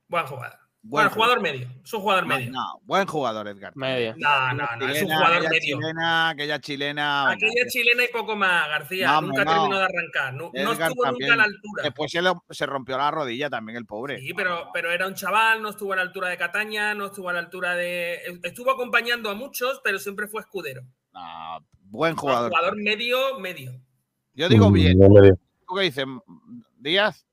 [0.09, 0.59] Buen jugador.
[0.86, 1.66] Buen jugador medio.
[1.82, 2.51] Es un jugador medio.
[2.52, 3.74] No, buen jugador, Edgar.
[3.74, 4.15] Medio.
[4.19, 4.86] No, no, no.
[4.89, 5.78] Es un jugador aquella medio.
[5.78, 7.31] Chilena, aquella chilena.
[7.31, 9.06] Aquella chilena y poco más, García.
[9.12, 9.51] No, nunca no.
[9.52, 10.35] terminó de arrancar.
[10.35, 11.12] No, estuvo también.
[11.31, 11.82] nunca a la altura.
[11.85, 14.20] Después se, lo- se rompió la rodilla también, el pobre.
[14.20, 17.31] Sí, pero, pero era un chaval, no estuvo a la altura de Cataña, no estuvo
[17.31, 18.19] a la altura de.
[18.43, 20.82] Estuvo acompañando a muchos, pero siempre fue escudero.
[21.15, 22.51] No, buen Un jugador.
[22.51, 23.73] jugador medio, medio.
[24.35, 24.98] Yo digo Mm, bien.
[25.66, 26.05] ¿Tú qué dices,
[26.78, 27.27] Díaz?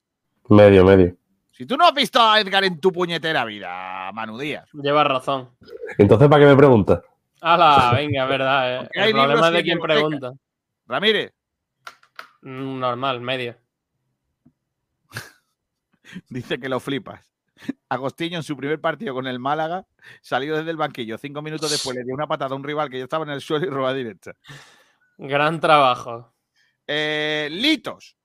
[0.48, 1.18] Medio, medio.
[1.61, 4.67] Si tú no has visto a Edgar en tu puñetera vida, Manu Díaz.
[4.73, 5.55] Llevas razón.
[5.99, 7.01] Entonces, ¿para qué me preguntas?
[7.39, 8.81] Hala, venga, es verdad.
[8.85, 8.89] eh.
[8.93, 9.93] El problema libros es de biblioteca.
[9.93, 10.31] pregunta.
[10.88, 11.33] Ramírez,
[12.41, 13.55] Mm, Normal, medio.
[16.29, 17.31] dice que lo flipas.
[17.89, 19.85] Agostinho en su primer partido con el Málaga
[20.19, 21.19] salió desde el banquillo.
[21.19, 23.41] Cinco minutos después le dio una patada a un rival que ya estaba en el
[23.41, 24.33] suelo y roba directa.
[25.19, 26.33] Gran trabajo.
[26.88, 28.17] Eh, Litos.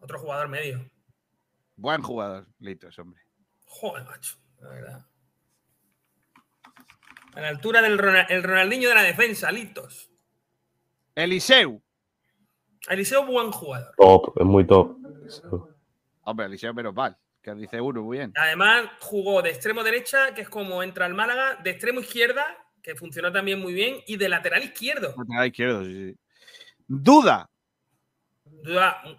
[0.00, 0.90] Otro jugador medio.
[1.82, 3.20] Buen jugador, Litos, hombre.
[3.64, 4.36] Joder, macho.
[4.60, 5.06] La verdad.
[7.34, 10.08] A la altura del Ronald- el Ronaldinho de la defensa, Litos.
[11.16, 11.82] Eliseu.
[12.88, 13.92] Eliseo, buen jugador.
[13.96, 14.96] Top, es muy top.
[16.22, 17.18] Hombre, Eliseu menos mal.
[17.42, 18.32] Que dice uno, muy bien.
[18.36, 22.46] Además, jugó de extremo derecha, que es como entra el Málaga, de extremo izquierda,
[22.80, 25.16] que funcionó también muy bien, y de lateral izquierdo.
[25.18, 26.18] Lateral izquierdo, sí, sí.
[26.86, 27.50] Duda.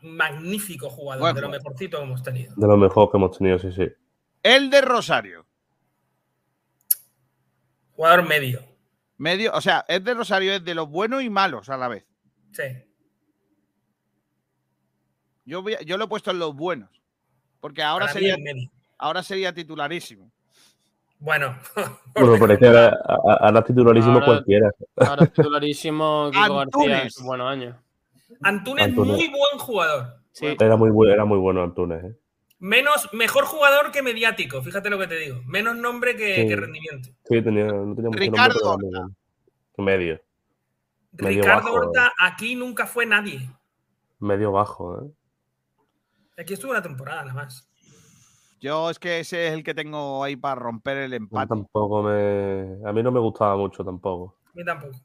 [0.01, 2.53] Magnífico jugador, de lo mejorcito que hemos tenido.
[2.55, 3.87] De lo mejor que hemos tenido, sí, sí.
[4.41, 5.45] El de Rosario.
[7.95, 8.61] Jugador medio.
[9.17, 12.05] Medio, o sea, el de Rosario es de los buenos y malos a la vez.
[12.51, 12.63] Sí.
[15.45, 16.89] Yo, voy a- yo lo he puesto en los buenos.
[17.59, 18.35] Porque ahora Para sería,
[18.97, 20.31] ahora sería titularísimo.
[21.19, 21.57] Bueno,
[22.15, 24.71] Bueno, pero es que ahora, titularísimo Ahora- cualquiera.
[24.97, 27.75] Ahora titularísimo Kiko García en buenos años.
[28.43, 29.15] Antunes, Antunes.
[29.17, 30.19] muy buen jugador.
[30.31, 30.47] Sí.
[30.59, 32.03] Era muy, bu- era muy bueno Antunes.
[32.03, 32.15] ¿eh?
[32.59, 35.41] Menos, mejor jugador que mediático, fíjate lo que te digo.
[35.45, 36.47] Menos nombre que, Sí.
[36.47, 37.09] que rendimiento.
[37.25, 39.15] Sí, tenía, no tenía mucho Ricardo nombre, bueno.
[39.77, 40.21] Medio.
[41.11, 43.49] Medio Ricardo bajo, Horta aquí nunca fue nadie.
[44.19, 45.11] Medio bajo, ¿eh?
[46.41, 47.69] Aquí estuvo una temporada nada más.
[48.59, 51.49] Yo es que ese es el que tengo ahí para romper el empate.
[51.49, 52.77] Tampoco me.
[52.87, 54.37] A mí no me gustaba mucho tampoco.
[54.47, 54.95] A mí tampoco.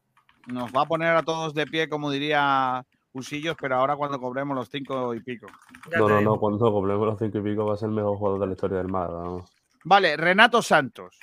[0.47, 4.55] Nos va a poner a todos de pie, como diría Usillos, pero ahora cuando cobremos
[4.57, 5.47] los cinco y pico.
[5.91, 6.35] Ya No, no, digo.
[6.35, 6.41] no.
[6.41, 8.79] Cuando cobremos los cinco y pico va a ser el mejor jugador de la historia
[8.79, 9.23] del Málaga.
[9.25, 9.45] ¿no?
[9.85, 11.19] Vale, Renato Santos.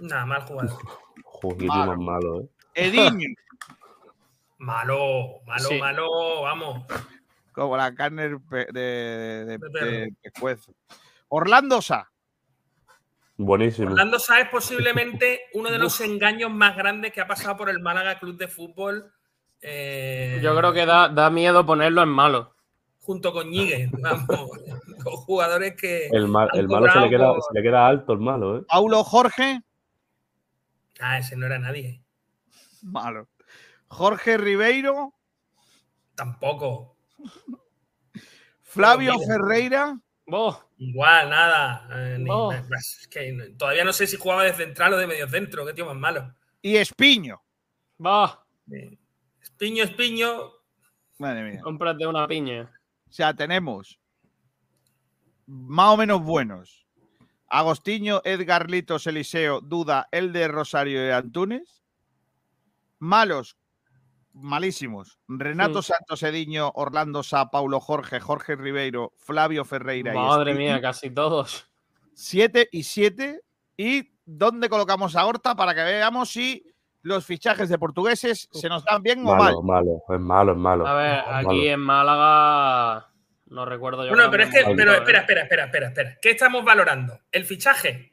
[0.00, 0.78] Nada, mal jugador.
[1.24, 1.86] Joder, Malo.
[1.96, 2.48] más malo, ¿eh?
[2.74, 3.28] Ediño,
[4.58, 5.78] Malo, malo, Sí.
[5.78, 6.84] malo, vamos.
[7.52, 8.38] como la carne de,
[8.72, 10.74] de- De de pescuezo.
[11.28, 12.10] Orlando Sa.
[13.36, 13.90] Buenísimo.
[13.90, 17.80] Orlando Sá es posiblemente uno de los engaños más grandes que ha pasado por el
[17.80, 19.12] Málaga Club de Fútbol.
[19.66, 22.54] Eh, Yo creo que da, da miedo ponerlo en malo.
[23.00, 24.26] Junto con Ñigue, vamos.
[25.04, 26.06] Dos jugadores que.
[26.08, 28.62] El, mal- el malo se le, queda, por- se le queda alto, el malo, ¿eh?
[28.68, 29.60] Paulo Jorge.
[31.00, 32.00] Ah, ese no era nadie.
[32.82, 33.28] Malo.
[33.88, 35.12] Jorge Ribeiro.
[36.14, 36.96] Tampoco.
[38.62, 39.14] Flavio.
[39.20, 39.98] Ferreira.
[40.78, 41.86] Igual, nada.
[41.92, 42.52] eh, ni- Oh.
[42.52, 45.66] es que todavía no sé si jugaba de central o de medio centro.
[45.66, 46.34] Qué tío más malo.
[46.62, 47.40] Y Espiño.
[48.72, 48.98] Eh,
[49.64, 50.52] Espiño, Espiño.
[51.18, 51.60] Madre mía.
[51.62, 52.70] cómprate una piña.
[53.08, 53.98] O sea, tenemos
[55.46, 56.86] más o menos buenos.
[57.48, 61.82] Agostinho, Edgar Litos, Eliseo, Duda, Elder Rosario y Antunes.
[62.98, 63.56] Malos,
[64.34, 65.18] malísimos.
[65.28, 65.82] Renato Hmm.
[65.82, 71.70] Santos Ediño, Orlando Sá, Paulo Jorge, Jorge Ribeiro, Flavio Ferreira y Madre mía, casi todos.
[72.12, 73.40] 7 y 7.
[73.78, 76.73] ¿Y dónde colocamos a Horta para que veamos si
[77.04, 79.54] los fichajes de portugueses se nos dan bien o mal?
[79.54, 80.02] Malo, malo.
[80.08, 80.86] Es malo, es malo.
[80.86, 81.62] A ver, aquí malo.
[81.62, 83.06] en Málaga
[83.46, 84.10] no recuerdo yo.
[84.10, 84.64] Bueno, pero es que.
[84.74, 85.20] Pero espera, ¿eh?
[85.20, 86.18] espera, espera, espera, espera.
[86.20, 87.20] ¿Qué estamos valorando?
[87.30, 88.10] ¿El fichaje?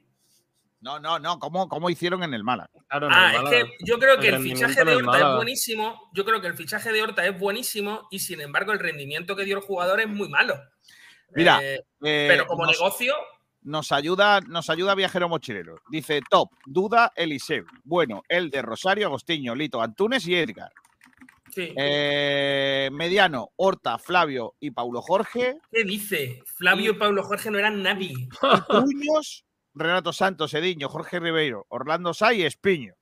[0.81, 1.39] No, no, no.
[1.39, 2.69] ¿Cómo, cómo hicieron en el Málaga?
[2.89, 6.09] Claro, en el Ah, es que yo creo que El fichaje de Horta es buenísimo.
[6.13, 9.45] Yo creo que el fichaje de Horta es buenísimo y sin embargo el rendimiento que
[9.45, 10.55] dio el jugador es muy malo.
[11.33, 13.13] Mira, Eh, Eh, pero como nos- negocio,
[13.63, 15.75] Nos ayuda, nos ayuda Viajero Mochilero.
[15.89, 17.65] Dice top, Duda, Eliseu.
[17.83, 20.71] Bueno, el de Rosario, Agostinho, Lito, Antunes y Edgar.
[21.53, 21.73] sí.
[21.77, 25.57] Eh, mediano, Horta, Flavio y Paulo Jorge.
[25.71, 26.41] ¿qué dice?
[26.55, 28.13] Flavio y Pablo Jorge no eran nadie.
[28.67, 32.95] Puños, Renato Santos, Ediño, Jorge Ribeiro, Orlando Sá y Espiño.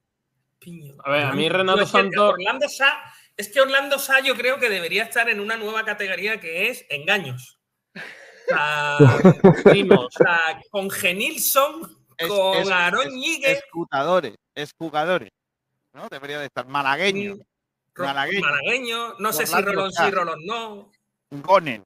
[0.60, 0.96] Piño.
[1.06, 3.02] A ver, a mí Renato Santos- Orlando Sá,
[3.38, 6.86] es que Orlando Sá yo creo que debería estar en una nueva categoría que es
[6.90, 7.59] engaños.
[9.64, 10.08] Primos.
[10.14, 15.30] sea, con Genilson, Es- con es- Aaron es- Ñigue, Es jugadores, es jugadores.
[15.94, 16.08] ¿No?
[16.10, 17.38] Debería de estar malagueño.
[17.96, 18.42] Ro- malagueño.
[18.42, 20.92] malagueño, no sé si Rolón sí, Rolón no.
[21.32, 21.84] Gonen.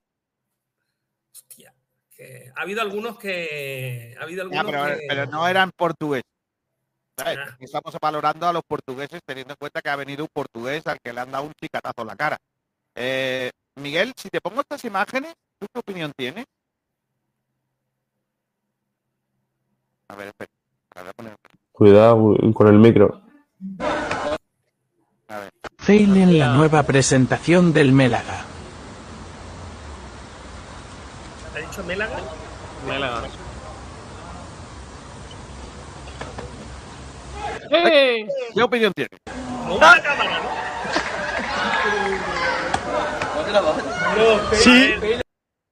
[1.32, 1.74] Hostia.
[2.16, 4.14] que ha habido algunos que.
[4.18, 6.22] Ha habido Ya, algunos pero, que- pero no eran portugueses.
[7.16, 7.38] ¿sabes?
[7.40, 7.56] Ah.
[7.60, 11.12] Estamos valorando a los portugueses teniendo en cuenta que ha venido un portugués al que
[11.12, 12.36] le han dado un chicatazo en la cara.
[12.94, 16.46] Eh, Miguel, si te pongo estas imágenes, ¿tú qué opinión tienes?
[20.08, 20.50] A ver, espera.
[21.16, 21.34] Poner.
[21.72, 23.20] Cuidado con el micro.
[25.28, 25.50] A ver.
[25.78, 28.44] Fail en la nueva presentación del Mélaga.
[31.54, 32.16] ¿Ha dicho Mélaga?
[32.86, 33.22] Málaga.
[37.70, 38.28] ¡Eh!
[38.54, 39.18] ¿Qué opinión tienes?
[39.66, 40.54] Con una cámara, ¿no?
[44.54, 44.94] Sí.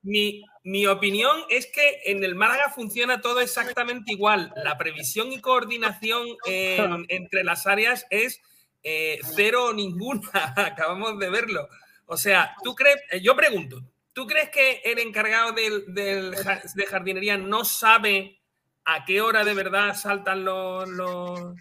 [0.03, 4.53] Mi, mi opinión es que en el Málaga funciona todo exactamente igual.
[4.57, 8.41] La previsión y coordinación en- entre las áreas es
[8.83, 10.21] eh, cero o ninguna.
[10.57, 11.69] Acabamos de verlo.
[12.07, 13.81] O sea, tú crees, eh, yo pregunto,
[14.13, 18.41] ¿tú crees que el encargado del, de jardinería no sabe
[18.85, 21.55] a qué hora de verdad saltan los, los,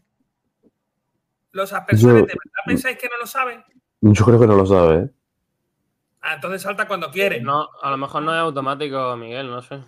[1.51, 2.21] los aspersores?
[2.21, 3.63] Yo- ¿De verdad pensáis que no lo sabe?
[4.01, 5.09] Yo creo que no lo sabe, ¿eh?
[6.21, 7.41] Ah, entonces salta cuando quiere.
[7.41, 9.79] No, a lo mejor no es automático, Miguel, no sé.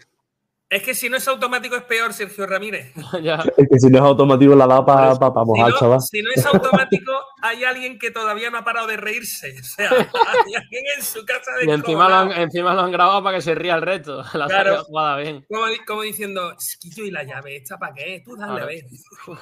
[0.70, 2.92] Es que si no es automático es peor, Sergio Ramírez.
[3.22, 3.44] ya.
[3.56, 6.02] Es que si no es automático la da para pa, pa Si mojar, no, chaval.
[6.02, 7.12] si no es automático,
[7.44, 9.54] hay alguien que todavía no ha parado de reírse.
[9.60, 12.92] O sea, hay alguien en su casa de Y encima lo, han, encima lo han
[12.92, 14.24] grabado para que se ría el resto.
[14.34, 14.84] La Claro.
[14.86, 15.46] jugada bien.
[15.48, 18.24] como, di- como diciendo, "Esquillo, ¿y la llave esta para qué?
[18.26, 18.84] Tú dale, a ver.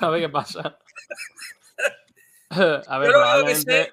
[0.01, 0.77] A ver qué pasa.
[2.49, 3.91] A ver, Yo lo único que probablemente, sé-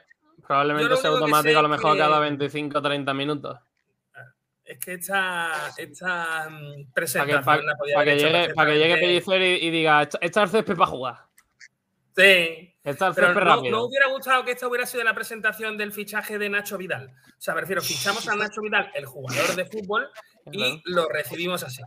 [0.48, 3.58] probablemente sea que automático a lo mejor que- cada 25 o 30 minutos.
[4.64, 8.54] Es que esta, esta mm, Para que, presentación pa- la podía pa' haber que llegue,
[8.54, 8.96] pa' que llegue.
[8.98, 11.16] Pellicer y, y diga, "Esta- es el césped para jugar.
[12.14, 12.74] Sí.
[12.84, 13.70] Esta es Pero césped no, rápido.
[13.78, 17.08] no hubiera gustado que esta hubiera sido la presentación del fichaje de Nacho Vidal.
[17.08, 20.10] O sea, me refiero, fichamos a Nacho Vidal, el jugador de fútbol,
[20.52, 21.82] y lo recibimos así.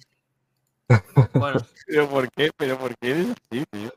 [1.33, 2.51] Bueno, ¿Pero por qué?
[2.57, 3.93] ¿Pero por qué eres así, tío?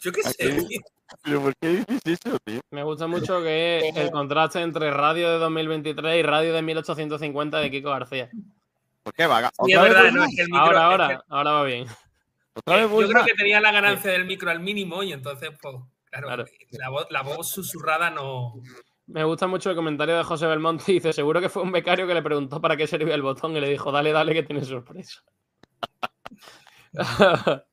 [0.00, 0.80] Yo qué ¿A sé, tío.
[1.22, 2.60] ¿Pero por qué dices eso, tío?
[2.70, 7.70] me gusta mucho que el contraste entre radio de 2023 y radio de 1850 de
[7.70, 8.28] Kiko García.
[9.02, 9.42] ¿Por qué va?
[9.64, 10.28] Sí, ¿Otra es vez verdad, voy no, mal?
[10.30, 11.86] es que el micro- Ahora, es ahora, que- ahora va bien.
[12.54, 15.50] ¿Otra vez voy Yo creo que tenía la ganancia del micro al mínimo y entonces,
[15.62, 15.76] pues,
[16.10, 16.44] claro, Claro.
[16.70, 18.54] La, voz, la voz susurrada no.
[19.06, 20.90] Me gusta mucho el comentario de José Belmonte.
[20.92, 23.60] Dice: Seguro que fue un becario que le preguntó para qué servía el botón y
[23.60, 25.22] le dijo: Dale, dale, que tiene sorpresa.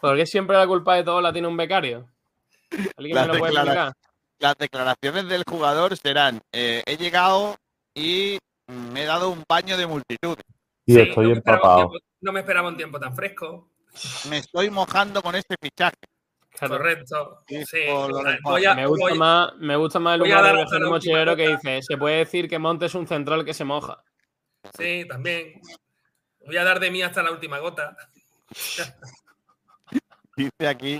[0.00, 2.08] Porque siempre la culpa de todo la tiene un becario.
[2.96, 3.92] ¿Alguien Las me lo puede declara- explicar?
[4.38, 7.56] Las declaraciones del jugador serán: eh, he llegado
[7.94, 10.36] y me he dado un baño de multitud.
[10.84, 11.76] Y Sí, estoy no, empapado.
[11.76, 13.70] tiempo, no me esperaba un tiempo tan fresco.
[14.28, 15.94] Me estoy mojando con este fichaje.
[16.58, 17.38] Correcto.
[17.46, 20.22] Sí, Sí, por lo del voy a, Me gusta, voy- más, me gusta más el
[20.22, 23.64] humor de Mochilero que dice: Se puede decir que Monte es un central que se
[23.64, 24.02] moja.
[24.76, 25.60] Sí, también.
[26.44, 27.96] Voy a dar de mí hasta la última gota.
[30.36, 30.98] Dice aquí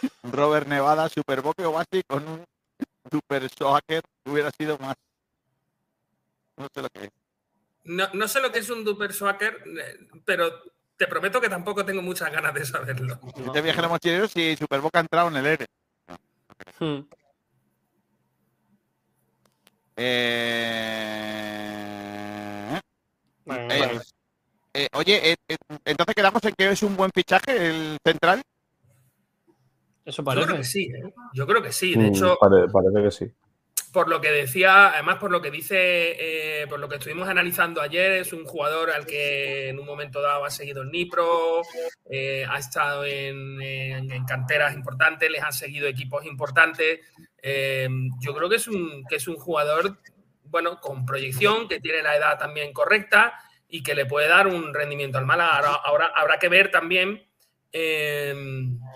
[0.22, 2.44] Robert Nevada, Superboque o así con un
[3.10, 4.96] Super Soaker hubiera sido más.
[6.56, 7.10] No sé lo que es.
[7.84, 10.52] No, no sé lo que es un Duper Swacker, eh, pero
[10.96, 13.18] te prometo que tampoco tengo muchas ganas de saberlo.
[13.34, 15.66] Dice Viajero Mochilero si Superboca ha entrado en el ERE.
[16.78, 17.00] Hmm.
[19.96, 22.80] Eh,
[23.44, 24.00] Bueno, eh,
[24.74, 28.42] eh, oye, eh, eh, entonces quedamos en que es un buen fichaje el central.
[30.04, 30.56] Eso Yo creo parece.
[30.58, 31.12] que sí, ¿eh?
[31.32, 31.94] Yo creo que sí.
[31.94, 33.32] De Mm, hecho, pare- parece que sí.
[33.92, 35.76] por lo que decía, además por lo que dice,
[36.62, 40.22] eh, por lo que estuvimos analizando ayer, es un jugador al que en un momento
[40.22, 41.60] dado ha seguido el Nipro,
[42.10, 47.00] eh, ha estado en, en- en canteras importantes, les han seguido equipos importantes.
[47.42, 47.86] Eh,
[48.20, 49.98] yo creo que es un, que es un jugador,
[50.44, 53.34] bueno, con proyección, que tiene la edad también correcta
[53.68, 55.56] y que le puede dar un rendimiento al Málaga.
[55.58, 57.22] Ahora, ahora habrá que ver también
[57.72, 58.34] eh,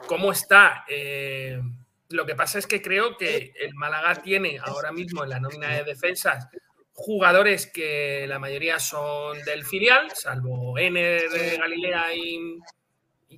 [0.07, 0.85] cómo está.
[0.89, 1.61] eh,
[2.09, 5.75] lo que pasa es que creo que el Málaga tiene ahora mismo en la nómina
[5.77, 6.49] de defensas
[6.97, 12.59] jugadores que la mayoría son del filial, salvo Ener, eh, Galilea y,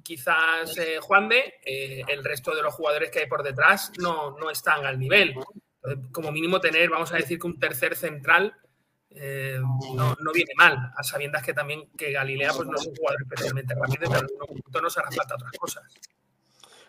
[0.03, 1.55] quizás eh, Juan de.
[1.65, 5.35] eh, el resto de los jugadores que hay por detrás no, no están al nivel.
[6.13, 8.55] Como mínimo tener, vamos a decir que un tercer central
[9.11, 9.59] eh,
[9.95, 13.23] no, no viene mal, a sabiendas que también que Galilea pues, no es un jugador
[13.23, 15.85] especialmente rápido, pero en algún punto nos hará falta otras cosas.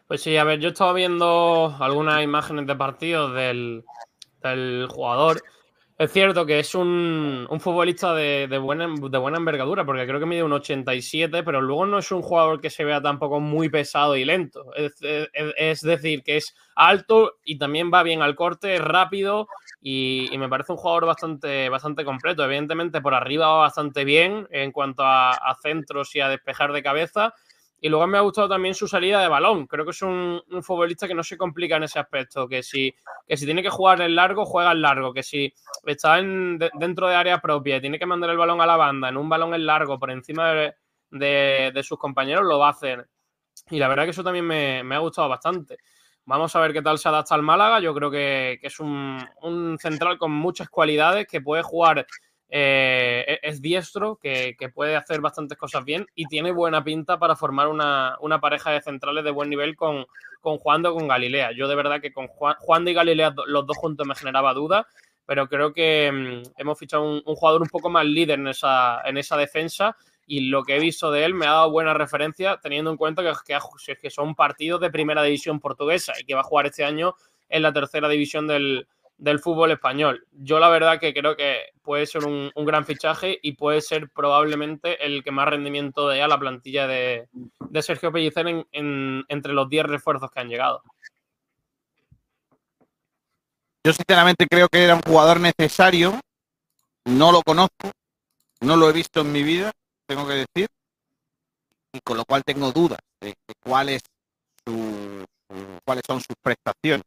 [0.07, 3.85] Pues sí, a ver, yo estaba viendo algunas imágenes de partidos del,
[4.41, 5.41] del jugador.
[5.99, 10.43] Es cierto que es un, futbolista de, buena, de buena envergadura, porque creo que mide
[10.43, 14.23] un 87, pero luego no es un jugador que se vea tampoco muy pesado y
[14.23, 14.71] lento.
[14.75, 19.49] Es, decir, que es alto y también va bien al corte, es rápido
[19.81, 22.43] y, me parece un jugador bastante, bastante completo.
[22.43, 27.33] Evidentemente por arriba va bastante bien en cuanto a centros y a despejar de cabeza
[27.81, 29.65] y luego me ha gustado también su salida de balón.
[29.65, 32.47] Creo que es un, futbolista que no se complica en ese aspecto.
[32.47, 32.93] Que si,
[33.27, 35.13] que si tiene que jugar en largo, juega en largo.
[35.13, 35.53] Que si
[35.85, 39.09] está en, dentro de área propia y tiene que mandar el balón a la banda
[39.09, 40.53] en un balón en largo por encima
[41.09, 43.07] de, sus compañeros, lo va a hacer.
[43.69, 45.77] Y la verdad que eso también me, ha gustado bastante.
[46.29, 47.79] Vamos a ver qué tal se adapta al Málaga.
[47.79, 49.19] Yo creo que, es un,
[49.81, 52.05] central con muchas cualidades que puede jugar
[52.49, 57.35] eh, e-, es diestro, que, puede hacer bastantes cosas bien y tiene buena pinta para
[57.35, 60.05] formar una, pareja de centrales de buen nivel con,
[60.39, 61.51] con Juan o con Galilea.
[61.53, 64.85] Yo de verdad que con Juan, y Galilea los dos juntos me generaba dudas,
[65.25, 69.01] pero creo que mm, hemos fichado un, jugador un poco más líder en esa
[69.35, 69.97] defensa
[70.29, 73.23] y lo que he visto de él me ha dado buena referencia teniendo en cuenta
[73.23, 77.15] que, que, son partidos de primera división portuguesa y que va a jugar este año
[77.49, 78.87] en la tercera división del,
[79.17, 80.27] del fútbol español.
[80.31, 85.03] Yo la verdad que creo que puede ser un, gran fichaje y puede ser probablemente
[85.03, 87.27] el que más rendimiento dé a la plantilla de,
[87.81, 90.83] Sergio Pellicer en, entre los 10 refuerzos que han llegado.
[93.83, 96.19] Yo sinceramente creo que era un jugador necesario,
[97.05, 97.89] no lo conozco,
[98.61, 99.71] no lo he visto en mi vida,
[100.09, 100.67] tengo que decir,
[101.93, 104.01] y con lo cual tengo dudas de, cuáles
[104.65, 107.05] son sus prestaciones.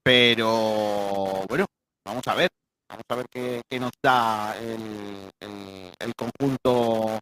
[0.00, 1.66] Pero bueno,
[2.04, 2.50] vamos a ver,
[2.88, 7.18] vamos a ver qué, nos da el, conjunto,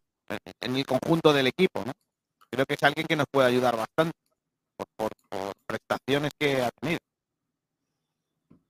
[0.60, 1.92] en el conjunto del equipo, ¿no?
[2.50, 4.12] Creo que es alguien que nos puede ayudar bastante
[4.96, 5.10] por,
[5.66, 6.98] prestaciones que ha tenido.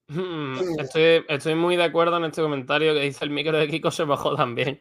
[0.06, 3.90] Mm, estoy, estoy, muy de acuerdo en este comentario que dice el micro de Kiko
[3.90, 4.80] se bajó también.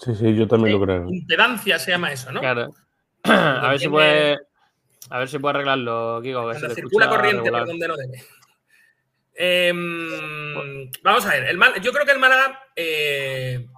[0.00, 1.06] Sí, sí, yo también lo creo.
[1.08, 2.40] Impedancia se llama eso, ¿no?
[2.40, 2.74] Claro.
[3.24, 4.38] A ver si puede.
[5.10, 6.50] A ver si puede arreglarlo, Kiko.
[6.50, 8.24] Que circula corriente por donde no debe.
[9.40, 13.68] Em, vamos a ver, el yo creo que el Málaga, eh,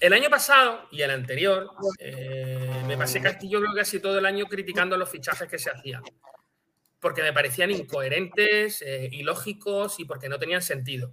[0.00, 4.24] el año pasado y el anterior, eh, me pasé Castillo creo que casi todo el
[4.24, 6.02] año criticando los fichajes que se hacían,
[7.00, 11.12] porque me parecían incoherentes, eh, ilógicos y porque no tenían sentido.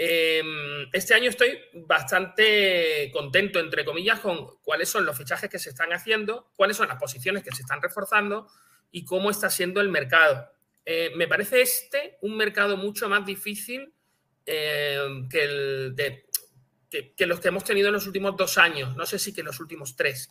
[0.00, 5.70] Em, este año estoy bastante contento, entre comillas, con cuáles son los fichajes que se
[5.70, 8.46] están haciendo, cuáles son las posiciones que se están reforzando
[8.92, 10.52] y cómo está siendo el mercado.
[10.86, 13.92] Eh, me parece este un mercado mucho más difícil
[14.46, 16.24] eh, que,
[17.16, 19.46] que, los que hemos tenido en los últimos dos años, no sé si que en
[19.46, 20.30] los últimos tres.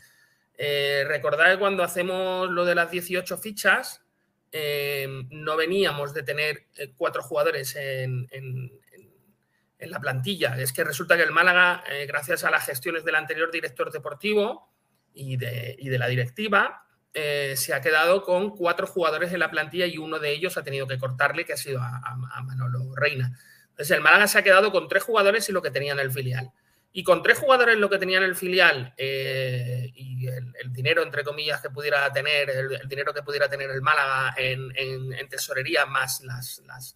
[0.57, 4.01] Eh, recordad cuando hacemos lo de las 18 fichas,
[5.29, 8.27] no veníamos de tener cuatro jugadores en,
[9.79, 10.57] la plantilla.
[10.57, 14.71] Es que resulta que el Málaga, gracias a las gestiones del anterior director deportivo
[15.13, 16.87] y de la directiva,
[17.19, 20.63] eh, se ha quedado con cuatro jugadores en la plantilla y uno de ellos ha
[20.63, 23.35] tenido que cortarle, que ha sido a, Manolo Reina.
[23.69, 26.11] Entonces el Málaga se ha quedado con tres jugadores y lo que tenía en el
[26.11, 26.51] filial.
[26.93, 31.23] Y con tres jugadores lo que tenía en el filial eh, y el, dinero, entre
[31.23, 36.61] comillas, que pudiera tener, el, dinero que pudiera tener el Málaga en, tesorería más las,
[36.67, 36.95] las,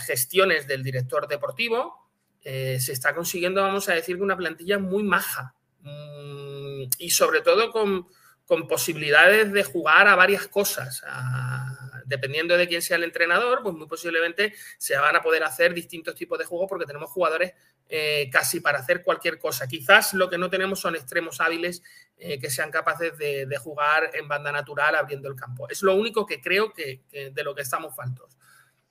[0.00, 2.08] gestiones del director deportivo,
[2.42, 5.54] eh, se está consiguiendo, vamos a decir, una plantilla muy maja.
[5.80, 8.06] Mm, y sobre todo con,
[8.66, 11.02] posibilidades de jugar a varias cosas.
[12.06, 16.14] dependiendo de quién sea el entrenador, pues muy posiblemente se van a poder hacer distintos
[16.14, 17.52] tipos de juegos porque tenemos jugadores
[17.90, 19.66] eh, casi para hacer cualquier cosa.
[19.68, 21.82] Quizás lo que no tenemos son extremos hábiles
[22.16, 25.68] eh, que sean capaces de, jugar en banda natural abriendo el campo.
[25.68, 28.37] Es lo único que creo que, de lo que estamos faltos.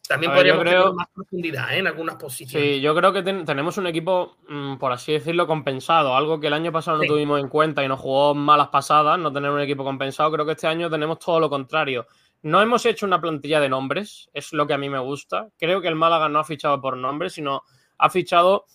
[0.08, 1.80] También podríamos tener más profundidad ¿eh?
[1.80, 2.70] en algunas posiciones.
[2.70, 6.16] Sí, yo creo que tenemos un equipo, mm, por así decirlo, compensado.
[6.16, 9.32] Algo que el año pasado no tuvimos en cuenta y nos jugó malas pasadas, no
[9.32, 10.32] tener un equipo compensado.
[10.32, 12.08] Creo que este año tenemos todo lo contrario.
[12.44, 15.50] No hemos hecho una plantilla de nombres, es lo que a mí me gusta.
[15.58, 17.64] Creo que el Málaga no ha fichado por nombres, sino
[17.98, 18.66] ha fichado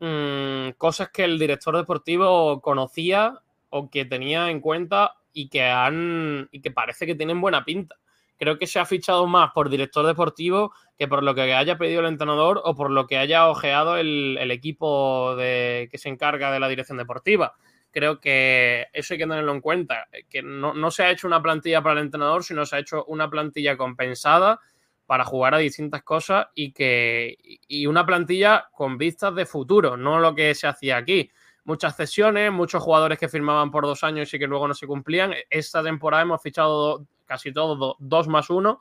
[0.00, 3.40] mm, cosas que el director deportivo conocía
[3.70, 7.96] o que tenía en cuenta y que han y que parece que tienen buena pinta
[8.44, 12.00] creo que se ha fichado más por director deportivo que por lo que haya pedido
[12.00, 16.60] el entrenador o por lo que haya ojeado el, equipo de, que se encarga de
[16.60, 17.54] la dirección deportiva.
[17.90, 21.82] Creo que eso hay que tenerlo en cuenta, que no, se ha hecho una plantilla
[21.82, 24.60] para el entrenador, sino se ha hecho una plantilla compensada
[25.06, 30.18] para jugar a distintas cosas y que y una plantilla con vistas de futuro, no
[30.18, 31.30] lo que se hacía aquí
[31.64, 35.34] muchas cesiones, muchos jugadores que firmaban por dos años y que luego no se cumplían.
[35.50, 38.78] Esta temporada hemos fichado casi todos dos más uno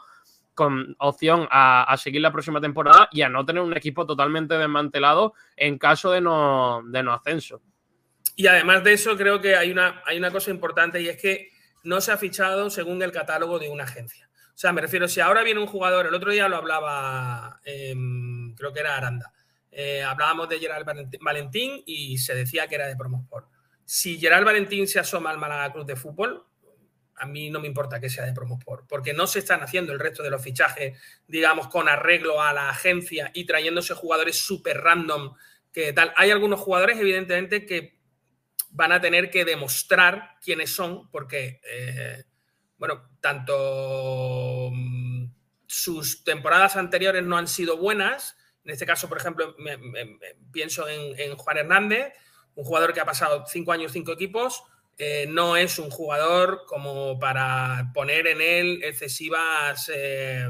[0.53, 5.33] con opción a, seguir la próxima temporada y a no tener un equipo totalmente desmantelado
[5.55, 7.61] en caso de no, de no ascenso.
[8.35, 11.49] Y además de eso, creo que hay una, hay una cosa importante y es que
[11.83, 14.29] no se ha fichado según el catálogo de una agencia.
[14.49, 18.53] O sea, me refiero, si ahora viene un jugador, el otro día lo hablaba, em,
[18.55, 19.31] creo que era Aranda,
[19.75, 20.85] eh, hablábamos de Gerald
[21.21, 23.47] Valentín y se decía que era de Promosport.
[23.85, 26.45] Si Gerald Valentín se asoma al Málaga Cruz de Fútbol,
[27.15, 29.99] a mí no me importa que sea de Promosport, porque no se están haciendo el
[29.99, 35.33] resto de los fichajes, digamos, con arreglo a la agencia y trayéndose jugadores súper random
[35.71, 36.13] que tal.
[36.15, 37.99] Hay algunos jugadores, evidentemente, que
[38.69, 42.23] van a tener que demostrar quiénes son, porque, eh,
[42.77, 45.25] bueno, tanto mm,
[45.65, 48.37] sus temporadas anteriores no han sido buenas.
[48.65, 49.55] En este caso, por ejemplo,
[50.51, 52.13] pienso en, Juan Hernández,
[52.55, 54.63] un jugador que ha pasado cinco años, cinco equipos.
[54.97, 59.91] Eh, no es un jugador como para poner en él excesivas.
[59.93, 60.47] Eh,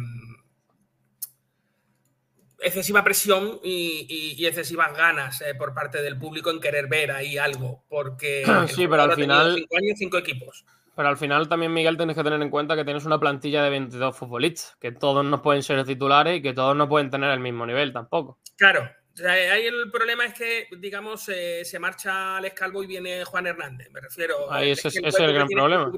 [2.64, 7.84] excesiva presión y, excesivas ganas eh, por parte del público en querer ver ahí algo,
[7.90, 10.66] porque sí, pero al final cinco años, cinco equipos.
[10.96, 13.70] Pero al final también, Miguel, tienes que tener en cuenta que tienes una plantilla de
[13.72, 17.40] 22 futbolistas, que todos no pueden ser titulares y que todos no pueden tener el
[17.40, 18.40] mismo nivel tampoco.
[18.58, 18.88] Claro,
[19.28, 23.90] ahí el problema es que, digamos, eh, se marcha Alex Calvo y viene Juan Hernández,
[23.92, 24.52] me refiero.
[24.52, 25.92] Ahí ese, es el gran problema.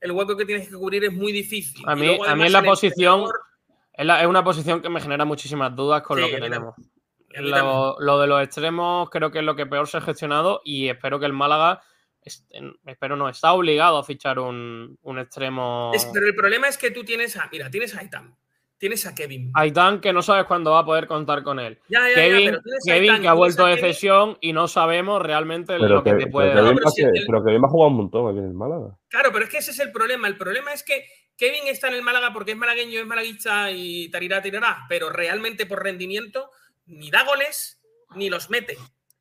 [0.00, 1.82] el hueco que tienes que cubrir es muy difícil.
[1.86, 3.24] A mí, a mí en la posición...
[3.92, 6.74] Es, una posición que me genera muchísimas dudas con lo que tenemos.
[7.30, 11.20] Lo, de los extremos creo que es lo que peor se ha gestionado y espero
[11.20, 11.82] que el Málaga,
[12.22, 15.92] espero no, está obligado a fichar un, extremo.
[16.12, 18.34] pero el problema es que tú tienes a, mira, tienes a Aitam,
[18.76, 19.50] tienes a Kevin.
[19.54, 21.78] Aitam que no sabes cuándo va a poder contar con él.
[22.14, 26.54] Kevin, Kevin que ha vuelto de cesión y no sabemos realmente lo que, te puede
[26.54, 26.74] dar.
[26.74, 28.98] Pero, Kevin va a jugar un montón aquí en el Málaga.
[29.08, 30.28] Claro, pero es que ese es el problema.
[30.28, 31.04] El problema es que
[31.36, 35.66] Kevin está en el Málaga porque es malagueño, es malaguista y tarirá, tirará, pero realmente
[35.66, 36.50] por rendimiento
[36.86, 37.80] ni da goles
[38.16, 38.76] ni los mete,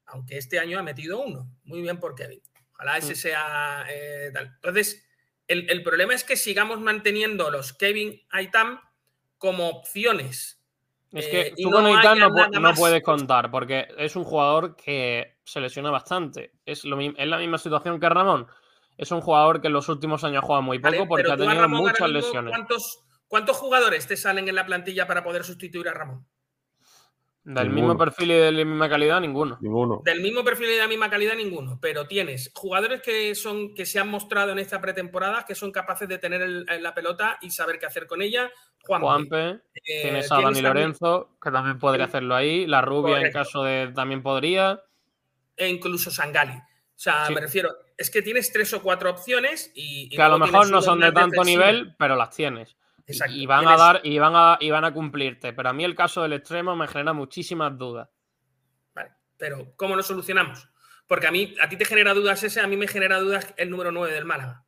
[0.06, 1.50] aunque este año ha metido uno.
[1.66, 2.42] Muy bien por Kevin.
[2.78, 3.16] Ojalá ese mm.
[3.16, 4.46] sea eh, tal.
[4.56, 5.06] Entonces,
[5.48, 8.80] el, problema es que sigamos manteniendo los Kevin Aitam
[9.38, 10.62] como opciones.
[11.12, 15.62] Es que eh, tú con Aitam no, puedes contar porque es un jugador que se
[15.62, 16.54] lesiona bastante.
[16.66, 18.48] Es, lo, es la misma situación que Ramón
[18.98, 22.10] es un jugador que en los últimos años juega muy poco porque ha tenido muchas
[22.10, 22.54] lesiones.
[23.28, 26.26] ¿cuántos, jugadores te salen en la plantilla para poder sustituir a Ramón?
[27.50, 29.58] Del mismo perfil y de la misma calidad, ninguno.
[29.62, 30.02] Ninguno.
[30.04, 31.80] Del mismo perfil y de la misma calidad, ninguno.
[31.82, 36.10] Pero tienes jugadores que son que se han mostrado en esta pretemporada que son capaces
[36.10, 38.52] de tener la pelota y saber qué hacer con ella.
[38.82, 39.06] Juanpe.
[39.06, 42.68] Juanpe eh, tienes a Dani Lorenzo, que también podría hacerlo ahí.
[42.68, 44.82] La Rubia, en caso de también podría.
[45.56, 46.52] E incluso Sangali.
[46.52, 50.10] O sea, me refiero, es que tienes tres o cuatro opciones y.
[50.10, 52.76] que a lo mejor no son de tanto nivel, pero las tienes.
[53.08, 53.36] Exacto.
[53.36, 55.54] Y van a dar, y van a, y van a cumplirte.
[55.54, 58.10] Pero a mí el caso del extremo me genera muchísimas dudas.
[58.94, 60.68] Vale, pero ¿cómo lo solucionamos?
[61.08, 63.70] Porque a mí, a ti te genera dudas ese, a mí me genera dudas el
[63.70, 64.66] número 9 del Málaga.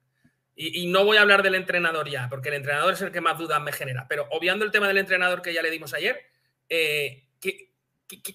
[0.55, 3.37] Y, no voy a hablar del entrenador ya, porque el entrenador es el que más
[3.37, 4.07] dudas me genera.
[4.09, 6.19] Pero obviando el tema del entrenador que ya le dimos ayer,
[6.67, 7.27] eh,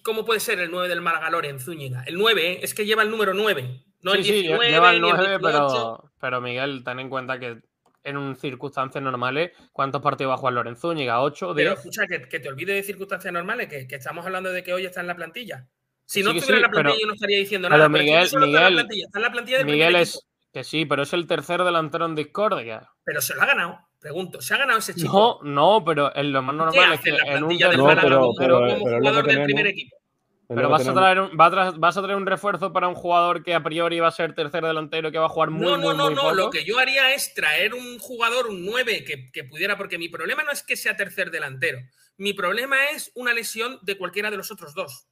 [0.03, 2.03] cómo puede ser el 9 del Málaga Loren Zúñiga?
[2.07, 2.59] El 9 ¿eh?
[2.63, 3.83] es que lleva el número 9.
[4.01, 7.61] No el 19, lleva el 9, pero, pero Miguel, ten en cuenta que
[8.05, 11.19] en circunstancias normales, ¿cuántos partidos va a jugar Loren Zúñiga?
[11.19, 11.53] ¿8?
[11.53, 11.55] 10?
[11.55, 15.01] Pero escucha, que, te olvides de circunstancias normales, que, estamos hablando de que hoy está
[15.01, 15.67] en la plantilla.
[16.05, 17.89] Si no estuviera en la plantilla, yo no estaría diciendo nada.
[17.89, 21.63] Pero Miguel, Miguel, está en la plantilla, Miguel es que sí, pero es el tercer
[21.63, 22.89] delantero en discordia.
[23.03, 23.79] Pero se lo ha ganado.
[23.99, 25.39] Pregunto, ¿se ha ganado ese chico?
[25.43, 29.25] No, no, pero es lo más normal es que en un tercer pero, como jugador
[29.25, 29.97] del primer equipo.
[30.47, 33.63] Pero vas a, traer un, vas a traer un refuerzo para un jugador que a
[33.63, 36.09] priori va a ser tercer delantero que va a jugar muy, no, no, muy, no,
[36.09, 36.33] no.
[36.33, 39.03] Lo que yo haría es traer un jugador, un 9
[39.33, 41.79] que, pudiera, porque mi problema no es que sea tercer delantero.
[42.17, 45.07] Mi problema es una lesión de cualquiera de los otros dos.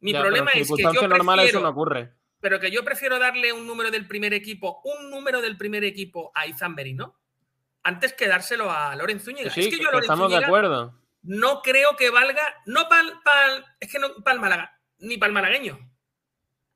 [0.00, 2.14] Mi problema es que yo prefiero, eso no ocurre.
[2.40, 6.32] Pero que yo prefiero darle un número del primer equipo, un número del primer equipo
[6.34, 7.16] a Izamberi, ¿no?
[7.82, 9.50] Antes que dárselo a Loren Zúñiga.
[9.50, 10.94] Sí, es que yo estamos de acuerdo
[11.26, 15.92] no creo que valga, no para es que no el Málaga, ni para el malagueño.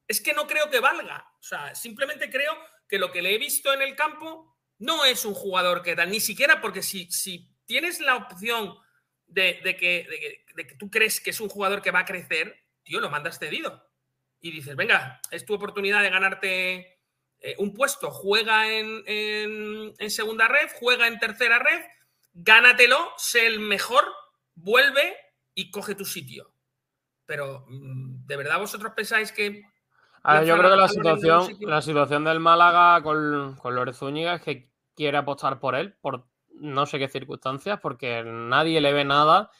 [0.09, 1.25] Es que no creo que valga.
[1.39, 2.53] O sea, simplemente creo
[2.89, 6.11] que lo que le he visto en el campo no es un jugador que tal,
[6.11, 8.77] ni siquiera porque si, si tienes la opción
[9.27, 12.99] de, que, de, que, tú crees que es un jugador que va a crecer, tío,
[12.99, 13.89] lo mandas cedido.
[14.41, 16.99] Y dices, venga, es tu oportunidad de ganarte
[17.39, 21.85] eh, un puesto, juega en, en segunda red, juega en tercera red,
[22.33, 24.05] gánatelo, sé el mejor
[24.62, 25.16] vuelve
[25.55, 26.53] y coge tu sitio.
[27.27, 29.62] Pero, mm, ¿de verdad vosotros pensáis que...
[30.45, 35.19] yo creo que la situación, la situación del Málaga con, con Zúñiga es que quiere
[35.19, 36.27] apostar por él, por
[36.61, 39.51] no sé qué circunstancias, porque nadie le ve nada,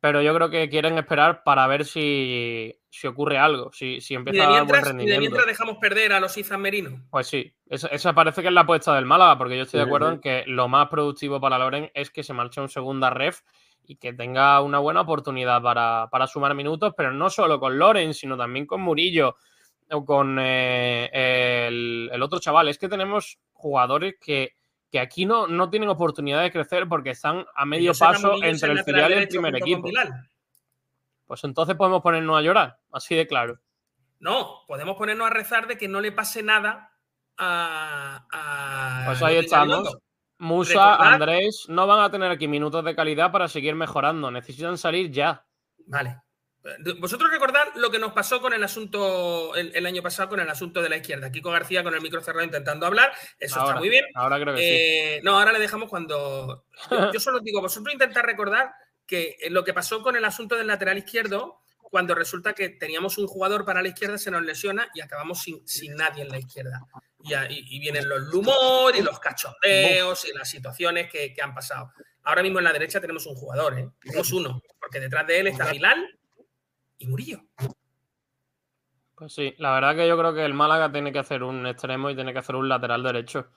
[0.00, 4.16] pero yo creo que quieren esperar para ver si, si ocurre algo, si, si Y
[4.16, 5.20] empieza de, a dar buen mientras, y de rendimiento.
[5.20, 7.06] mientras dejamos perder a los Izan Merino.
[7.10, 9.86] Pues sí, esa, esa parece que es la apuesta del Málaga, porque yo estoy de
[9.86, 13.42] acuerdo en que lo más productivo para Loren es que se marche un segunda ref
[13.90, 18.14] y que tenga una buena oportunidad para, para sumar minutos, pero no solo con Loren,
[18.14, 19.34] sino también con Murillo
[19.90, 21.10] o con eh,
[21.66, 22.68] el, el otro chaval.
[22.68, 24.54] Es que tenemos jugadores que,
[24.92, 28.84] que aquí no, no tienen oportunidad de crecer porque están a medio paso entre el
[28.84, 29.88] filial y el primer equipo.
[31.26, 33.58] Pues entonces podemos ponernos a llorar, así de claro.
[34.20, 36.92] No, podemos ponernos a rezar de que no le pase nada
[37.36, 38.24] a.
[38.30, 39.98] a Pues ahí estamos.
[40.40, 44.30] Musa, Andrés, no van a tener aquí minutos de calidad para seguir mejorando.
[44.30, 45.44] Necesitan salir ya.
[45.86, 46.16] Vale.
[46.98, 50.48] Vosotros recordad lo que nos pasó con el asunto el, el año pasado, con el
[50.48, 51.30] asunto de la izquierda.
[51.30, 53.12] Kiko García con el micro cerrado intentando hablar.
[53.38, 54.04] Eso Ahora, está muy bien.
[54.14, 56.64] Ahora creo que Eh, No, ahora le dejamos cuando.
[56.90, 58.72] Yo, yo solo digo, vosotros intentad recordar
[59.06, 61.60] que eh, lo que pasó con el asunto del lateral izquierdo,
[61.90, 65.66] cuando resulta que teníamos un jugador para la izquierda, se nos lesiona y acabamos sin,
[65.68, 66.80] sin nadie en la izquierda.
[67.22, 71.52] Y, ahí- y vienen los lumor y los cachondeos y las situaciones que, que han
[71.52, 71.92] pasado.
[72.22, 73.88] Ahora mismo en la derecha tenemos un jugador, ¿eh?
[74.00, 76.18] Tenemos uno, porque detrás de él está Bilal
[76.98, 77.40] y Murillo.
[79.14, 82.08] Pues sí, la verdad que yo creo que el Málaga tiene que hacer un extremo
[82.08, 83.48] y tiene que hacer un lateral derecho.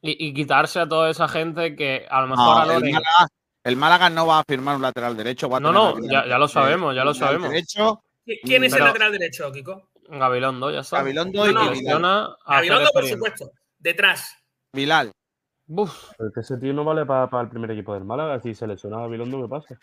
[0.00, 2.92] Y, y quitarse a toda esa gente que a lo mejor No, a el, Loren-
[2.92, 3.28] Málaga,
[3.64, 5.48] el Málaga no va a firmar un lateral derecho.
[5.48, 7.50] va a No, tener no, ya- ya lo sabemos, ya lo sabemos.
[7.50, 9.88] Derecho, ¿Qui- ¿Quién es Pero- el lateral derecho, Kiko?
[10.08, 10.98] Gabilondo, ya está.
[10.98, 13.50] Gabilondo No, y no, a Gabilondo, por supuesto.
[13.78, 14.36] Detrás.
[14.72, 15.12] Bilal.
[15.66, 18.38] Buf, Pero es que ese tío no vale para el primer equipo del Málaga.
[18.40, 19.78] Si se lesiona a Gabilondo, ¿qué pasa?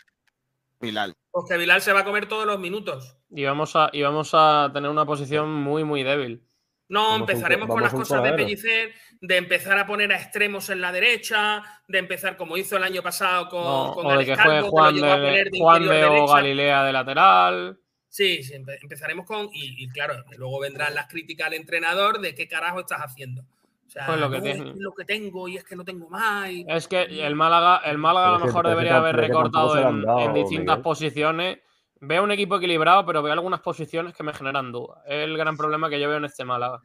[0.79, 1.13] Bilal.
[1.31, 3.17] Pues que Bilal se va a comer todos los minutos.
[3.29, 6.43] y vamos, a, y vamos a tener una posición muy, muy débil.
[6.91, 8.33] No, Vamos a un empezaremos co- con las cosas de.
[8.33, 12.83] Pellicer, de empezar a poner a extremos en la derecha, de empezar como hizo el
[12.83, 15.49] año pasado con, No, con o de que que Juan lo llegó a de, poner
[15.51, 16.27] de Juan interior de o.
[16.27, 17.79] Galilea de lateral.
[18.09, 19.47] Sí, sí, empe- empezaremos con.
[19.53, 23.41] Y, y claro, luego vendrán las críticas al entrenador de qué carajo estás haciendo.
[23.41, 26.09] O sea, Pues lo que no, es lo que tengo y es que no tengo
[26.09, 26.49] más.
[26.49, 29.21] y- Es que el Málaga, el Málaga a lo que- mejor que debería haber que
[29.21, 30.81] recortado en, han dado, en distintas Miguel.
[30.83, 31.59] posiciones.
[32.03, 34.99] Veo un equipo equilibrado, pero veo algunas posiciones que me generan dudas.
[35.05, 36.81] Es el gran problema que yo veo en este Málaga.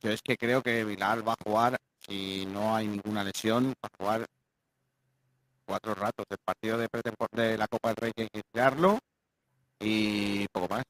[0.00, 3.88] Yo es que creo que Bilal va a jugar, si no hay ninguna lesión, va
[3.90, 4.26] a jugar
[5.64, 6.26] cuatro ratos.
[6.28, 6.88] El partido de,
[7.32, 8.98] de la Copa del Rey que hay que tirarlo
[9.78, 10.82] y poco más.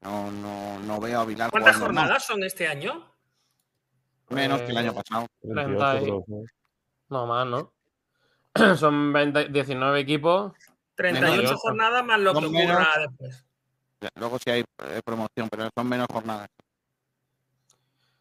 [0.00, 1.82] No, no, no veo a Bilal ¿Cuántas más.
[1.82, 3.06] jornadas son este año?
[4.30, 5.26] Menos que el año Eh, pasado.
[5.42, 6.44] 38, 30 y- creo que-
[7.10, 7.72] No más, ¿no?
[8.78, 10.52] Son 20 19 equipos.
[10.94, 11.60] 38 Menos.
[11.60, 12.88] jornadas más lo que ocurra menos.
[13.08, 13.44] después.
[14.16, 16.48] Luego sí hay eh, promoción, pero son menos jornadas.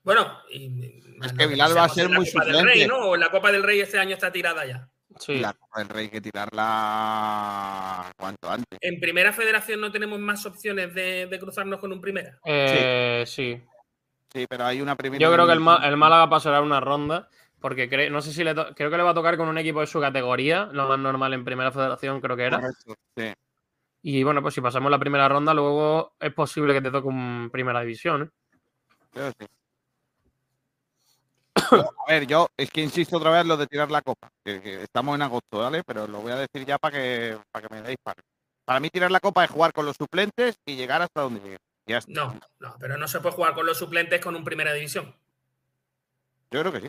[0.03, 2.63] Bueno, y, Es que Bilal va a ser muy Copa del.
[2.63, 2.97] Rey, ¿no?
[3.09, 4.87] O la Copa del Rey este año está tirada ya.
[5.19, 5.39] Sí.
[5.39, 8.79] La Copa del Rey hay que tirarla cuanto antes.
[8.81, 12.39] En Primera Federación no tenemos más opciones de, de cruzarnos con un Primera.
[12.45, 13.61] Eh, sí.
[14.33, 15.21] Sí, pero hay una primera.
[15.21, 17.27] Yo creo que el, el Málaga pasará una ronda.
[17.61, 19.57] Porque cre- no sé si le to- creo que le va a tocar con un
[19.57, 22.59] equipo de su categoría, lo más normal en primera federación creo que era.
[22.59, 23.33] Correcto, sí.
[24.03, 27.49] Y bueno, pues si pasamos la primera ronda, luego es posible que te toque un
[27.51, 28.23] primera división.
[28.23, 28.29] ¿eh?
[29.11, 29.51] Creo que sí.
[31.71, 31.77] Yo,
[32.07, 34.31] A ver, yo es que insisto otra vez en lo de tirar la copa.
[34.43, 35.83] Que, que estamos en agosto, ¿vale?
[35.83, 38.21] Pero lo voy a decir ya para que, para que me deis para.
[38.65, 41.57] Para mí tirar la copa es jugar con los suplentes y llegar hasta donde llegue.
[41.85, 42.11] Ya está.
[42.11, 45.13] No, no, pero no se puede jugar con los suplentes con un Primera División.
[46.51, 46.87] Yo creo que sí.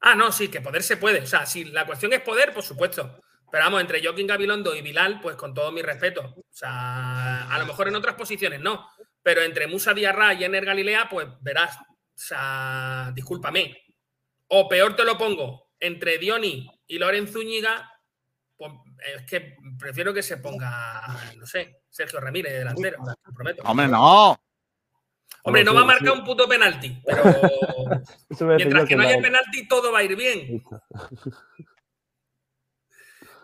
[0.00, 1.20] Ah, no, sí, que poder se puede.
[1.20, 3.20] O sea, si la cuestión es poder, por supuesto.
[3.50, 6.34] Pero vamos, entre Joaquín Gabilondo y Bilal, pues con todo mi respeto.
[6.36, 8.88] O sea, a lo mejor en otras posiciones no.
[9.22, 11.76] Pero entre Musa Diarra y Ener Galilea, pues verás.
[11.78, 13.76] O sea, discúlpame.
[14.48, 17.90] O peor te lo pongo, entre Dioni y Loren Zúñiga,
[18.56, 18.72] pues
[19.16, 21.02] es que prefiero que se ponga,
[21.36, 23.62] no sé, Sergio Ramírez de delantero, te prometo.
[23.62, 24.38] Hombre, no.
[25.42, 29.90] Hombre, no va a marcar un puto penalti, pero mientras que no haya penalti, todo
[29.90, 30.62] va a ir bien.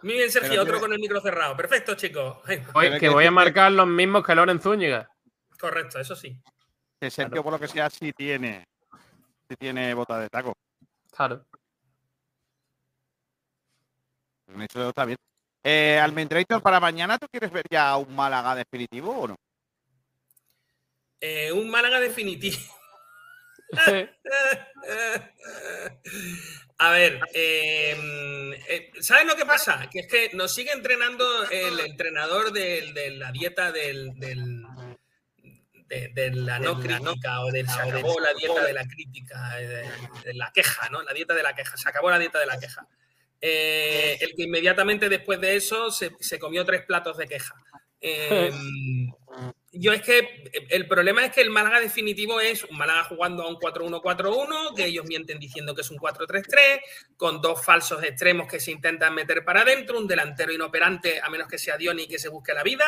[0.02, 1.56] Muy bien, Sergio, otro con el micro cerrado.
[1.56, 2.38] Perfecto, chicos.
[2.44, 5.08] Pero que voy a marcar los mismos que Loren Zúñiga.
[5.58, 6.38] correcto, eso sí.
[7.00, 8.64] Que Sergio, por lo que sea, sí tiene.
[9.48, 10.54] Sí tiene bota de taco.
[11.10, 11.44] Claro.
[14.58, 15.18] Eso está bien.
[15.62, 19.36] Eh, Almendrator, para mañana, ¿tú quieres ver ya un Málaga definitivo o no?
[21.28, 22.56] Eh, un Málaga definitivo.
[26.78, 27.96] A ver, eh,
[28.68, 29.88] eh, ¿sabes lo que pasa?
[29.90, 34.62] Que es que nos sigue entrenando el entrenador del- de la dieta del, del-
[35.88, 40.52] de, la no crítica o de se acabó la dieta de la crítica, de, la
[40.52, 41.02] queja, ¿no?
[41.02, 42.86] La dieta de la queja, se acabó la dieta de la queja.
[43.40, 47.54] Eh, el que inmediatamente después de eso se, comió tres platos de queja.
[49.78, 53.48] Yo es que el problema es que el Málaga definitivo es un Málaga jugando a
[53.48, 56.80] un 4-1-4-1, que ellos mienten diciendo que es un 4-3-3,
[57.16, 61.48] con dos falsos extremos que se intentan meter para adentro, un delantero inoperante, a menos
[61.48, 62.84] que sea Dioni que se busque la vida,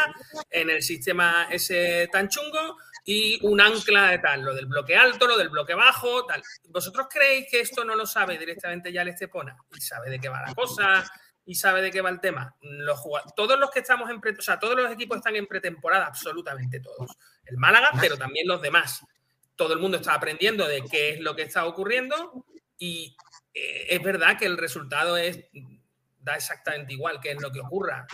[0.51, 5.27] en el sistema ese tan chungo, y un ancla de tal, lo del bloque alto,
[5.27, 6.43] lo del bloque bajo, tal.
[6.65, 9.57] ¿Vosotros creéis que esto no lo sabe directamente ya el Estepona?
[9.75, 11.11] Y sabe de qué va la cosa,
[11.49, 12.55] y sabe de qué va el tema.
[13.35, 17.17] Todos los que estamos en o sea, todos los equipos están en pretemporada, absolutamente todos.
[17.47, 19.01] El Málaga, pero también los demás.
[19.57, 22.45] Todo el mundo está aprendiendo de qué es lo que está ocurriendo
[22.77, 23.17] y
[23.55, 25.41] eh, es verdad que el resultado es
[26.19, 28.07] da exactamente igual que es lo que ocurra,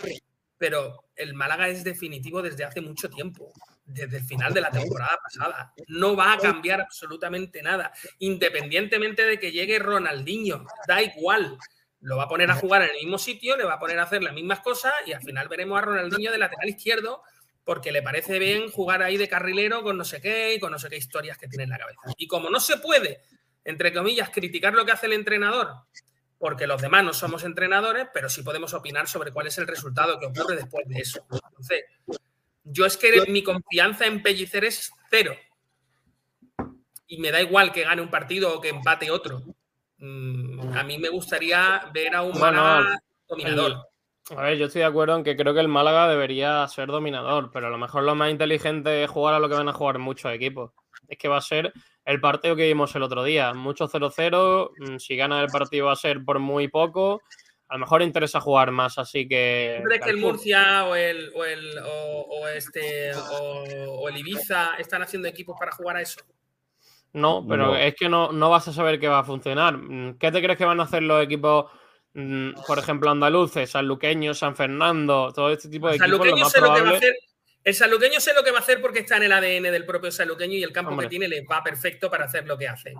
[0.57, 3.51] pero el Málaga es definitivo desde hace mucho tiempo
[3.83, 5.73] desde el final de la temporada pasada.
[5.89, 11.57] No va a cambiar absolutamente nada, independientemente de que llegue Ronaldinho, da igual
[12.05, 14.03] lo va a poner a jugar en el mismo sitio, le va a poner a
[14.03, 17.23] hacer las mismas cosas y al final veremos a Ronaldinho de lateral izquierdo
[17.63, 20.77] porque le parece bien jugar ahí de carrilero con no sé qué y con no
[20.77, 21.99] sé qué historias que tiene en la cabeza.
[22.15, 23.23] Y como no se puede,
[23.63, 25.73] entre comillas, criticar lo que hace el entrenador,
[26.37, 30.19] porque los demás no somos entrenadores, pero sí podemos opinar sobre cuál es el resultado
[30.19, 31.25] que ocurre después de eso.
[31.31, 31.85] Entonces,
[32.63, 35.35] yo es que mi confianza en Pellicer es cero.
[37.07, 39.41] Y me da igual que gane un partido o que empate otro.
[39.97, 43.77] Mm, a mí me gustaría ver a un Málaga dominador.
[44.35, 47.51] A ver, yo estoy de acuerdo en que creo que el Málaga debería ser dominador,
[47.53, 49.99] pero a lo mejor lo más inteligente es jugar a lo que van a jugar
[49.99, 50.71] muchos equipos.
[51.07, 51.71] Es que va a ser
[52.05, 53.53] el partido que vimos el otro día.
[53.53, 54.71] Mucho 0-0.
[54.77, 57.21] Mm, si gana el partido va a ser por muy poco.
[57.67, 59.81] A lo mejor interesa jugar más, así que.
[59.83, 65.27] ¿Crees que el Murcia o el, o el, o, este, o el Ibiza están haciendo
[65.27, 66.19] equipos para jugar a eso?
[67.15, 69.77] No, pero es que no, no vas a saber qué va a funcionar.
[69.77, 71.71] Mm, ¿Qué te crees que van a hacer los equipos,
[72.13, 76.27] mm, por ejemplo, andaluces, sanluqueños, San Fernando, todo este tipo de equipos?
[76.27, 76.79] Lo más sé probable...
[76.79, 77.15] lo que va a hacer.
[77.63, 80.11] El sanluqueño sé lo que va a hacer porque está en el ADN del propio
[80.11, 82.93] sanluqueño y el campo que tiene le va perfecto para hacer lo que hace.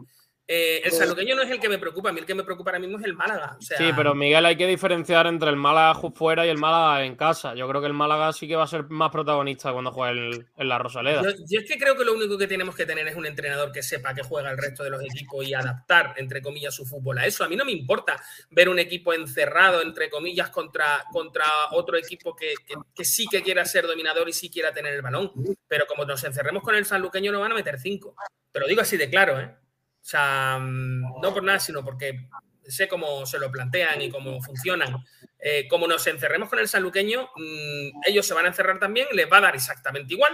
[0.47, 2.69] Eh, el saluqueño no es el que me preocupa, a mí el que me preocupa
[2.69, 3.57] ahora mismo es el Málaga.
[3.59, 7.55] Sí, pero Miguel, hay que diferenciar entre el Málaga fuera y el Málaga en casa.
[7.55, 10.69] Yo creo que el Málaga sí que va a ser más protagonista cuando juegue en
[10.69, 11.23] la Rosaleda.
[11.23, 13.81] Yo, es que creo que lo único que tenemos que tener es un entrenador que
[13.81, 17.25] sepa que juega el resto de los equipos y adaptar, entre comillas, su fútbol a
[17.25, 17.43] eso.
[17.43, 22.35] A mí no me importa ver un equipo encerrado, entre comillas, contra, contra otro equipo
[22.35, 22.53] que,
[22.93, 25.31] que sí que quiera ser dominador y sí quiera tener el balón.
[25.67, 28.15] Pero como nos encerremos con el sanluqueño, nos van a meter cinco.
[28.51, 29.64] Te lo digo así de claro, ¿eh?
[30.05, 32.27] O sea, mm, no por nada, sino porque
[32.61, 35.03] sé cómo se lo plantean y cómo funcionan.
[35.39, 39.31] Eh, como nos encerremos con el saluqueño, mm, ellos se van a encerrar también, les
[39.31, 40.33] va a dar exactamente igual,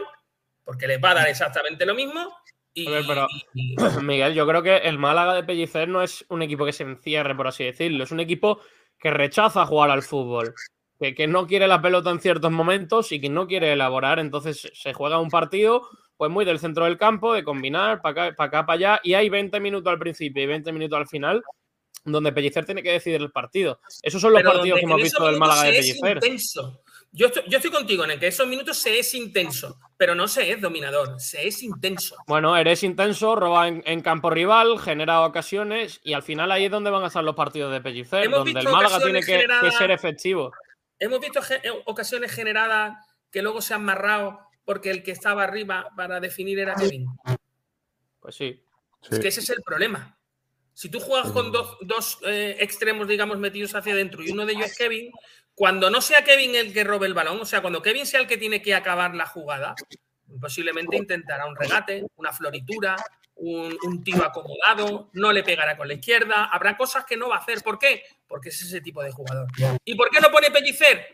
[0.65, 2.35] porque les va a dar exactamente lo mismo.
[2.73, 3.29] Y, pero,
[4.03, 7.33] Miguel, yo creo que el Málaga de Pellicer no es un equipo que se encierre,
[7.33, 8.59] por así decirlo, es un equipo
[8.99, 10.53] que rechaza jugar al fútbol,
[10.99, 14.69] que, que no quiere la pelota en ciertos momentos y que no quiere elaborar, entonces
[14.73, 15.87] se juega un partido
[16.21, 19.15] pues muy del centro del campo, de combinar para acá, para acá, para allá, y
[19.15, 21.41] hay 20 minutos al principio y 20 minutos al final,
[22.05, 23.79] donde Pellicer tiene que decidir el partido.
[24.03, 26.19] Esos son los partidos que hemos visto del Málaga de Pellicer.
[27.11, 30.27] Yo estoy, yo estoy, contigo en el que esos minutos se es intenso, pero no
[30.27, 32.17] se es dominador, se es intenso.
[32.27, 36.91] Bueno, eres intenso, roba en, campo rival, genera ocasiones y al final ahí es donde
[36.91, 40.51] van a estar los partidos de Pellicer, donde el Málaga tiene que, que, ser efectivo.
[40.99, 41.39] Hemos visto
[41.85, 42.95] ocasiones generadas
[43.31, 47.07] que luego se han amarrado porque el que estaba arriba para definir era Kevin.
[48.19, 48.63] Pues sí.
[49.09, 50.17] Es que ese es el problema.
[50.73, 54.67] Si tú juegas con dos, eh, extremos, digamos, metidos hacia adentro y uno de ellos
[54.67, 55.11] es Kevin,
[55.53, 58.27] cuando no sea Kevin el que robe el balón, o sea, cuando Kevin sea el
[58.27, 59.75] que tiene que acabar la jugada,
[60.39, 62.95] posiblemente intentará un regate, una floritura,
[63.35, 67.35] un, un, tiro acomodado, no le pegará con la izquierda, habrá cosas que no va
[67.35, 67.61] a hacer.
[67.61, 68.03] ¿Por qué?
[68.27, 69.47] Porque es ese tipo de jugador.
[69.83, 71.09] ¿Y por qué no pone Pellicer?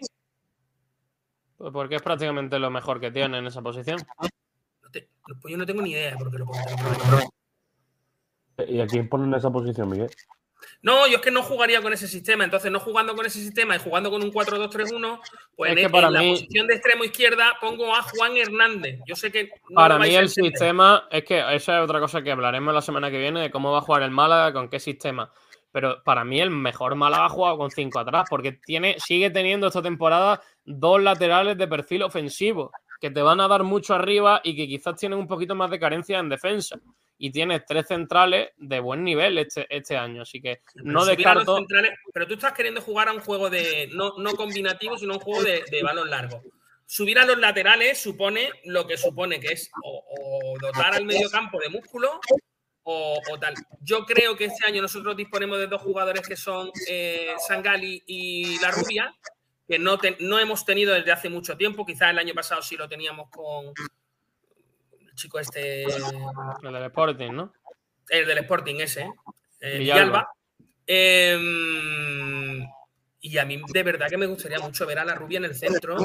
[1.58, 4.00] Pues porque es prácticamente lo mejor que tiene en esa posición.
[4.92, 6.46] pues yo no tengo ni idea de por qué lo.
[8.68, 10.10] ¿Y a quién ponen en esa posición, Miguel?
[10.82, 12.44] No, yo es que no jugaría con ese sistema.
[12.44, 15.20] Entonces, no jugando con ese sistema y jugando con un 4-2-3-1,
[15.56, 19.00] pues en, la posición de extremo izquierda pongo a Juan Hernández.
[19.08, 19.50] Yo sé que.
[19.74, 23.18] para mí, el sistema es que esa es otra cosa que hablaremos la semana que
[23.18, 25.32] viene de cómo va a jugar el Málaga, con qué sistema.
[25.72, 29.68] Pero para mí, el mejor Málaga ha jugado con 5 atrás, porque tiene, sigue teniendo
[29.68, 34.56] esta temporada dos laterales de perfil ofensivo que te van a dar mucho arriba y
[34.56, 36.80] que quizás tienen un poquito más de carencia en defensa.
[37.20, 41.66] Y tienes tres centrales de buen nivel este, este año, así que no descarto.
[42.14, 45.44] pero tú estás queriendo jugar a un juego de no, no combinativo, sino un juego
[45.44, 46.44] de, balón largo.
[46.86, 51.60] subir a los laterales supone lo que supone que es o, dotar al medio campo
[51.60, 52.20] de músculo
[52.90, 53.54] o, tal.
[53.82, 58.60] Yo creo que este año nosotros disponemos de dos jugadores que son eh, Sangali y
[58.60, 59.14] La Rubia,
[59.68, 61.86] que no, no hemos tenido desde hace mucho tiempo.
[61.86, 63.74] Quizás el año pasado sí lo teníamos con
[65.02, 65.84] el chico este.
[65.84, 67.54] El del Sporting, ¿no?
[68.10, 69.10] El del Sporting ese,
[69.60, 70.30] eh, Villalba.
[70.86, 72.66] Em,
[73.20, 75.56] y a mí de verdad que me gustaría mucho ver a la rubia en el
[75.56, 75.98] centro,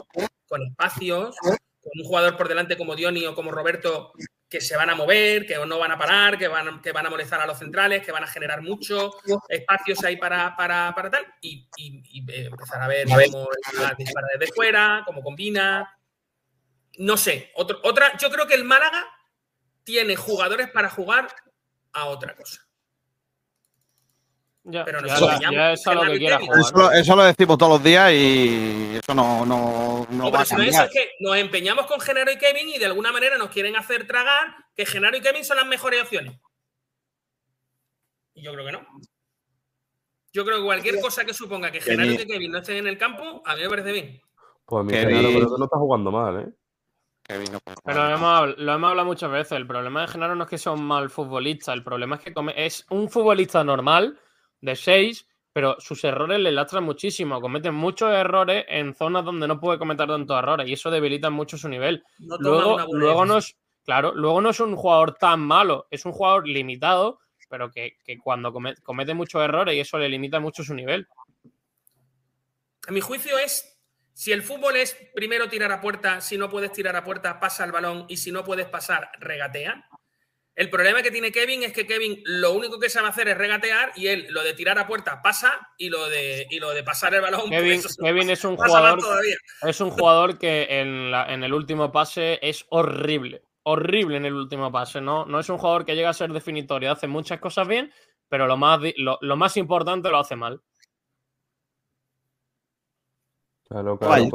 [0.48, 4.12] con espacios, con un jugador por delante como Dioni o como Roberto
[4.52, 7.08] que se van a mover, que no van a parar, que van, que van a
[7.08, 9.14] molestar a los centrales, que van a generar mucho
[9.48, 13.48] espacios ahí para, para, tal, y, eh, empezar a ver cómo
[13.96, 15.96] dispara desde fuera, cómo combina.
[16.98, 19.06] No sé, otra, yo creo que el Málaga
[19.84, 21.34] tiene jugadores para jugar
[21.94, 22.60] a otra cosa.
[24.64, 25.14] Pero ya,
[25.72, 26.38] es lo que quiera
[26.94, 30.86] Eso, lo decimos todos los días y eso no, no, no, va a cambiar.
[30.86, 34.06] es que nos empeñamos con Genaro y Kevin y de alguna manera nos quieren hacer
[34.06, 36.38] tragar que Genaro y Kevin son las mejores opciones.
[38.34, 38.86] Y yo creo que no.
[40.32, 42.98] Yo creo que cualquier cosa que suponga que Genaro y Kevin no estén en el
[42.98, 44.20] campo, a mí me parece bien.
[44.64, 46.52] Pues a mí Genaro no está jugando mal, ¿eh?
[47.84, 49.52] Pero lo hemos, lo hemos, hablado muchas veces.
[49.52, 51.72] El problema de Genaro no es que sea un mal futbolista.
[51.72, 54.18] El problema es que es un futbolista normal
[54.62, 57.40] de 6, pero sus errores le lastran muchísimo.
[57.40, 61.58] Cometen muchos errores en zonas donde no puede cometer tantos errores y eso debilita mucho
[61.58, 62.02] su nivel.
[62.18, 66.48] luego, luego no es, claro, luego no es un jugador tan malo, es un jugador
[66.48, 67.20] limitado,
[67.50, 71.06] pero que, cuando comete, comete muchos errores y eso le limita mucho su nivel.
[72.88, 73.78] A mi juicio es
[74.14, 77.64] si el fútbol es primero tirar a puerta, si no puedes tirar a puerta, pasa
[77.64, 79.86] el balón y si no puedes pasar, regatea.
[80.54, 83.92] El problema que tiene Kevin es que Kevin lo único que sabe hacer es regatear
[83.96, 87.22] y él lo de tirar a puerta pasa y lo de, lo de pasar el
[87.22, 87.48] balón.
[87.48, 89.00] Kevin, pues Kevin es un jugador
[89.62, 94.70] es un jugador que en, en, el último pase es horrible, horrible en el último
[94.70, 95.00] pase.
[95.00, 97.90] No, no es un jugador que llega a ser definitorio, hace muchas cosas bien,
[98.28, 100.60] pero lo más, lo más importante lo hace mal.
[103.72, 104.28] Claro, claro,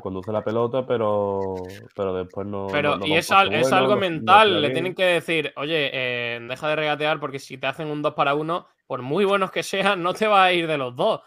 [0.00, 1.54] conduce, la pelota, pero,
[1.96, 2.68] pero después no.
[2.70, 7.40] Pero, y es, algo mental, le tienen que decir, oye, eh, deja de regatear porque
[7.40, 10.44] si te hacen un 2 para 1, por muy buenos que sean, no te va
[10.44, 11.22] a ir de los dos.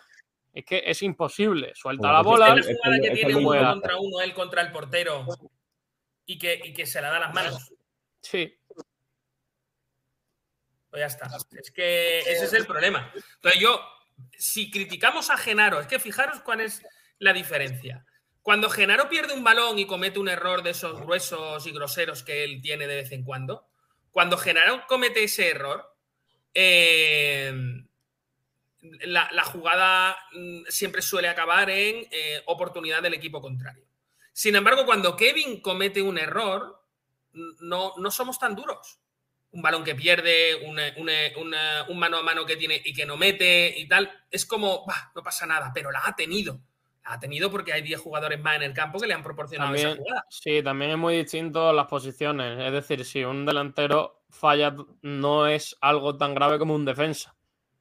[0.54, 1.74] Es que es imposible.
[1.76, 2.56] Suelta la bola.
[2.56, 5.26] Es la jugada que tiene uno contra uno, él contra el portero
[6.26, 7.74] y que, y que se la da las manos.
[8.22, 8.58] Sí.
[10.90, 11.30] Pues ya está.
[11.52, 13.12] Es que ese es el problema.
[13.36, 13.82] Entonces yo,
[14.38, 16.82] si criticamos a Genaro, es que fijaros cuál es
[17.20, 18.06] la diferencia.
[18.42, 22.44] Cuando Genaro pierde un balón y comete un error de esos gruesos y groseros que
[22.44, 23.68] él tiene de vez en cuando,
[24.12, 25.94] cuando Genaro comete ese error,
[26.54, 27.54] eh,
[29.02, 33.86] la, jugada mm, siempre suele acabar en eh, oportunidad del equipo contrario.
[34.32, 36.84] Sin embargo, cuando Kevin comete un error,
[37.34, 39.00] no, no somos tan duros.
[39.52, 43.88] Un balón que pierde, un mano a mano que tiene y que no mete y
[43.88, 44.86] tal, es como,
[45.16, 46.62] no pasa nada, pero la ha tenido
[47.08, 49.96] ha tenido porque hay 10 jugadores más en el campo que le han proporcionado esa
[49.96, 50.26] jugada.
[50.30, 52.60] Sí, también es muy distinto las posiciones.
[52.60, 57.34] Es decir, si un delantero falla, no es algo tan grave como un defensa.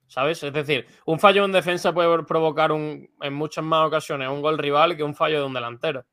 [0.06, 0.40] ¿Sabes?
[0.44, 4.56] Es decir, un fallo en defensa puede provocar un, en muchas más ocasiones un gol
[4.56, 6.06] rival que un fallo de un delantero.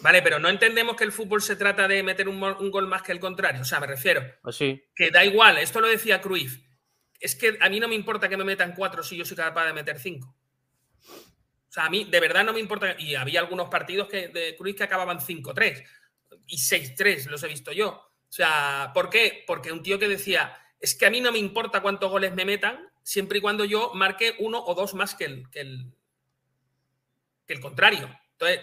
[0.00, 3.02] Vale, pero no entendemos que el fútbol se trata de meter un, un gol más
[3.02, 3.62] que el contrario.
[3.62, 4.22] O sea, me refiero.
[4.42, 4.82] Pues sí.
[4.94, 6.58] Que da igual, esto lo decía Cruyff.
[7.20, 9.66] Es que a mí no me importa que me metan cuatro si yo soy capaz
[9.66, 10.34] de meter cinco.
[11.76, 12.96] Sea, a mí de verdad no me importa.
[12.98, 15.84] Y había algunos partidos que, de Cruz que acababan 5-3
[16.46, 17.90] y 6-3, los he visto yo.
[17.90, 19.44] O sea, ¿por qué?
[19.46, 22.46] Porque un tío que decía, es que a mí no me importa cuántos goles me
[22.46, 25.92] metan, siempre y cuando yo marque uno o dos más que el, que el,
[27.46, 28.08] que el contrario.
[28.32, 28.60] Entonces,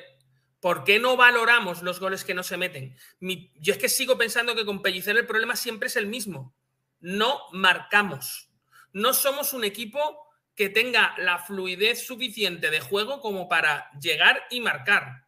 [0.60, 2.98] ¿por qué no valoramos los goles que no se meten?
[3.20, 6.56] yo es que sigo pensando que con Pellicer el problema siempre es el mismo.
[7.00, 8.50] No marcamos.
[8.92, 10.23] No somos un equipo
[10.56, 15.24] que tenga la fluidez suficiente de juego como para llegar y marcar.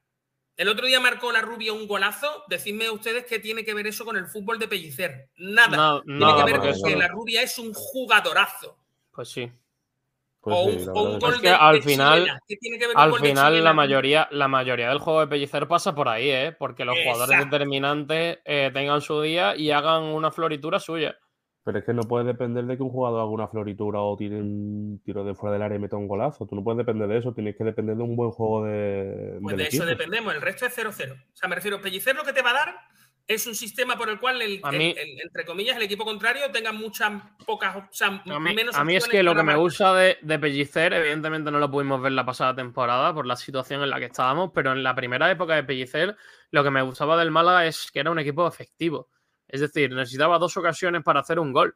[0.58, 2.44] El otro día marcó la rubia un golazo.
[2.48, 5.30] Decidme ustedes qué tiene que ver eso con el fútbol de Pellicer.
[5.38, 6.02] Nada.
[6.06, 8.78] tiene que ver con que la rubia es un jugadorazo.
[9.12, 9.52] Pues sí.
[10.40, 12.40] Pues o, un, gol de, al final,
[12.94, 16.52] al final la mayoría, la mayoría del juego de Pellicer pasa por ahí, ¿eh?
[16.52, 21.18] porque los jugadores determinantes eh, tengan su día y hagan una floritura suya.
[21.66, 24.38] Pero es que no puede depender de que un jugador haga una floritura o tire
[24.40, 26.46] un tiro de fuera del área y meta un golazo.
[26.46, 29.40] Tú no puedes depender de eso, tienes que depender de un buen juego de.
[29.42, 31.14] Pues de eso dependemos, el resto es 0-0.
[31.14, 32.76] O sea, me refiero, Pellicer lo que te va a dar
[33.28, 36.06] es un sistema por el cual, el, A mí- el- el- entre comillas, el equipo
[36.06, 37.12] contrario tenga muchas
[37.48, 40.18] pocas, o sea, A mí, menos a mí es que lo que me gusta de,
[40.22, 43.98] de Pellicer, evidentemente no lo pudimos ver la pasada temporada por la situación en la
[43.98, 46.16] que estábamos, pero en la primera época de Pellicer,
[46.52, 49.10] lo que me gustaba del Málaga es que era un equipo efectivo.
[49.48, 51.76] Es decir, necesitaba dos ocasiones para hacer un gol.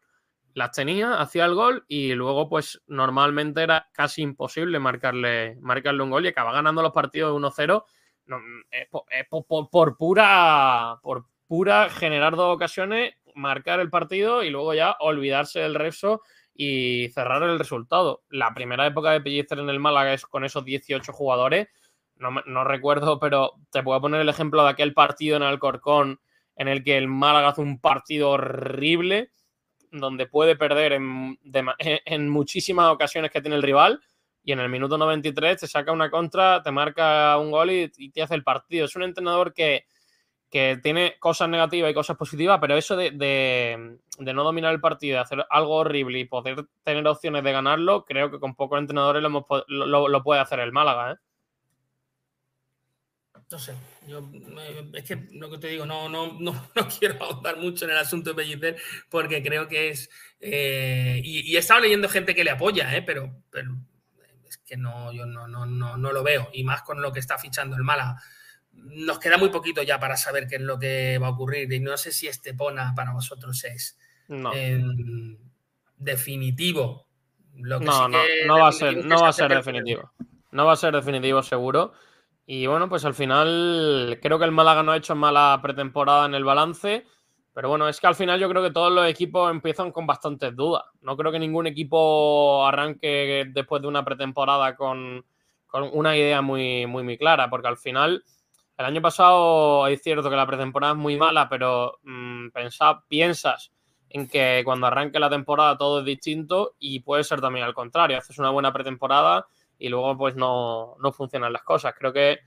[0.56, 6.10] Las tenía, hacía el gol y luego, pues normalmente era casi imposible marcarle, marcarle un
[6.10, 7.86] gol y acaba ganando los partidos 1-0.
[8.26, 8.38] No,
[8.72, 14.50] es po- es po- por, pura por pura generar dos ocasiones, marcar el partido y
[14.50, 16.22] luego ya olvidarse del resto
[16.54, 18.24] y cerrar el resultado.
[18.30, 21.68] La primera época de Pellicer en el Málaga es con esos 18 jugadores.
[22.18, 26.20] No, no recuerdo, pero te puedo poner el ejemplo de aquel partido en Alcorcón
[26.60, 29.32] en el que el Málaga hace un partido horrible
[29.92, 34.02] donde puede perder en, muchísimas ocasiones que tiene el rival
[34.44, 38.22] y en el minuto 93 te saca una contra, te marca un gol y, te
[38.22, 38.86] hace el partido.
[38.86, 39.86] Es un entrenador que,
[40.50, 45.16] que tiene cosas negativas y cosas positivas, pero eso de, de- no dominar el partido,
[45.16, 49.24] de hacer algo horrible y poder tener opciones de ganarlo, creo que con pocos entrenadores
[49.24, 51.14] lo- lo- lo puede hacer el Málaga.
[51.14, 51.16] ¿eh?
[53.52, 53.74] No sé,
[54.08, 57.86] yo eh, es que lo que te digo, no, no, no, no quiero ahondar mucho
[57.86, 58.78] en el asunto de Pellicer
[59.10, 60.10] porque creo que es.
[60.40, 63.76] eh, y, y he estado leyendo gente que le apoya, eh, pero, pero
[64.48, 66.50] es que no, yo no, no, no, no lo veo.
[66.54, 68.22] Y más con lo que está fichando el Málaga.
[68.72, 71.72] Nos queda muy poquito ya para saber qué es lo que va a ocurrir.
[71.74, 73.98] Y no sé si Estepona para vosotros es
[74.28, 74.52] No.
[75.98, 77.08] definitivo.
[77.56, 80.12] Lo que No, sí no, que no va a ser, no va a ser definitivo.
[80.52, 81.94] No va a ser definitivo seguro.
[82.52, 86.34] Y bueno, pues al final creo que el Málaga no ha hecho mala pretemporada en
[86.34, 87.06] el balance.
[87.54, 90.56] Pero bueno, es que al final yo creo que todos los equipos empiezan con bastantes
[90.56, 90.84] dudas.
[91.02, 95.24] No creo que ningún equipo arranque después de una pretemporada con,
[95.68, 97.52] con una idea muy, muy, muy clara.
[97.52, 98.24] Porque al final,
[98.78, 103.72] el año pasado es cierto que la pretemporada es muy mala, pero mm, pensa- piensas
[104.10, 108.18] en que cuando arranque la temporada todo es distinto y puede ser también al contrario.
[108.18, 109.46] Haces una buena pretemporada
[109.80, 111.96] y luego pues no, no funcionan las cosas.
[111.98, 112.40] Creo que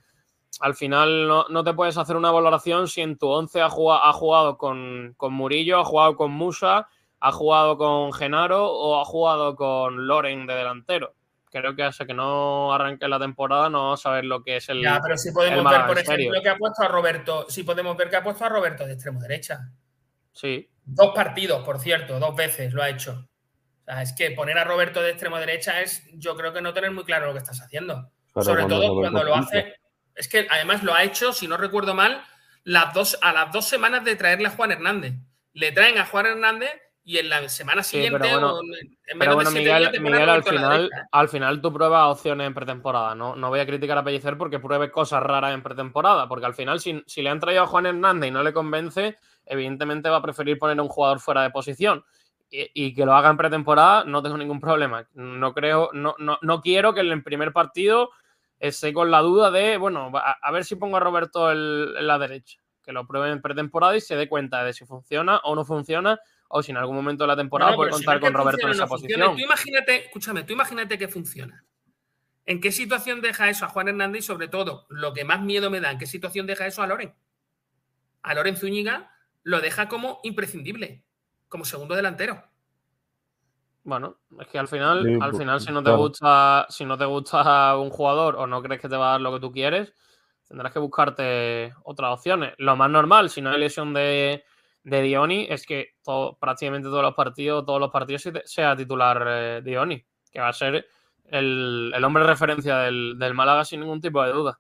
[0.61, 4.05] al final no, no te puedes hacer una valoración si en tu 11 ha jugado,
[4.05, 6.89] ha jugado con, con Murillo, ha jugado con Musa,
[7.19, 11.15] ha jugado con Genaro o ha jugado con Loren de delantero.
[11.51, 14.69] Creo que hasta que no arranque la temporada no vamos a ver lo que es
[14.71, 14.83] el.
[14.83, 16.31] Ya, pero si podemos ver, por serio.
[16.31, 18.95] ejemplo, que ha puesto a Roberto, si podemos ver que ha puesto a Roberto de
[18.95, 19.61] extremo derecha.
[20.33, 20.71] Sí.
[20.85, 23.29] Dos partidos, por cierto, dos veces lo ha hecho.
[23.83, 26.73] O sea, es que poner a Roberto de extremo derecha es, yo creo que no
[26.73, 28.11] tener muy claro lo que estás haciendo.
[28.35, 29.75] Sobre cuando todo Roberto cuando lo hace.
[30.15, 32.23] Es que además lo ha hecho, si no recuerdo mal,
[32.65, 35.15] las dos, a las dos semanas de traerle a Juan Hernández.
[35.53, 36.71] Le traen a Juan Hernández
[37.05, 39.57] y en la semana Sí, siguiente, pero bueno, o en en Pero menos bueno, de
[39.57, 41.07] siete Miguel, días, al final, derecha, ¿eh?
[41.11, 43.15] al final tú pruebas opciones en pretemporada.
[43.15, 46.29] No, no voy a criticar a Pellicer porque pruebe cosas raras en pretemporada.
[46.29, 49.19] Porque al final, si, si le han traído a Juan Hernández y no le convence,
[49.45, 52.05] evidentemente va a preferir poner a un jugador fuera de posición.
[52.55, 55.09] Y, y que lo haga en pretemporada, no tengo ningún problema.
[55.15, 58.11] No creo, no, no, no quiero que en el primer partido
[58.61, 62.07] esté con la duda de, bueno, a, a ver si pongo a Roberto el- en
[62.07, 62.59] la derecha.
[62.85, 66.21] Que lo pruebe en pretemporada y se dé cuenta de si funciona o no funciona,
[66.49, 68.87] o si en algún momento de la temporada No, puede contar con Roberto en esa
[68.87, 69.35] posición.
[69.35, 71.65] Tú imagínate, escúchame, tú imagínate que funciona.
[72.45, 75.71] ¿En qué situación deja eso a Juan Hernández y sobre todo, lo que más miedo
[75.71, 77.15] me da, en qué situación deja eso a Loren?
[78.23, 79.11] A Loren Zúñiga
[79.45, 81.05] lo deja como imprescindible,
[81.53, 82.43] como segundo delantero.
[83.85, 85.99] Bueno, es que al final, Sí, al pues, final, si no te claro.
[85.99, 89.21] gusta, si no te gusta un jugador o no crees que te va a dar
[89.21, 89.93] lo que tú quieres,
[90.49, 92.55] tendrás que buscarte otras opciones.
[92.59, 94.45] Lo más normal, si no hay lesión de,
[94.85, 99.25] de Dioni, es que todo- prácticamente todos los partidos, todos los partidos se- sea titular
[99.29, 100.87] eh, Dioni, que va a ser
[101.27, 104.59] el, el hombre de referencia del, del Málaga sin ningún tipo de duda.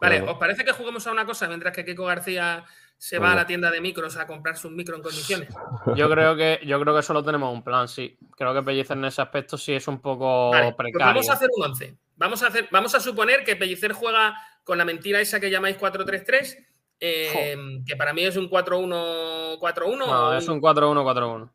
[0.00, 0.22] Vale.
[0.22, 2.64] ¿os parece que juguemos a una cosa mientras que Keiko García
[2.98, 5.48] se va a la tienda de micros a comprarse un micro en condiciones?
[5.94, 8.18] Yo creo que, yo creo que solo tenemos un plan, sí.
[8.36, 11.06] Creo que Pellicer en ese aspecto sí es un poco Vale, pues precario.
[11.06, 11.96] vamos a hacer un 11.
[12.16, 15.78] Vamos a, hacer, vamos a suponer que Pellicer juega con la mentira esa que llamáis
[15.78, 16.66] 4-3-3,
[17.00, 17.56] eh,
[17.86, 19.98] que para mí es un 4-1-4-1.
[19.98, 21.50] No, o es un 4-1-4-1.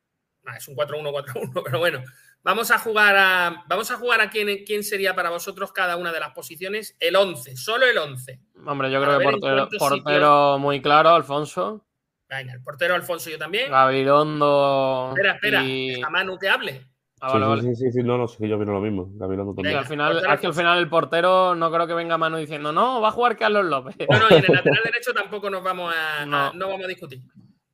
[0.45, 2.03] Ah, es un 4-1-4-1, pero bueno.
[2.43, 3.63] Vamos a jugar a.
[3.67, 6.95] Vamos a jugar a quién, quién sería para vosotros cada una de las posiciones.
[6.99, 8.39] El 11, solo el 11.
[8.65, 11.85] Hombre, yo Para creo que portero, muy claro, Alfonso.
[12.27, 13.69] Venga, el portero Alfonso yo también.
[13.69, 15.09] Gabilondo.
[15.15, 15.63] espera, espera.
[15.63, 16.87] y- Deja a Manu que hable.
[17.23, 17.61] Ah, Sí, vale, sí, vale.
[17.61, 19.11] sí, sí, sí, no, no, sí, yo opino lo mismo.
[19.13, 19.77] Gabilondo también.
[19.77, 22.99] al final, es que al final el portero no creo que venga Manu diciendo, no,
[22.99, 23.95] va a jugar Carlos López.
[24.09, 26.21] No, no, y en el lateral derecho tampoco nos vamos a.
[26.23, 26.53] a- No.
[26.53, 27.19] no vamos a discutir.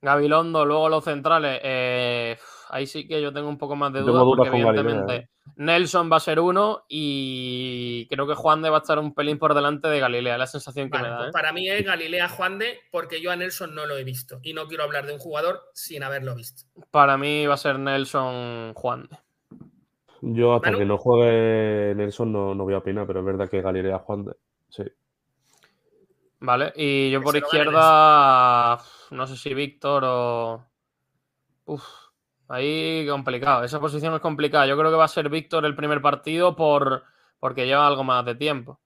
[0.01, 1.61] Gabilondo, luego los centrales.
[1.63, 2.37] eh,
[2.69, 6.11] ahí sí que yo tengo un poco más de dudas dudas porque Galilea, evidentemente, Nelson
[6.11, 9.53] va a ser uno y creo que Juan de va a estar un pelín por
[9.53, 11.17] delante de Galilea, la sensación que Vale, me da.
[11.17, 11.31] pues ¿eh?
[11.33, 14.39] para mí es Galilea Juan de, porque yo a Nelson no lo he visto.
[14.43, 16.63] Y no quiero hablar de un jugador sin haberlo visto.
[16.91, 19.17] Para mí va a ser Nelson Juan de.
[20.21, 20.79] Yo hasta Manu.
[20.79, 24.25] que no juegue Nelson no, no voy a opinar, pero es verdad que Galilea Juan
[24.25, 24.35] de-
[24.69, 24.83] Sí.
[26.39, 28.79] Vale, y yo Que por izquierda,
[29.11, 30.65] no sé si Víctor o.
[31.65, 31.83] Uf,
[32.49, 33.63] ahí complicado.
[33.63, 34.65] Esa posición es complicada.
[34.67, 37.03] Yo creo que va a ser Víctor el primer partido por
[37.39, 38.79] porque lleva algo más de tiempo.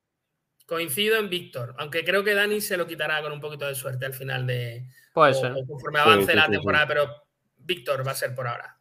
[0.67, 4.05] Coincido en Víctor, aunque creo que Dani se lo quitará con un poquito de suerte
[4.05, 4.85] al final de.
[5.13, 5.51] Puede o- ser.
[5.51, 6.51] o conforme avance sí, la sí, sí.
[6.53, 7.09] temporada, pero
[7.57, 8.77] Víctor va a ser por ahora.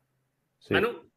[0.59, 1.11] Sí, Manu,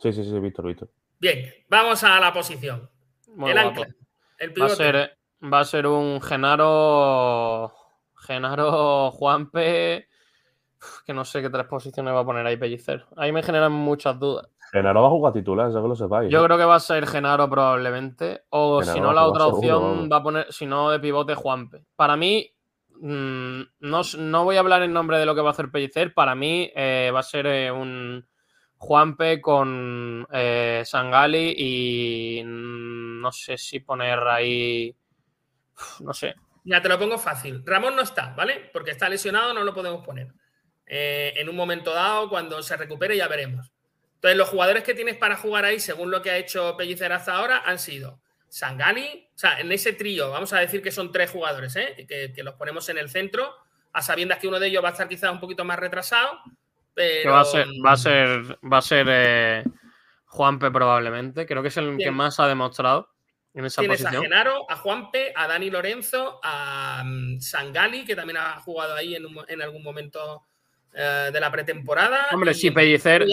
[0.00, 0.90] sí, sí, sí, Víctor, Víctor.
[1.18, 2.88] bien, vamos a la posición.
[3.34, 3.80] Muy el guapo.
[3.82, 3.94] ancla,
[4.38, 4.76] el Va a pivote.
[4.76, 5.18] ser,
[5.52, 7.74] va a ser un Genaro.
[8.14, 10.08] Genaro Juanpe.
[11.06, 13.04] Que no sé qué tres posiciones va a poner ahí Pellicer.
[13.16, 14.48] Ahí me generan muchas dudas.
[14.72, 16.30] Genaro va a jugar titular, ya que lo sepáis.
[16.30, 16.44] Yo ¿eh?
[16.44, 18.44] creo que va a ser Genaro probablemente.
[18.50, 21.84] O Genaro si no, la otra opción va a poner, si no, de pivote Juanpe.
[21.96, 22.48] Para mí,
[23.00, 26.14] mm, no, no voy a hablar en nombre de lo que va a hacer Pellicer.
[26.14, 28.24] Para mí eh, va a ser eh, un
[28.76, 34.96] Juanpe con eh, Sangali y mm, no sé si poner ahí.
[35.74, 36.34] Uf, No sé.
[36.64, 37.62] Ya te lo pongo fácil.
[37.64, 38.70] Ramón no está, ¿vale?
[38.72, 40.28] Porque está lesionado, no lo podemos poner.
[40.92, 43.70] Eh, en un momento dado, cuando se recupere, ya veremos.
[44.16, 47.36] Entonces, los jugadores que tienes para jugar ahí, según lo que ha hecho Pellicer hasta
[47.36, 51.30] ahora, han sido Sangali, o sea, en ese trío, vamos a decir que son tres
[51.30, 52.04] jugadores, ¿eh?
[52.08, 53.54] que, que los ponemos en el centro,
[53.92, 56.40] a sabiendas que uno de ellos va a estar quizás un poquito más retrasado,
[56.92, 57.22] pero...
[57.22, 59.64] Que va a ser, va a ser, va a ser eh,
[60.26, 61.46] Juanpe probablemente.
[61.46, 63.08] Creo que es el que más ha demostrado
[63.54, 64.22] en esa Tienes a posición.
[64.24, 69.26] Genaro, a Juanpe, a Dani Lorenzo, a mm, Sangali, que también ha jugado ahí en,
[69.26, 70.44] un- en algún momento
[70.92, 72.26] eh, de la pretemporada.
[72.32, 73.26] Hombre, si Pellicer,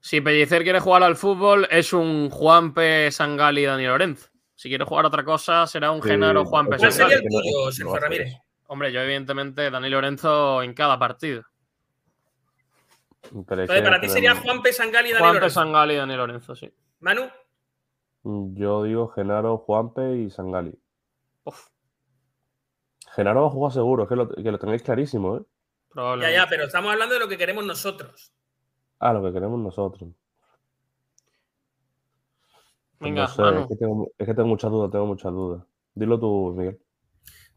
[0.00, 4.28] si Pellicer quiere jugar al fútbol, es un Juanpe, Sangali y Dani Lorenzo.
[4.54, 7.26] Si quiere jugar a otra cosa, será un Sí, Genaro, Juanpe, ¿Cuál sería Sangali.
[7.26, 8.34] el tuyo, Sergio Ramírez?
[8.66, 11.42] Hombre, yo evidentemente Dani Lorenzo en cada partido.
[13.34, 15.60] Entonces, para ti sería Juanpe, Sangali y Dani Juanpe, Lorenzo.
[15.60, 16.72] Sangali y Dani Lorenzo, sí.
[17.00, 17.28] Manu,
[18.24, 20.78] Yo digo Genaro, Juanpe y Sangali.
[21.44, 21.66] Uf,
[23.14, 25.42] Genaro va a jugar seguro, es que lo, que lo tenéis clarísimo, ¿eh?
[25.92, 26.36] Ya, probablemente.
[26.36, 28.32] ya, pero estamos hablando de lo que queremos nosotros.
[28.98, 30.10] Ah, lo que queremos nosotros.
[33.00, 33.60] Venga, no sé, Manu.
[33.62, 35.64] es, que tengo, es que tengo muchas dudas, tengo muchas dudas.
[35.94, 36.78] Dilo tú, Miguel.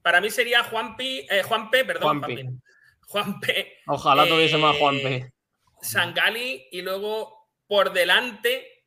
[0.01, 2.35] Para mí sería Juanpi, eh, Juanpe, perdón, Juanpi.
[2.35, 2.43] Juanpi.
[2.43, 2.61] no.
[3.07, 5.33] Juanpe, Ojalá tuviese más Eh, Juanpe.
[5.81, 8.85] Sangali y luego por delante,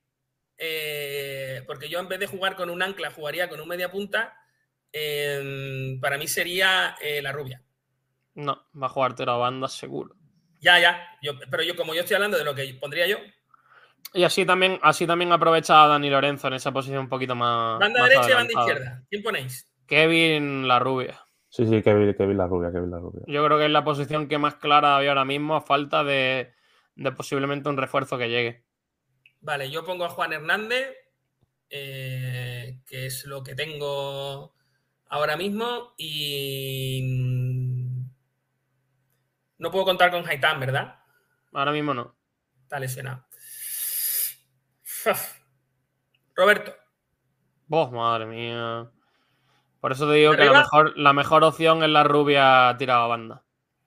[0.57, 4.37] eh, porque yo en vez de jugar con un ancla jugaría con un media punta,
[4.93, 7.63] eh, para mí sería eh, la rubia.
[8.39, 10.15] No, va a jugar a banda seguro.
[10.61, 13.17] Ya, ya, yo, pero yo como yo estoy hablando de lo que pondría yo,
[14.15, 17.81] Y así también, así también aprovecha a Dani Lorenzo en esa posición un poquito más.
[17.81, 19.03] banda más derecha y banda izquierda.
[19.11, 19.69] ¿Quién ponéis?
[19.89, 21.21] Kevin la rubia.
[21.49, 23.23] Sí, sí, Kevin, Kevin la rubia, Kevin la rubia.
[23.27, 26.53] Yo creo que es la posición que más clara había ahora mismo, a falta de,
[26.95, 28.65] de posiblemente un refuerzo que llegue.
[29.41, 30.95] Vale, yo pongo a Juan Hernández,
[31.71, 34.55] eh, que es lo que tengo
[35.09, 37.88] ahora mismo, y
[39.59, 40.97] no puedo contar con Haitán, ¿verdad?
[41.53, 42.15] Ahora mismo no.
[42.63, 43.25] Está lesionado.
[46.35, 46.75] Roberto,
[47.67, 48.89] Vos, madre mía.
[49.81, 53.09] Por eso te digo que la mejor, la mejor opción es la rubia tirada a
[53.09, 53.43] banda.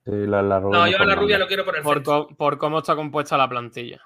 [0.05, 2.27] Sí, la, la rubia no, yo a la rubia lo quiero por el Por, centro.
[2.27, 4.01] co- por cómo está compuesta la plantilla.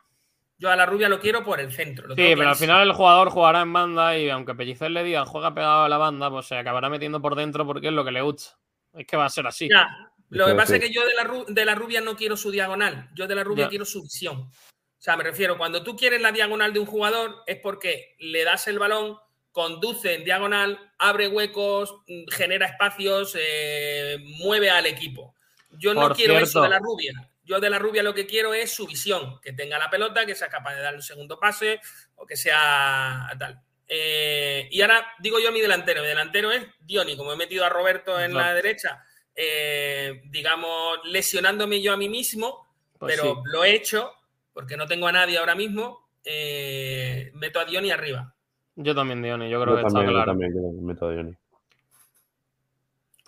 [0.57, 2.07] Yo a la rubia lo quiero por el centro.
[2.07, 5.25] lo Sí, pero al final el jugador jugará en banda y aunque Pellicer le diga
[5.25, 8.11] juega pegado a la banda, pues se acabará metiendo por dentro porque es lo que
[8.11, 8.57] le gusta.
[8.93, 9.67] Es que va a ser así.
[9.69, 9.87] Ya,
[10.29, 13.09] Lo que pasa es que yo de la, de la rubia no quiero su diagonal.
[13.13, 14.39] Yo de la rubia quiero su visión.
[14.41, 18.43] O sea, me refiero, cuando tú quieres la diagonal de un jugador es porque le
[18.43, 19.17] das el balón,
[19.51, 25.35] conduce en diagonal, abre huecos, mm, genera espacios, eh, mueve al equipo.
[25.69, 27.13] Yo no Por quiero eso de la rubia.
[27.43, 30.33] Yo de la rubia lo que quiero es su visión, que tenga la pelota, que
[30.33, 31.79] sea capaz de dar un segundo pase
[32.15, 33.61] o que sea tal.
[33.87, 36.01] Eh, y ahora digo yo mi delantero.
[36.01, 39.04] Mi delantero es Dioni, como he metido a Roberto en la derecha,
[39.35, 42.67] eh, digamos, lesionándome yo a mí mismo,
[42.97, 43.41] Pues pero sí.
[43.45, 44.11] lo he hecho
[44.53, 46.03] porque no tengo a nadie ahora mismo.
[46.23, 48.33] eh, meto a Dioni arriba.
[48.75, 50.31] Yo también, Diony, yo creo Yo que también, está yo claro.
[50.31, 51.35] también, yo también meto a Diony.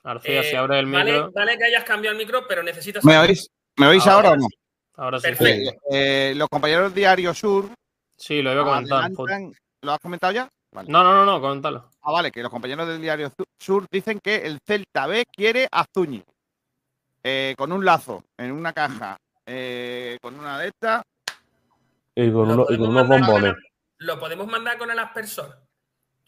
[0.03, 1.31] García, Eh, si abre el vale, micro.
[1.31, 3.03] vale que hayas cambiado el micro, pero necesitas.
[3.05, 3.49] ¿Me oís?
[3.75, 4.47] ¿Me oís ahora, Ahora o no?
[4.95, 5.27] Ahora sí.
[5.27, 5.79] Perfecto.
[5.91, 7.69] Eh, los compañeros Diario Sur
[8.15, 9.11] Sí, lo iba a comentar.
[9.81, 10.49] ¿Lo has comentado ya?
[10.71, 10.89] Vale.
[10.91, 11.89] No, no, no, no, coméntalo.
[12.01, 15.85] Ah, vale, que los compañeros del Diario Sur dicen que el Celta B quiere a
[15.93, 16.23] Zuñi.
[17.23, 21.03] eh, con un lazo, en una caja, eh, con una de estas.
[22.15, 23.53] Y con, Lo uno- y podemos con unos bombones.
[23.97, 25.57] lo podemos mandar con el aspersor.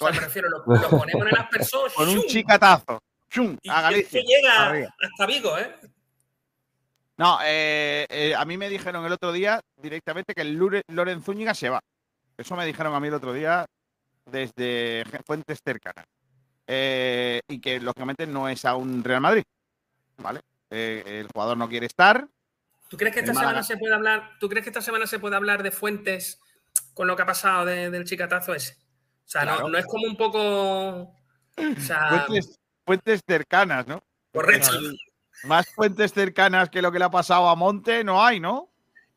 [0.01, 1.93] O sea, me refiero, lo, lo ponemos en el aspersor.
[1.93, 2.25] Con un ¡shum!
[2.27, 2.99] chicatazo.
[3.29, 3.55] ¡Chum!
[3.61, 4.19] Y A Galicia.
[4.21, 4.93] que llega Arriba.
[5.01, 5.75] hasta Vigo, ¿eh?
[7.17, 11.53] No, eh, eh, a mí me dijeron el otro día directamente que el Loren Zúñiga
[11.53, 11.79] se va.
[12.37, 13.65] Eso me dijeron a mí el otro día
[14.31, 16.05] desde fuentes cercanas.
[16.67, 19.43] Eh, y que lógicamente no es a un Real Madrid.
[20.17, 20.41] ¿Vale?
[20.69, 22.27] Eh, el jugador no quiere estar.
[22.89, 23.63] ¿Tú crees que esta semana Málaga.
[23.63, 24.31] se puede hablar?
[24.39, 26.39] ¿Tú crees que esta semana se puede hablar de fuentes
[26.93, 28.73] con lo que ha pasado de- del chicatazo ese?
[29.25, 30.39] O sea, no- es como un poco.
[31.57, 34.03] O sea, Fuentes, fuentes cercanas, ¿no?
[34.33, 34.71] correcto.
[35.43, 38.68] Más fuentes cercanas que lo que le ha pasado a Monte no hay, ¿no?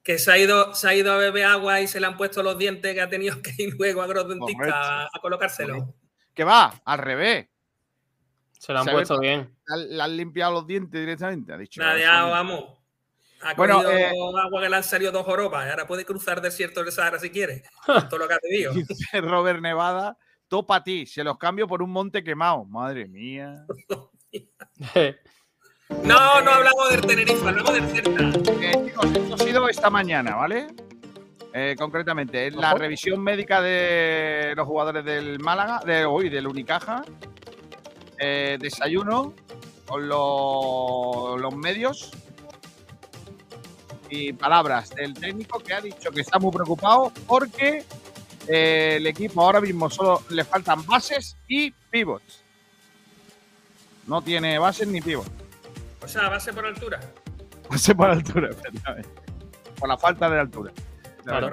[0.03, 2.43] Que se ha ido, se ha ido a beber agua y se le han puesto
[2.43, 5.95] los dientes que ha tenido que ir luego a Grossdentista a, a colocárselo.
[6.35, 7.49] Que va, al revés.
[8.59, 9.55] Se lo han puesto bien.
[9.89, 11.53] Le han limpiado los dientes directamente.
[11.53, 11.81] Ha dicho.
[11.81, 12.65] Nadeado, "Eso- vamos.
[13.45, 15.67] Ha Bueno, cogido eh, agua que le han salido dos jorobas.
[15.67, 17.65] y Ahora puede cruzar desierto del Sahara si quiere.
[18.09, 18.39] todo lo que ha.
[18.89, 20.17] Dice Robert Nevada,
[20.47, 22.65] topa a ti, se los cambio por un monte quemado.
[22.65, 23.67] Madre mía.
[26.05, 28.53] No, no hablamos del Tenerife, hablamos del Celta.
[28.61, 30.67] Eh, chicos, esto ha sido esta mañana, ¿vale?
[31.55, 37.05] Eh, concretamente, la revisión médica de los jugadores del Málaga, de hoy, del Unicaja.
[38.19, 39.35] Eh, desayuno
[39.87, 42.11] con lo- los medios.
[44.09, 47.85] Y palabras del técnico que ha dicho que está muy preocupado porque
[48.49, 52.43] eh, el equipo ahora mismo solo le faltan bases y pivots.
[54.07, 55.31] No tiene bases ni pivots.
[56.05, 57.01] O sea, base por altura.
[57.69, 59.09] Pase por altura, efectivamente.
[59.79, 60.73] Por la falta de altura.
[61.25, 61.51] Claro.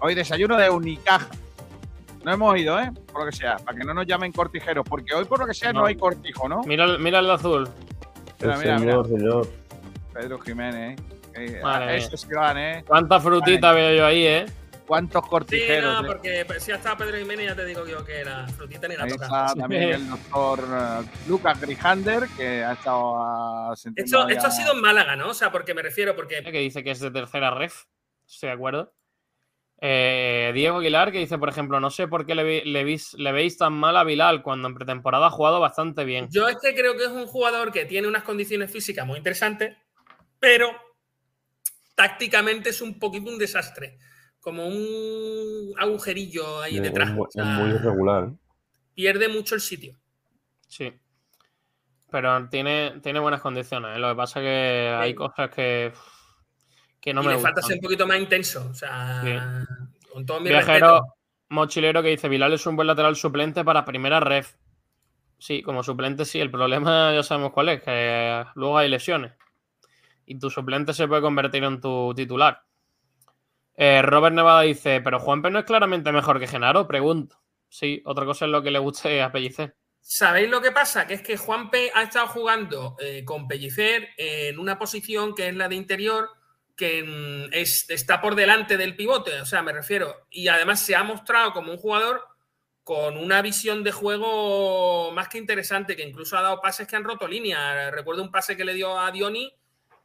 [0.00, 1.26] Hoy desayuno de Unicaja.
[2.24, 2.90] No hemos ido, ¿eh?
[3.12, 5.54] Por lo que sea, para que no nos llamen cortijeros, porque hoy por lo que
[5.54, 5.86] sea no, No.
[5.86, 6.62] hay cortijo, ¿no?
[6.64, 7.68] Mira, el- mira el azul.
[8.40, 9.48] Mira, El mira, señor, señor.
[10.12, 10.98] Pedro Jiménez,
[11.34, 11.60] ¿eh?
[11.62, 11.94] Mía.
[11.94, 12.84] estos que van, ¿eh?
[12.86, 14.46] Cuánta frutita veo yo ahí, ¿eh?
[14.86, 15.94] ¿Cuántos Sí, cortijeros?
[15.94, 16.06] no, eh?
[16.06, 18.96] porque pues, si ha estado Pedro Jiménez, ya te digo yo que la frutita ni
[18.96, 19.24] la toca.
[19.26, 24.48] está también el doctor eh, Lucas Grijander, que ha estado ah, sentando Esto, esto ha
[24.48, 25.30] a- sido en Málaga, ¿no?
[25.30, 27.84] O sea, porque me refiero, porque Que dice que es de tercera ref.
[28.28, 28.94] Estoy de acuerdo.
[29.80, 32.44] Eh, Diego Aguilar, que dice, por ejemplo, no sé por qué le,
[32.84, 36.28] vis- le veis tan mal a Bilal cuando en pretemporada ha jugado bastante bien.
[36.30, 39.76] yo es que creo que es un jugador que tiene unas condiciones físicas muy interesantes,
[40.40, 40.70] pero
[41.94, 43.98] tácticamente es un poquito un desastre.
[44.46, 47.10] Como un agujerillo ahí Es, detrás.
[47.10, 48.30] mu- O sea, es muy irregular.
[48.94, 49.96] pierde mucho el sitio.
[50.68, 50.92] Sí.
[52.12, 53.96] Pero tiene, tiene buenas condiciones.
[53.96, 53.98] ¿eh?
[53.98, 55.92] Lo que pasa es que hay cosas que,
[57.00, 58.68] que no y me le falta ser un poquito más intenso.
[58.70, 59.64] O sea,
[60.12, 61.14] con todo mi Viajero respeto.
[61.48, 64.54] mochilero que dice, Bilal es un buen lateral suplente para primera ref.
[65.38, 66.38] Sí, como suplente sí.
[66.38, 69.32] El problema ya sabemos cuál es, que luego hay lesiones.
[70.24, 72.62] Y tu suplente se puede convertir en tu titular.
[73.76, 77.36] Eh, Robert Nevada dice, pero Juanpe no es claramente mejor que Genaro, pregunto.
[77.68, 79.76] Sí, otra cosa es lo que le guste a Pellicer.
[80.00, 81.06] ¿Sabéis lo que pasa?
[81.06, 85.54] Que es que Juanpe ha estado jugando eh, con Pellicer en una posición que es
[85.56, 86.28] la de interior,
[86.76, 90.26] que mm, es- está por delante del pivote, o sea, me refiero.
[90.30, 92.22] Y además se ha mostrado como un jugador
[92.84, 97.02] con una visión de juego más que interesante, que incluso ha dado pases que han
[97.04, 97.90] roto línea.
[97.90, 99.52] Recuerdo un pase que le dio a Dioni,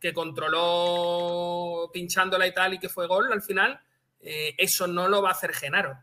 [0.01, 3.79] que controló pinchándola y tal, y que fue gol al final.
[4.19, 5.95] Eh, eso no lo va a hacer Genaro.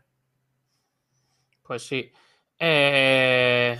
[1.61, 2.11] Pues sí.
[2.57, 3.77] Eh,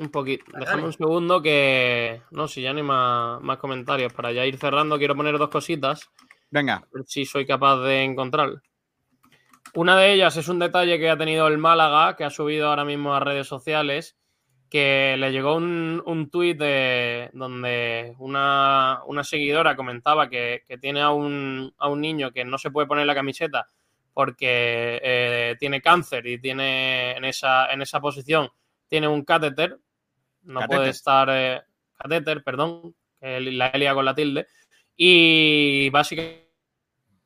[0.00, 0.44] un poquito.
[0.58, 2.22] Déjame un segundo que.
[2.32, 4.12] No, si ya no hay más, más comentarios.
[4.12, 6.10] Para ya ir cerrando, quiero poner dos cositas.
[6.50, 6.74] Venga.
[6.74, 8.62] A ver si soy capaz de encontrar.
[9.74, 12.84] Una de ellas es un detalle que ha tenido el Málaga, que ha subido ahora
[12.84, 14.18] mismo a redes sociales,
[14.72, 21.02] que le llegó un, un tuit de, donde una, una seguidora comentaba que, que tiene
[21.02, 23.66] a un, a un niño que no se puede poner la camiseta
[24.14, 28.48] porque eh, tiene cáncer y tiene en esa, en esa posición
[28.88, 29.76] tiene un catéter,
[30.44, 30.78] no Catéter.
[30.78, 31.60] puede estar eh,
[31.98, 34.46] catéter, perdón, la elia con la tilde,
[34.96, 36.48] y básicamente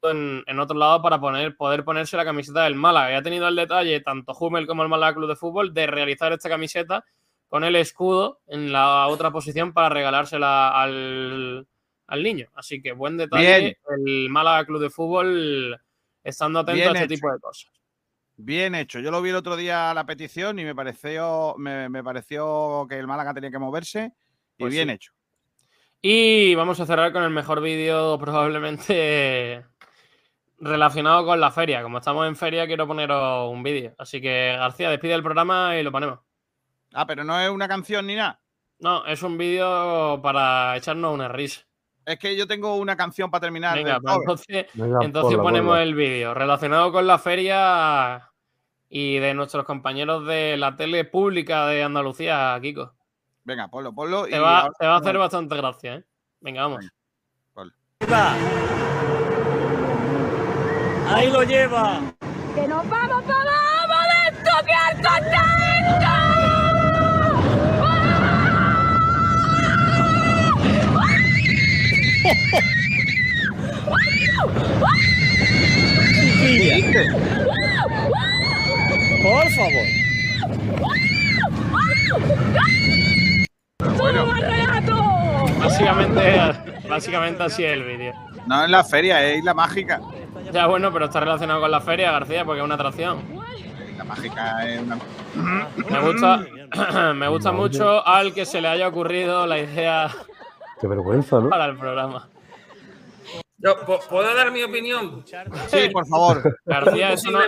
[0.02, 3.12] en, en otro lado para poner, poder ponerse la camiseta del Málaga.
[3.12, 6.32] Y ha tenido el detalle, tanto Hummel como el Málaga Club de Fútbol, de realizar
[6.32, 7.04] esta camiseta
[7.48, 11.66] con el escudo en la otra posición para regalársela al,
[12.06, 12.48] al niño.
[12.54, 15.80] Así que buen detalle, el Málaga Club de Fútbol
[16.24, 17.14] estando atento Bien a este hecho.
[17.14, 17.70] tipo de cosas.
[18.38, 18.98] Bien hecho.
[19.00, 22.98] Yo lo vi el otro día la petición y me pareció, me, me pareció que
[22.98, 24.12] el Málaga tenía que moverse
[24.58, 24.94] y Pues bien sí.
[24.94, 25.12] hecho.
[26.02, 29.64] Y vamos a cerrar con el mejor vídeo probablemente
[30.58, 31.82] relacionado con la feria.
[31.82, 33.94] Como estamos en feria, quiero poneros un vídeo.
[33.98, 36.20] Así que García, despide el programa y lo ponemos.
[36.98, 38.40] Ah, pero no es una canción ni nada.
[38.78, 41.60] No, es un vídeo para echarnos una risa.
[42.06, 43.76] Es que yo tengo una canción para terminar.
[43.76, 44.98] Venga, pues entonces, Venga,
[45.42, 48.30] ponemos el vídeo relacionado con la feria
[48.88, 52.94] y de nuestros compañeros de la tele pública de Andalucía, Kiko.
[53.44, 54.24] Venga, ponlo, ponlo.
[54.24, 56.04] Te y va, ahora- te va a hacer bastante gracia, ¿eh?
[56.40, 56.86] Venga, vamos.
[61.08, 62.00] Ahí lo lleva.
[62.54, 64.72] ¡Que nos vamos para abajo de esto, que
[79.22, 79.86] Por favor.
[83.98, 84.26] Bueno,
[85.58, 86.38] Básicamente,
[86.88, 88.12] básicamente así es el vídeo.
[88.46, 90.00] no es la feria, es Isla Mágica.
[90.52, 93.18] Ya bueno, pero está relacionado con la feria, García, porque es una atracción.
[93.92, 94.98] Isla Mágica es una.
[95.90, 100.08] Me gusta, me gusta mucho al que se le haya ocurrido la idea
[100.80, 101.48] Qué vergüenza, ¿no?
[101.50, 102.28] para el programa.
[103.58, 105.24] Yo, ¿po- ¿Puedo dar mi opinión?
[105.68, 106.58] Sí, por favor.
[106.66, 107.38] García, eso no.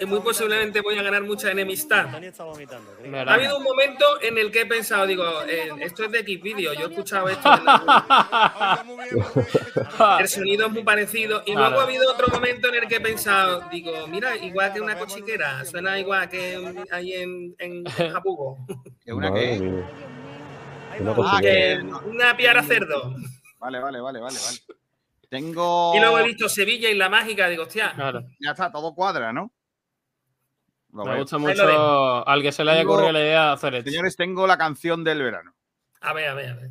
[0.00, 2.06] Y- muy posiblemente voy a ganar mucha enemistad.
[2.12, 6.42] Ha habido un momento en el que he pensado, digo, eh, esto es de X
[6.42, 7.48] vídeo, yo he escuchado esto.
[7.54, 8.84] en la-
[10.20, 11.42] el sonido es muy parecido.
[11.46, 14.80] Y luego ha habido otro momento en el que he pensado, digo, mira, igual que
[14.80, 18.66] una cochiquera, suena igual que ahí en, en, en Jabugo.
[19.04, 19.62] ¿Que una Madre qué?
[21.00, 23.14] Una Ah, que- una piara cerdo.
[23.60, 24.58] Vale, vale, vale, vale, vale.
[25.28, 25.92] Tengo.
[25.96, 27.92] Y luego he visto Sevilla y la mágica, digo, hostia.
[27.94, 28.22] Claro.
[28.40, 29.52] Ya está, todo cuadra, ¿no?
[30.92, 31.20] Lo Me veo.
[31.22, 33.90] gusta mucho al que se le haya Tengo- ocurrido la idea de hacer esto.
[33.90, 35.54] Señores, tengo la canción del verano.
[36.00, 36.70] A ver, a ver, a ver.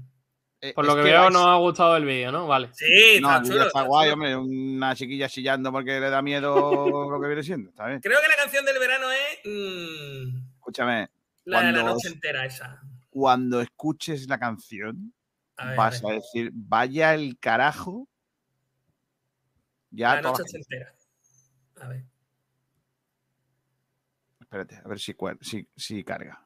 [0.61, 2.48] Eh, Por es lo que veo, vais- no ha gustado el vídeo, ¿no?
[2.48, 2.69] Vale.
[2.73, 3.68] Sí, No, está el vídeo chulo.
[3.68, 4.14] está está guay, chulo.
[4.14, 4.36] hombre.
[4.77, 6.56] Una chiquilla chillando porque le da miedo
[7.11, 7.69] lo que viene siendo.
[7.69, 7.99] Está bien.
[7.99, 11.10] Creo que la canción del verano es mm, Escúchame,
[11.44, 12.82] la de la noche entera esa.
[13.11, 15.14] cuando escuches la canción,
[15.57, 18.07] A ver, vas a decir, vaya el carajo.
[19.96, 20.94] Ya La noche la- entera.
[21.82, 22.04] A ver.
[24.42, 26.42] Espérate, a ver si, cuer- si, si carga.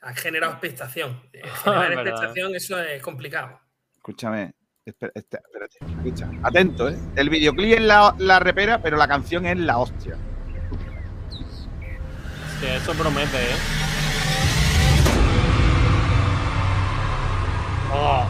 [0.00, 1.22] Ha generado expectación.
[1.32, 3.60] Eh, Generar expectación, eso es complicado.
[3.94, 4.54] Escúchame.
[4.84, 6.30] espera- este- Espérate, escucha.
[6.42, 6.98] Atento, ¿eh?
[7.14, 10.16] El videoclip es la, la repera, pero la canción es la hostia.
[12.60, 13.56] Sí, eso promete, ¿eh?
[17.94, 18.26] Oh.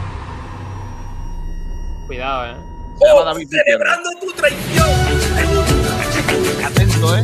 [2.07, 2.72] Cuidado, ¿eh?
[2.99, 3.23] ¡Oh!
[3.23, 3.49] David.
[3.49, 4.89] ¡Celebrando tu traición!
[6.65, 7.23] Atento, ¿eh?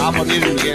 [0.00, 0.74] Va a morir Miguel.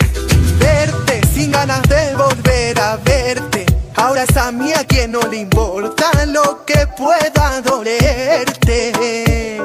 [0.60, 3.66] verte sin ganas de volver a verte.
[3.95, 9.61] Ahora es a mí a quien no le importa lo que pueda dolerte.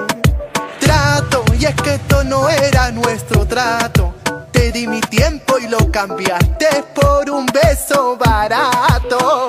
[0.81, 4.14] Trato, y es que esto no era nuestro trato.
[4.75, 9.47] Di mi tiempo y lo cambiaste por un beso barato.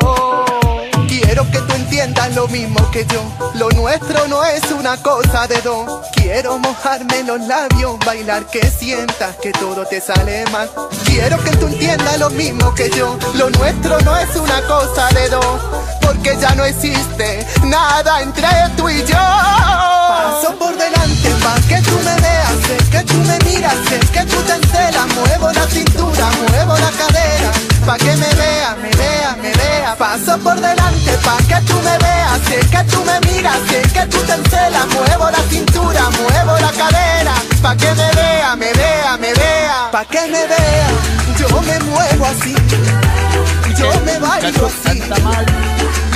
[1.08, 3.24] Quiero que tú entiendas lo mismo que yo.
[3.56, 6.06] Lo nuestro no es una cosa de dos.
[6.14, 10.70] Quiero mojarme los labios, bailar que sientas que todo te sale mal.
[11.06, 13.18] Quiero que tú entiendas lo mismo que yo.
[13.34, 16.05] Lo nuestro no es una cosa de dos.
[16.26, 19.16] Porque ya no existe nada entre tú y yo.
[19.16, 24.22] Paso por delante pa' que tú me veas, sé que tú me miras, sé que
[24.26, 25.06] tú te encelas.
[25.14, 27.52] Muevo la cintura, muevo la cadera,
[27.86, 29.96] pa' que me vea, me vea, me vea.
[30.00, 34.08] Paso por delante pa' que tú me veas, sé que tú me miras, sé que
[34.08, 34.88] tú te encelas.
[34.88, 39.90] Muevo la cintura, muevo la cadera, pa' que me vea, me vea, me vea.
[39.92, 40.88] Pa' que me vea,
[41.38, 42.56] yo me muevo así,
[43.78, 45.04] yo me bailo así.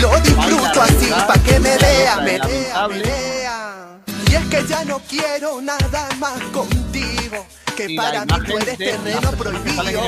[0.02, 4.00] Lo disfruto así, pa' que me vea, me vea, me vea.
[4.30, 7.46] Y es que ya no quiero nada más contigo.
[7.76, 10.02] Que para mí tú eres terreno prohibido.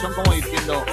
[0.00, 0.84] son como diciendo,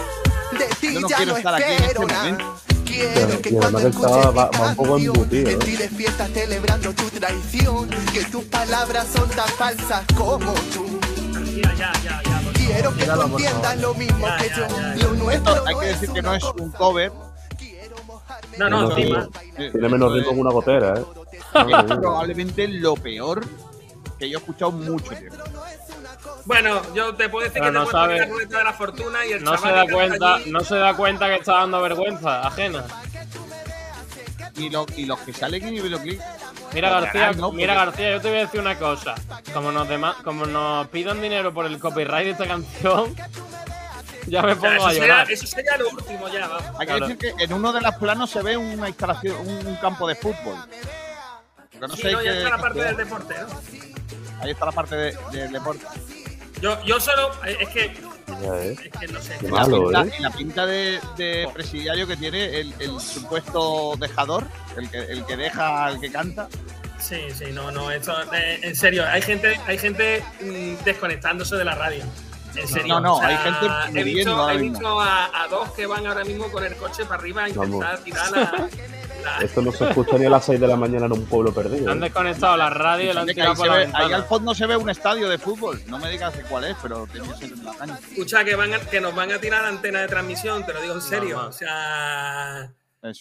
[0.57, 2.55] De ti yo no ya quiero no estar aquí en espero este nada.
[2.85, 5.51] Quiero que cuando escuches mi canción, ¿eh?
[5.51, 7.89] estoy despierta celebrando tu traición.
[8.13, 10.99] Que tus palabras son tan falsas como tú.
[11.55, 12.41] Ya, ya, ya, ya.
[12.41, 15.07] por Quiero que tú entiendas lo mismo que yo.
[15.07, 17.24] Lo nuestro hay no que decir que no es un cover.
[18.57, 19.27] No, no, encima.
[19.57, 21.03] Tiene menos ritmo que una gotera, ¿eh?
[21.55, 23.45] Es probablemente lo peor
[24.19, 25.35] que yo he escuchado mucho tiempo.
[26.45, 29.25] Bueno, yo te puedo decir Pero que no te sabe- la rueda de la fortuna
[29.25, 32.45] y el No se da cuenta, allí- no se da cuenta que está dando vergüenza
[32.47, 32.85] ajena.
[34.57, 36.21] Y, lo- y los que salen en el videoclip,
[36.73, 39.15] Mira García, mira Porque- García, yo te voy a decir una cosa.
[39.53, 43.15] Como nos dema- como nos pidan dinero por el copyright de esta canción,
[44.31, 45.31] ya me O sea, pongo a eso, sería, llorar.
[45.31, 46.63] eso sería lo último ya, vamos.
[46.79, 47.07] hay que Claro.
[47.07, 50.15] decir que en uno de los planos se ve una instalación, un, un campo de
[50.15, 50.55] fútbol.
[51.71, 54.41] Porque no Sí, sé no, ya qué- está la parte del deporte, ¿no?
[54.41, 55.85] Ahí está la parte de- del deporte.
[56.61, 57.93] Yo, yo solo, es que
[58.41, 58.71] Ya, ¿eh?
[58.83, 59.37] Es que no sé.
[59.39, 60.19] Qué La malo, pinta, ¿eh?
[60.19, 64.45] la pinta de, de presidiario que tiene el, el supuesto dejador,
[64.77, 66.47] el que, el que deja al que canta.
[66.99, 71.65] Sí, sí, no, no, esto, eh, en serio, hay gente, hay gente mm, desconectándose de
[71.65, 72.03] la radio.
[72.57, 72.95] En serio.
[72.95, 76.05] No, no, o sea, hay gente He visto, he visto a, a dos que van
[76.07, 78.03] ahora mismo con el coche para arriba a intentar Vamos.
[78.03, 78.39] tirar la.
[79.23, 81.53] la- Esto no se escucha ni a las 6 de la mañana en un pueblo
[81.53, 81.89] perdido.
[81.91, 82.01] Han ¿eh?
[82.01, 84.65] desconectado la radio y la han tirado ahí, por la ve- ahí al fondo se
[84.67, 85.81] ve un estadio de fútbol.
[85.87, 87.99] No me digas de cuál es, pero tiene que ser en la caña.
[88.11, 90.93] Escucha, que, van a- que nos van a tirar antena de transmisión, te lo digo
[90.93, 91.45] en serio.
[91.47, 92.71] O sea,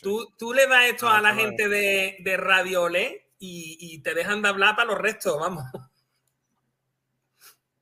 [0.03, 4.15] tú, tú le das esto a la gente de, de Radio Olé y, y te
[4.15, 5.65] dejan de hablar para los restos, vamos.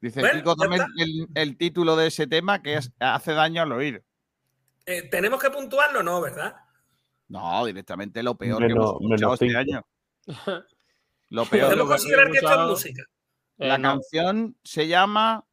[0.02, 3.72] Dice Bueno, Kiko también el, el título de ese tema que es hace daño al
[3.72, 4.04] oír.
[4.84, 6.02] Eh, ¿Tenemos que puntuarlo?
[6.02, 6.56] No, ¿verdad?
[7.28, 8.68] No, directamente lo peor Menos-
[8.98, 9.58] que hemos escuchado este cinco.
[9.60, 9.86] año.
[11.30, 11.64] Lo peor.
[11.68, 13.02] Podemos que considerar que esto es escuchado- música.
[13.58, 13.88] Eh, La no.
[13.92, 15.46] canción se llama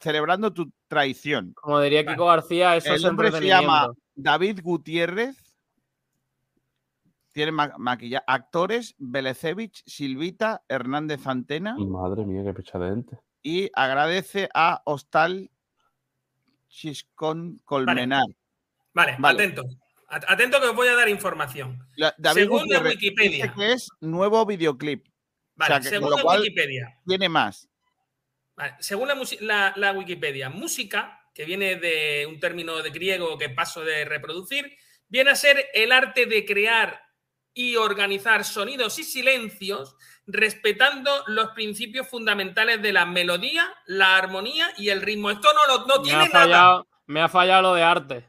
[0.00, 1.52] Celebrando tu traición.
[1.52, 3.92] Como diría Kiko García, eso es El hombre se llama.
[4.16, 5.36] David Gutiérrez.
[7.32, 13.18] Tiene ma- maquilla actores Belecevich, Silvita, Hernández Antena Madre mía, qué pecha de gente.
[13.42, 15.50] Y agradece a Hostal
[16.68, 18.24] Chiscón Colmenar.
[18.94, 19.42] Vale, Vale.
[19.44, 19.64] atento.
[20.08, 21.86] At- Atento que os voy a dar información.
[21.96, 23.44] La- David Según la Wikipedia.
[23.46, 25.06] dice que es nuevo videoclip.
[25.54, 26.98] Vale, O sea, que con según la Wikipedia.
[27.06, 27.68] Tiene más.
[28.54, 33.38] Vale, según la, musi- la- la Wikipedia, música, que viene de un término de griego
[33.38, 34.76] que paso de reproducir,
[35.08, 37.00] viene a ser el arte de crear
[37.54, 39.96] y organizar sonidos y silencios
[40.26, 45.30] respetando los principios fundamentales de la melodía, la armonía y el ritmo.
[45.30, 46.40] Esto no, lo, no Me tiene ha, nada.
[46.40, 48.28] fallado, me ha fallado lo de arte.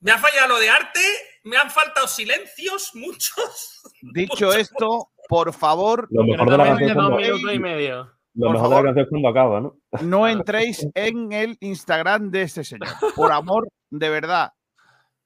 [0.00, 1.00] Me ha fallado lo de arte,
[1.44, 3.82] me han faltado silencios, muchos.
[4.00, 7.58] Dicho esto, por favor, Lo mejor de la damos canción es dos cuando, minutos y
[7.58, 7.96] medio.
[8.34, 8.84] lo por mejor de favor.
[8.84, 9.76] la canción es cuando acaba, ¿no?
[10.02, 12.88] no entréis en el Instagram de este señor.
[13.16, 14.52] Por amor, de verdad.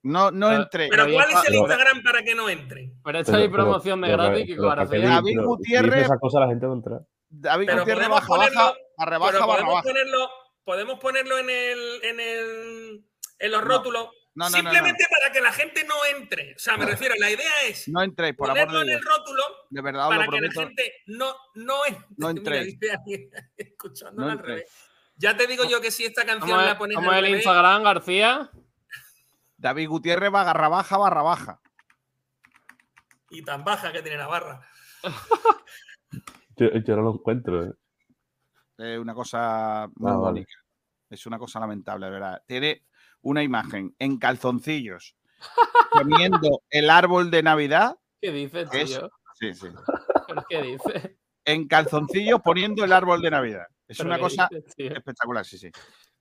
[0.05, 0.90] No, no Pero- entréis.
[0.90, 2.93] Pero ¿cuál es el Instagram para que no entren?
[3.02, 5.14] Pero esto es promoción de gratis, pero- Kiko pero ¿para qué García.
[5.16, 7.01] David Gutiérrez- esas cosas la gente va a entrar.
[7.31, 9.82] David Pero Gutiérrez podemos baja, baja, ponerlo- barra baja, Pero barra podemos baja.
[9.89, 10.31] ponerlo,
[10.64, 13.05] podemos ponerlo en el, en el
[13.40, 13.66] en los No.
[13.68, 14.09] rótulos.
[14.36, 16.55] No, no, no, simplemente para que la gente no entre.
[16.55, 19.05] O sea, me refiero, la idea es No entréis, por amor ponerlo de en el
[19.05, 22.05] rótulo De verdad para lo que la gente no, no entre.
[22.18, 22.78] No entréis.
[24.14, 24.64] No al revés.
[25.16, 27.82] Ya te digo yo que si esta canción ¿Cómo es, la pones es el Instagram,
[27.85, 28.51] García?
[29.65, 31.61] David Gutiérrez va barra baja, barra baja.
[33.31, 34.61] y tan baja que tiene la barra.
[36.57, 37.73] Yo, yo no lo encuentro, ¿eh?
[38.77, 40.47] Es una cosa muy Ah, vale.
[41.09, 42.43] Es una cosa lamentable, de verdad.
[42.47, 42.85] Tiene
[43.23, 45.16] una imagen en calzoncillos
[45.93, 47.97] poniendo el árbol de Navidad.
[48.20, 49.11] ¿Qué dices, Es- tío?
[49.32, 49.69] Sí, sí.
[50.28, 51.11] ¿Pero ¿Qué dices?
[51.47, 53.66] En calzoncillos poniendo el árbol de Navidad.
[53.89, 55.70] Es ¿Pero una cosa dices, espectacular, sí, sí.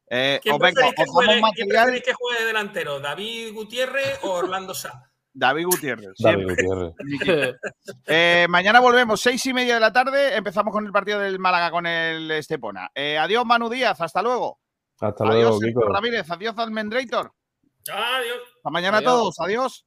[0.10, 2.04] Eh, ¿Quién preferís, que juegue, material.
[2.04, 3.00] que delantero?
[3.00, 5.10] ¿David Gutiérrez o Orlando Sá?
[5.34, 6.14] David Gutiérrez.
[6.20, 6.50] David.
[6.50, 6.94] Gutiérrez.
[8.06, 10.36] Eh, mañana volvemos, seis y media de la tarde.
[10.36, 12.92] Empezamos con el partido del Málaga con el Estepona.
[12.94, 14.00] Eh, adiós, Manu Díaz.
[14.02, 14.60] Hasta luego.
[15.00, 15.92] Hasta adiós, luego.
[15.92, 16.30] Ramírez.
[16.30, 17.32] Adiós, Almendrator.
[17.92, 18.40] Adiós.
[18.58, 19.12] Hasta mañana Adiós.
[19.12, 19.40] a todos.
[19.40, 19.86] Adiós.